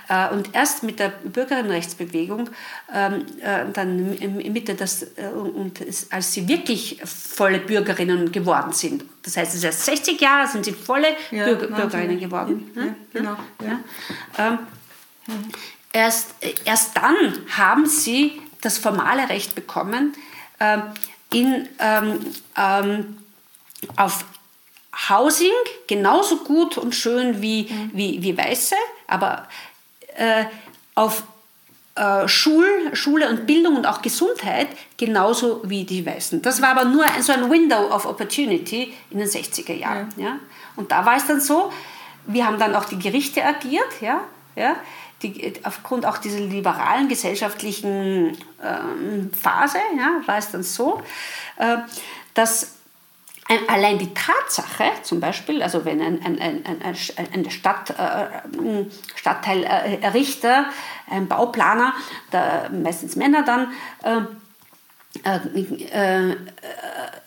ja? 0.09 0.29
Äh, 0.29 0.35
und 0.35 0.55
erst 0.55 0.83
mit 0.83 0.99
der 0.99 1.09
Bürgerinnenrechtsbewegung, 1.09 2.51
ähm, 2.93 3.27
äh, 3.41 3.65
dann 3.73 4.11
Mitte 4.53 4.75
das, 4.75 5.03
äh, 5.17 5.29
und 5.29 5.85
als 6.11 6.33
sie 6.33 6.49
wirklich 6.49 7.01
volle 7.05 7.59
Bürgerinnen 7.59 8.33
geworden 8.33 8.73
sind, 8.73 9.05
das 9.23 9.37
heißt, 9.37 9.61
seit 9.61 9.75
60 9.75 10.21
Jahren 10.21 10.49
sind 10.49 10.65
sie 10.65 10.73
volle 10.73 11.09
ja, 11.31 11.45
Bürger, 11.45 11.67
Bürgerinnen 11.67 12.21
geworden. 12.21 12.71
Ja, 12.75 12.95
genau. 13.13 13.37
Ähm, 14.39 14.59
erst, 15.93 16.35
erst 16.65 16.97
dann 16.97 17.17
haben 17.57 17.87
sie 17.87 18.41
das 18.61 18.79
formale 18.79 19.29
Recht 19.29 19.55
bekommen, 19.55 20.15
ähm, 20.61 20.83
in, 21.33 21.69
ähm, 21.79 22.21
ähm, 22.57 23.19
auf 23.97 24.25
Housing 25.09 25.53
genauso 25.87 26.39
gut 26.39 26.79
und 26.79 26.95
schön 26.95 27.43
wie, 27.43 27.69
mhm. 27.71 27.91
wie, 27.93 28.23
wie 28.23 28.37
Weiße, 28.37 28.75
aber 29.07 29.47
äh, 30.17 30.45
auf 30.95 31.25
äh, 31.97 32.29
Schul, 32.29 32.67
Schule 32.93 33.29
und 33.29 33.47
Bildung 33.47 33.77
und 33.77 33.87
auch 33.87 34.03
Gesundheit 34.03 34.69
genauso 34.97 35.61
wie 35.65 35.85
die 35.85 36.05
Weißen. 36.05 36.43
Das 36.43 36.63
war 36.63 36.71
aber 36.71 36.85
nur 36.85 37.05
so 37.21 37.33
ein 37.33 37.51
Window 37.51 37.91
of 37.91 38.07
Opportunity 38.07 38.95
in 39.11 39.19
den 39.19 39.29
60er 39.29 39.75
Jahren. 39.75 40.13
Ja. 40.17 40.25
ja. 40.25 40.39
Und 40.77 40.93
da 40.93 41.05
war 41.05 41.17
es 41.17 41.27
dann 41.27 41.41
so, 41.41 41.73
wir 42.27 42.47
haben 42.47 42.59
dann 42.59 42.75
auch 42.75 42.85
die 42.85 42.99
Gerichte 42.99 43.45
agiert, 43.45 44.01
ja, 44.01 44.21
ja, 44.57 44.77
die, 45.23 45.55
aufgrund 45.63 46.05
auch 46.05 46.19
dieser 46.19 46.41
liberalen 46.41 47.09
gesellschaftlichen 47.09 48.37
ähm, 48.63 49.31
Phase 49.33 49.79
ja, 49.97 50.21
war 50.27 50.39
es 50.39 50.51
dann 50.51 50.63
so, 50.63 51.03
äh, 51.57 51.79
dass 52.35 52.76
Allein 53.69 53.99
die 53.99 54.13
Tatsache, 54.13 54.91
zum 55.03 55.21
Beispiel, 55.21 55.63
also 55.63 55.85
wenn 55.85 56.03
ein, 56.03 56.21
ein, 56.25 56.41
ein, 56.41 56.65
ein, 56.83 57.51
Stadt, 57.51 57.91
äh, 57.91 58.85
Stadtteilerrichter, 59.15 60.67
ein 61.09 61.29
Bauplaner, 61.29 61.95
der, 62.33 62.71
meistens 62.71 63.15
Männer 63.15 63.45
dann, 63.45 63.73
äh, 64.03 65.39
äh, 65.93 66.31
äh 66.31 66.37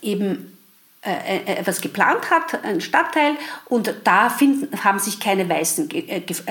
eben 0.02 0.58
äh, 1.02 1.38
äh, 1.38 1.56
etwas 1.56 1.80
geplant 1.80 2.30
hat, 2.30 2.66
ein 2.66 2.82
Stadtteil, 2.82 3.38
und 3.66 3.94
da 4.04 4.30
finden, 4.30 4.84
haben 4.84 5.00
sich 5.00 5.22
keine 5.22 5.48
Weißen, 5.48 5.90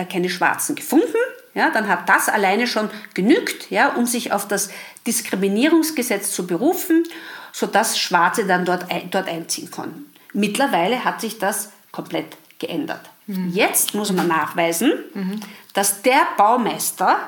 keine 0.09 0.31
Schwarzen 0.31 0.75
gefunden, 0.77 1.07
ja, 1.53 1.69
dann 1.71 1.89
hat 1.89 2.09
das 2.09 2.31
alleine 2.31 2.66
schon 2.66 2.89
genügt, 3.12 3.71
ja, 3.71 3.89
um 3.89 4.07
sich 4.07 4.33
auf 4.33 4.49
das 4.49 4.71
Diskriminierungsgesetz 5.07 6.31
zu 6.31 6.47
berufen 6.47 7.05
sodass 7.53 7.99
Schwarze 7.99 8.46
dann 8.46 8.64
dort, 8.64 8.86
dort 9.11 9.28
einziehen 9.28 9.70
konnten. 9.70 10.07
Mittlerweile 10.32 11.05
hat 11.05 11.20
sich 11.20 11.38
das 11.38 11.70
komplett 11.92 12.36
geändert. 12.59 13.01
Mhm. 13.26 13.51
Jetzt 13.53 13.94
muss 13.94 14.12
man 14.12 14.28
nachweisen, 14.28 14.92
mhm. 15.14 15.40
dass 15.74 16.03
der 16.03 16.20
Baumeister 16.36 17.18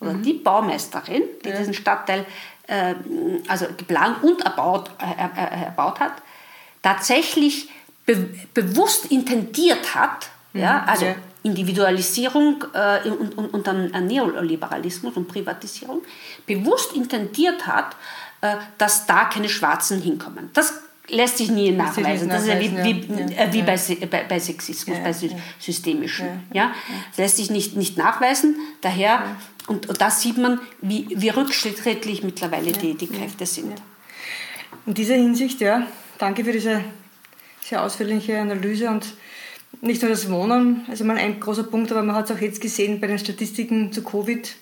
oder 0.00 0.14
mhm. 0.14 0.22
die 0.22 0.32
Baumeisterin, 0.34 1.22
die 1.44 1.50
ja. 1.50 1.58
diesen 1.58 1.74
Stadtteil 1.74 2.26
äh, 2.66 2.94
also 3.48 3.66
geplant 3.76 4.22
und 4.22 4.42
erbaut, 4.42 4.90
äh, 4.98 5.64
erbaut 5.64 6.00
hat, 6.00 6.14
tatsächlich 6.82 7.70
be 8.06 8.28
bewusst 8.52 9.06
intendiert 9.06 9.94
hat, 9.94 10.30
ja, 10.52 10.80
mhm. 10.80 10.88
also 10.88 11.04
ja. 11.06 11.14
Individualisierung 11.42 12.64
äh, 12.72 13.08
und, 13.08 13.36
und, 13.36 13.52
und 13.52 13.66
dann 13.66 13.90
Neoliberalismus 14.06 15.14
und 15.14 15.28
Privatisierung, 15.28 16.02
bewusst 16.46 16.94
intendiert 16.94 17.66
hat, 17.66 17.92
äh, 17.92 17.96
dass 18.78 19.06
da 19.06 19.24
keine 19.24 19.48
Schwarzen 19.48 20.00
hinkommen. 20.00 20.50
Das 20.52 20.74
lässt 21.08 21.38
sich 21.38 21.50
nie 21.50 21.70
nachweisen. 21.70 22.28
Das 22.28 22.42
ist 22.42 22.48
ja 22.48 22.60
wie, 22.60 22.72
wie, 22.82 23.34
ja. 23.34 23.44
Äh, 23.44 23.52
wie 23.52 23.62
bei, 23.62 23.78
bei, 24.06 24.24
bei, 24.24 24.38
Sexismus, 24.38 24.98
bei 24.98 25.12
systemischen. 25.58 26.26
Ja. 26.52 26.74
Das 27.10 27.18
lässt 27.18 27.36
sich 27.36 27.50
nicht, 27.50 27.76
nicht 27.76 27.96
nachweisen. 27.96 28.56
Daher, 28.80 29.36
und, 29.66 29.88
und 29.88 30.00
da 30.00 30.10
sieht 30.10 30.38
man, 30.38 30.60
wie, 30.80 31.06
wie 31.10 31.28
rückschrittlich 31.28 32.22
mittlerweile 32.22 32.72
die, 32.72 32.94
die 32.94 33.06
Kräfte 33.06 33.46
sind. 33.46 33.74
In 34.86 34.94
dieser 34.94 35.14
Hinsicht, 35.14 35.60
ja, 35.60 35.86
danke 36.18 36.44
für 36.44 36.52
diese 36.52 36.82
sehr 37.60 37.82
ausführliche 37.82 38.38
Analyse 38.38 38.90
und 38.90 39.06
nicht 39.80 40.02
nur 40.02 40.10
das 40.10 40.30
Wohnen, 40.30 40.84
also 40.88 41.04
mal 41.04 41.16
ein 41.16 41.40
großer 41.40 41.64
Punkt, 41.64 41.90
aber 41.90 42.02
man 42.02 42.14
hat 42.14 42.30
es 42.30 42.36
auch 42.36 42.40
jetzt 42.40 42.60
gesehen 42.60 43.00
bei 43.00 43.06
den 43.06 43.18
Statistiken 43.18 43.92
zu 43.92 44.02
Covid 44.02 44.54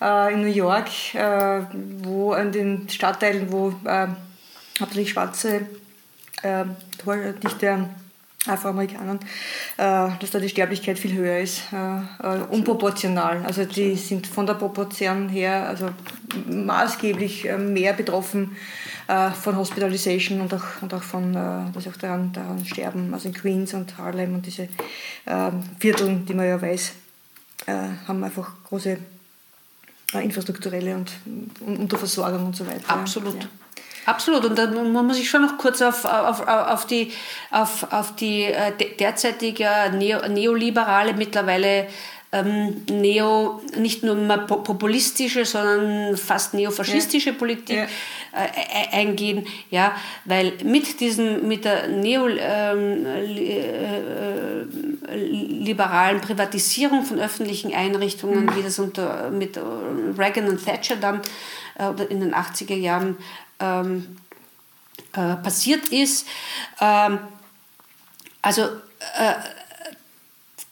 äh, 0.00 0.34
in 0.34 0.42
New 0.42 0.46
York, 0.52 0.88
äh, 1.14 1.62
wo 2.02 2.32
an 2.32 2.52
den 2.52 2.88
Stadtteilen, 2.88 3.50
wo 3.50 3.74
äh, 3.84 4.08
hauptsächlich 4.80 5.10
schwarze 5.10 5.66
äh, 6.42 6.64
Tordichte 6.98 7.88
Afroamerikanern, 8.46 9.18
äh, 9.76 10.08
dass 10.18 10.30
da 10.30 10.38
die 10.38 10.48
Sterblichkeit 10.48 10.98
viel 10.98 11.14
höher 11.14 11.40
ist, 11.40 11.62
äh, 11.72 11.76
äh, 12.26 12.40
unproportional. 12.48 13.44
Also 13.44 13.66
die 13.66 13.96
sind 13.96 14.26
von 14.26 14.46
der 14.46 14.54
Proportion 14.54 15.28
her 15.28 15.68
also 15.68 15.90
maßgeblich 16.48 17.48
mehr 17.58 17.92
betroffen 17.92 18.56
von 19.42 19.56
Hospitalization 19.56 20.40
und 20.40 20.54
auch, 20.54 20.82
und 20.82 20.94
auch 20.94 21.02
von, 21.02 21.32
dass 21.32 21.88
auch 21.88 21.96
daran, 21.96 22.32
daran 22.32 22.64
sterben, 22.64 23.12
also 23.12 23.26
in 23.26 23.34
Queens 23.34 23.74
und 23.74 23.98
Harlem 23.98 24.34
und 24.34 24.46
diese 24.46 24.68
Viertel, 25.80 26.20
die 26.28 26.32
man 26.32 26.46
ja 26.46 26.62
weiß, 26.62 26.92
haben 28.06 28.22
einfach 28.22 28.52
große 28.68 28.98
infrastrukturelle 30.14 30.94
und 30.96 31.12
Unterversorgung 31.60 32.46
und 32.46 32.56
so 32.56 32.66
weiter. 32.66 32.88
Absolut. 32.88 33.42
Ja. 33.42 33.48
Absolut. 34.06 34.44
Und 34.44 34.58
dann 34.58 34.92
muss 34.92 35.18
ich 35.18 35.28
schon 35.28 35.42
noch 35.42 35.58
kurz 35.58 35.82
auf, 35.82 36.04
auf, 36.04 36.46
auf 36.46 36.86
die, 36.86 37.12
auf, 37.50 37.92
auf 37.92 38.16
die 38.16 38.44
äh, 38.44 38.72
derzeitige 38.98 39.68
neoliberale, 39.92 41.14
mittlerweile 41.14 41.86
ähm, 42.32 42.82
neo, 42.88 43.60
nicht 43.76 44.04
nur 44.04 44.14
populistische, 44.46 45.44
sondern 45.44 46.16
fast 46.16 46.54
neofaschistische 46.54 47.30
ja. 47.30 47.36
Politik 47.36 47.76
ja. 47.76 47.86
Äh, 48.32 48.96
eingehen, 48.96 49.46
ja, 49.70 49.96
weil 50.24 50.52
mit 50.62 51.00
diesem, 51.00 51.48
mit 51.48 51.64
der 51.64 51.88
neoliberalen 51.88 53.06
ähm, 56.16 56.22
äh, 56.22 56.26
Privatisierung 56.26 57.04
von 57.04 57.18
öffentlichen 57.18 57.74
Einrichtungen, 57.74 58.46
mhm. 58.46 58.56
wie 58.56 58.62
das 58.62 58.78
unter, 58.78 59.30
mit 59.30 59.58
Reagan 60.16 60.48
und 60.48 60.64
Thatcher 60.64 60.96
dann 60.96 61.20
äh, 61.78 61.90
in 62.10 62.20
den 62.20 62.32
80er 62.32 62.76
Jahren 62.76 63.16
ähm, 63.58 64.16
äh, 65.12 65.34
passiert 65.36 65.88
ist, 65.88 66.28
ähm, 66.80 67.18
also 68.42 68.62
äh, 68.62 69.34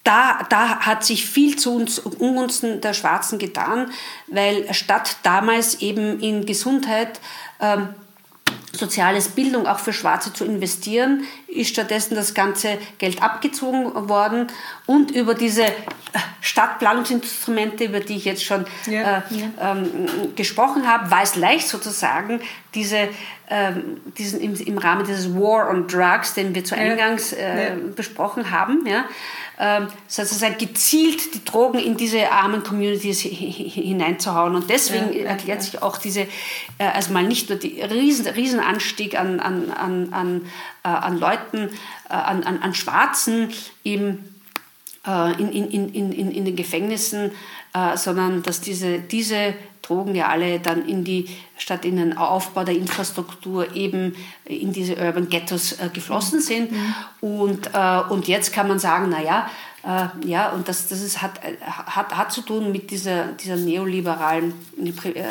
da, 0.09 0.39
da 0.49 0.81
hat 0.81 1.05
sich 1.05 1.27
viel 1.27 1.57
zu 1.57 1.75
uns 1.75 1.99
Ungunsten 1.99 2.81
der 2.81 2.95
Schwarzen 2.95 3.39
getan, 3.39 3.91
weil 4.27 4.73
statt 4.73 5.19
damals 5.23 5.83
eben 5.83 6.19
in 6.21 6.47
Gesundheit 6.47 7.21
ähm, 7.61 7.91
soziales 8.73 9.29
Bildung 9.29 9.67
auch 9.67 9.79
für 9.79 9.93
Schwarze 9.93 10.33
zu 10.33 10.47
investieren, 10.47 11.25
ist 11.49 11.71
stattdessen 11.71 12.15
das 12.15 12.35
ganze 12.35 12.79
Geld 12.99 13.23
abgezogen 13.23 14.09
worden 14.09 14.49
und 14.87 15.11
über 15.11 15.35
diese 15.35 15.65
äh, 15.65 15.71
Stadtplanungsinstrumente, 16.41 17.85
über 17.85 18.01
die 18.01 18.17
ich 18.17 18.27
jetzt 18.27 18.45
schon 18.45 18.67
ja, 18.87 19.19
äh, 19.19 19.23
ja. 19.31 19.73
Ähm, 19.73 20.35
gesprochen 20.37 20.87
habe, 20.87 21.11
war 21.11 21.23
es 21.23 21.37
leicht 21.37 21.69
sozusagen, 21.69 22.41
diese, 22.75 23.09
ähm, 23.49 24.01
diesen, 24.19 24.41
im, 24.41 24.55
im, 24.55 24.79
Rahmen 24.79 25.07
dieses 25.07 25.35
War 25.35 25.71
on 25.71 25.89
Drugs, 25.89 26.35
den 26.35 26.55
wir 26.55 26.65
zu 26.65 26.77
Eingangs 26.77 27.33
äh, 27.33 27.77
besprochen 27.97 28.51
haben, 28.51 28.87
ja, 28.87 29.07
ähm, 29.59 29.89
sozusagen 30.07 30.57
gezielt 30.59 31.35
die 31.35 31.45
Drogen 31.45 31.81
in 31.81 31.97
diese 31.97 32.31
armen 32.31 32.63
Communities 32.63 33.23
hineinzuhauen. 33.23 34.55
Und 34.55 34.71
deswegen 34.71 35.13
ja, 35.13 35.21
ja, 35.21 35.27
erklärt 35.31 35.59
ja. 35.59 35.65
sich 35.65 35.83
auch 35.83 35.97
diese, 35.99 36.21
äh, 36.79 36.85
also 36.95 37.13
mal 37.13 37.25
nicht 37.25 37.49
nur 37.49 37.59
der 37.59 37.91
riesen, 37.91 38.27
riesen 38.29 38.61
Anstieg 38.61 39.19
an, 39.19 39.41
an, 39.41 39.71
an, 39.73 40.13
an, 40.13 40.47
an 40.89 41.19
Leuten, 41.19 41.71
äh, 42.09 42.13
an, 42.13 42.45
an, 42.45 42.63
an 42.63 42.75
Schwarzen 42.75 43.51
eben 43.85 44.35
in, 45.39 45.53
in, 45.53 45.71
in, 45.71 46.13
in, 46.13 46.31
in 46.31 46.45
den 46.45 46.55
Gefängnissen, 46.55 47.31
sondern 47.95 48.43
dass 48.43 48.61
diese, 48.61 48.99
diese 48.99 49.55
Drogen 49.89 50.15
ja 50.15 50.29
alle 50.29 50.61
dann 50.61 50.87
in 50.87 51.03
die, 51.03 51.29
statt 51.57 51.85
in 51.85 51.97
den 51.97 52.17
Aufbau 52.17 52.65
der 52.65 52.77
Infrastruktur 52.77 53.75
eben 53.75 54.15
in 54.45 54.73
diese 54.73 54.97
Urban 54.97 55.29
Ghettos 55.29 55.73
äh, 55.73 55.89
geflossen 55.93 56.41
sind. 56.41 56.73
Mhm. 56.73 56.95
Und, 57.21 57.71
äh, 57.73 58.01
und 58.11 58.29
jetzt 58.29 58.53
kann 58.53 58.69
man 58.69 58.79
sagen, 58.79 59.09
naja, 59.09 59.49
äh, 59.85 60.29
ja, 60.29 60.51
und 60.51 60.69
das, 60.69 60.89
das 60.89 61.01
ist, 61.01 61.23
hat, 61.23 61.41
hat, 61.63 62.17
hat 62.17 62.33
zu 62.33 62.43
tun 62.43 62.71
mit 62.71 62.91
dieser, 62.91 63.29
dieser 63.33 63.57
neoliberalen 63.57 64.53
Pri 64.95 65.11
äh, 65.11 65.25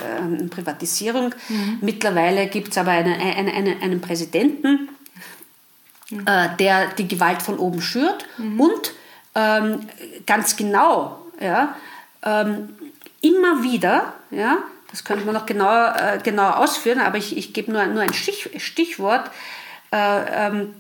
Privatisierung. 0.50 1.36
Mhm. 1.50 1.78
Mittlerweile 1.82 2.48
gibt 2.48 2.70
es 2.72 2.78
aber 2.78 2.92
eine, 2.92 3.16
eine, 3.16 3.54
eine, 3.54 3.82
einen 3.82 4.02
Präsidenten, 4.02 4.90
mhm. 6.10 6.26
äh, 6.26 6.50
der 6.58 6.88
die 6.88 7.08
Gewalt 7.08 7.42
von 7.42 7.58
oben 7.58 7.82
schürt 7.82 8.26
mhm. 8.38 8.60
und 8.60 8.94
ähm, 9.36 9.88
ganz 10.26 10.56
genau, 10.56 11.26
ja, 11.40 11.76
ähm, 12.24 12.70
immer 13.22 13.64
wieder, 13.64 14.14
ja, 14.32 14.58
das 14.90 15.04
könnte 15.04 15.26
man 15.26 15.34
noch 15.34 15.46
genauer, 15.46 15.96
äh, 16.00 16.18
genauer 16.24 16.58
ausführen, 16.58 17.00
aber 17.00 17.18
ich, 17.18 17.38
ich 17.38 17.54
gebe 17.54 17.72
nur, 17.72 17.86
nur 17.88 18.02
ein 18.02 18.14
Stich, 18.14 18.50
Stichwort. 18.58 19.30
Äh, 19.92 20.48
ähm, 20.48 20.76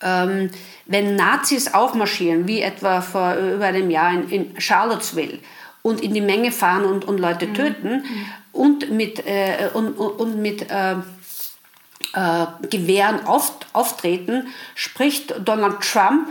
ähm, 0.00 0.50
wenn 0.86 1.16
Nazis 1.16 1.74
aufmarschieren, 1.74 2.46
wie 2.46 2.62
etwa 2.62 3.00
vor 3.00 3.34
über 3.34 3.66
einem 3.66 3.90
Jahr 3.90 4.12
in, 4.12 4.28
in 4.30 4.60
Charlottesville, 4.60 5.40
und 5.82 6.00
in 6.00 6.14
die 6.14 6.20
Menge 6.20 6.52
fahren 6.52 6.84
und, 6.84 7.04
und 7.04 7.18
Leute 7.18 7.46
mhm. 7.46 7.54
töten 7.54 8.04
und 8.52 8.90
mit, 8.90 9.26
äh, 9.26 9.70
und, 9.72 9.92
und 9.94 10.40
mit 10.40 10.70
äh, 10.70 10.92
äh, 10.92 10.96
Gewehren 12.70 13.26
auf, 13.26 13.52
auftreten, 13.72 14.48
spricht 14.74 15.34
Donald 15.46 15.80
Trump 15.80 16.28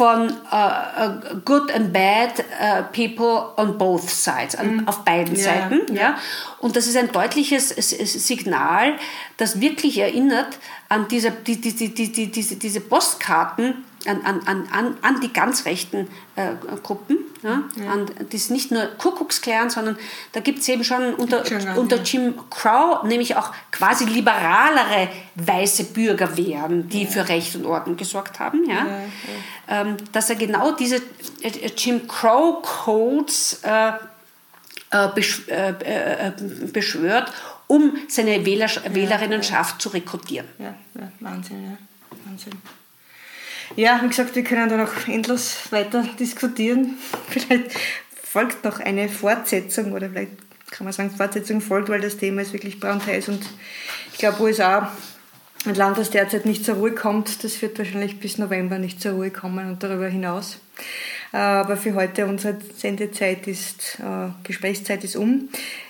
von 0.00 0.30
uh, 0.52 1.40
good 1.44 1.70
and 1.72 1.92
bad 1.92 2.38
uh, 2.38 2.82
people 2.92 3.52
on 3.56 3.76
both 3.76 4.08
sides, 4.08 4.56
mm. 4.56 4.86
auf 4.86 5.04
beiden 5.04 5.34
yeah, 5.34 5.44
Seiten. 5.44 5.92
Yeah. 5.92 6.10
Ja? 6.10 6.18
Und 6.60 6.76
das 6.76 6.86
ist 6.86 6.96
ein 6.96 7.10
deutliches 7.10 7.68
Signal, 7.68 8.96
das 9.36 9.60
wirklich 9.60 9.98
erinnert 9.98 10.58
an 10.88 11.08
diese, 11.08 11.32
die, 11.32 11.60
die, 11.60 11.74
die, 11.74 11.92
die, 11.92 12.30
diese, 12.30 12.56
diese 12.56 12.80
Postkarten, 12.80 13.84
an, 14.06 14.22
an, 14.22 14.68
an, 14.72 14.96
an 15.02 15.20
die 15.20 15.32
ganz 15.32 15.66
rechten 15.66 16.08
äh, 16.36 16.52
Gruppen. 16.82 17.18
Ja? 17.42 17.62
ja. 17.76 17.90
An, 17.90 18.06
das 18.16 18.34
ist 18.34 18.50
nicht 18.50 18.70
nur 18.70 18.86
Kuckucksklan, 18.86 19.70
sondern 19.70 19.96
da 20.32 20.40
gibt 20.40 20.60
es 20.60 20.68
eben 20.68 20.84
schon 20.84 21.14
unter, 21.14 21.44
schon 21.44 21.68
unter 21.76 22.02
Jim 22.02 22.34
Crow 22.50 23.02
nämlich 23.04 23.36
auch 23.36 23.52
quasi 23.70 24.04
liberalere 24.04 25.08
weiße 25.34 25.84
Bürgerwehren, 25.84 26.88
die 26.88 27.04
ja. 27.04 27.10
für 27.10 27.28
Recht 27.28 27.54
und 27.56 27.66
Ordnung 27.66 27.96
gesorgt 27.96 28.40
haben. 28.40 28.68
Ja? 28.68 28.86
Ähm, 29.68 29.96
dass 30.12 30.30
er 30.30 30.36
genau 30.36 30.72
diese 30.72 30.96
äh, 31.42 31.70
Jim 31.76 32.08
Crow 32.08 32.62
Codes 32.62 33.60
äh, 33.62 33.92
äh 34.90 35.08
besch 35.14 35.46
äh, 35.48 35.70
äh, 35.70 36.32
beschwört, 36.72 37.32
um 37.66 37.96
seine 38.08 38.44
Wähler 38.44 38.68
Wählerinnenschaft 38.88 39.80
zu 39.80 39.90
rekrutieren. 39.90 40.48
Ja, 40.58 40.74
Wahnsinn, 41.20 41.64
ja. 41.64 41.78
Wahnsinn. 42.26 42.52
Ja, 43.76 44.00
wie 44.02 44.08
gesagt, 44.08 44.34
wir 44.34 44.44
können 44.44 44.68
da 44.68 44.76
noch 44.76 45.08
endlos 45.08 45.70
weiter 45.70 46.04
diskutieren. 46.18 46.96
Vielleicht 47.28 47.70
folgt 48.22 48.64
noch 48.64 48.80
eine 48.80 49.08
Fortsetzung 49.08 49.92
oder 49.92 50.08
vielleicht 50.08 50.32
kann 50.70 50.84
man 50.84 50.92
sagen, 50.92 51.10
Fortsetzung 51.10 51.60
folgt, 51.60 51.88
weil 51.88 52.00
das 52.00 52.16
Thema 52.16 52.42
ist 52.42 52.52
wirklich 52.52 52.78
brandheiß 52.78 53.28
und 53.28 53.44
ich 54.12 54.18
glaube, 54.18 54.40
USA, 54.40 54.92
ein 55.66 55.74
Land, 55.74 55.98
das 55.98 56.10
derzeit 56.10 56.46
nicht 56.46 56.64
zur 56.64 56.76
Ruhe 56.76 56.92
kommt, 56.92 57.44
das 57.44 57.60
wird 57.60 57.76
wahrscheinlich 57.78 58.20
bis 58.20 58.38
November 58.38 58.78
nicht 58.78 59.00
zur 59.02 59.12
Ruhe 59.12 59.30
kommen 59.30 59.68
und 59.68 59.82
darüber 59.82 60.06
hinaus. 60.06 60.58
Aber 61.32 61.76
für 61.76 61.94
heute 61.94 62.26
unsere 62.26 62.56
Sendezeit 62.76 63.46
ist, 63.46 63.98
äh, 64.00 64.30
Gesprächszeit 64.42 65.04
ist 65.04 65.16
um. 65.16 65.48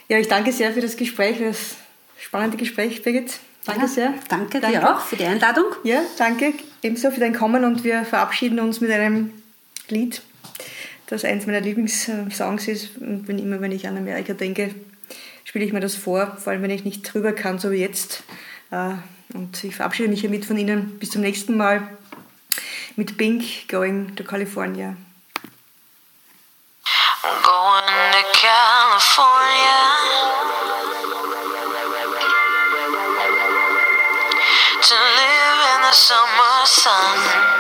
Ja, 0.08 0.18
ich 0.18 0.28
danke 0.28 0.52
sehr 0.52 0.72
für 0.72 0.80
das 0.80 0.96
Gespräch, 0.96 1.38
für 1.38 1.44
das 1.44 1.76
spannende 2.18 2.56
Gespräch, 2.56 3.02
Birgit. 3.02 3.38
Danke 3.64 3.82
ja, 3.82 3.88
sehr. 3.88 4.14
Danke, 4.28 4.60
danke 4.60 4.78
dir 4.78 4.96
auch 4.96 5.00
für 5.00 5.16
die 5.16 5.24
Einladung. 5.24 5.66
Ja, 5.84 6.00
danke 6.18 6.54
ebenso 6.82 7.10
für 7.10 7.20
dein 7.20 7.34
Kommen 7.34 7.64
und 7.64 7.84
wir 7.84 8.04
verabschieden 8.04 8.60
uns 8.60 8.80
mit 8.80 8.90
einem 8.90 9.32
Lied, 9.88 10.22
das 11.06 11.24
eins 11.24 11.46
meiner 11.46 11.60
Lieblingssongs 11.60 12.68
ist. 12.68 12.96
Und 12.98 13.28
wenn, 13.28 13.38
immer 13.38 13.60
wenn 13.60 13.72
ich 13.72 13.86
an 13.86 13.96
Amerika 13.96 14.32
denke, 14.32 14.74
spiele 15.44 15.64
ich 15.64 15.72
mir 15.72 15.80
das 15.80 15.94
vor, 15.94 16.36
vor 16.38 16.52
allem 16.52 16.62
wenn 16.62 16.70
ich 16.70 16.84
nicht 16.84 17.02
drüber 17.02 17.32
kann, 17.32 17.58
so 17.58 17.70
wie 17.70 17.76
jetzt. 17.76 18.22
Äh, 18.70 18.92
und 19.34 19.62
ich 19.64 19.76
verabschiede 19.76 20.08
mich 20.08 20.20
hiermit 20.20 20.44
von 20.44 20.56
Ihnen. 20.56 20.98
Bis 20.98 21.10
zum 21.10 21.22
nächsten 21.22 21.56
Mal 21.56 21.88
mit 22.96 23.16
Pink 23.16 23.68
Going 23.68 24.14
to 24.16 24.24
California. 24.24 24.96
Going 27.22 28.12
to 28.12 28.22
California. 28.32 30.39
Summer 35.92 36.66
sun. 36.66 37.59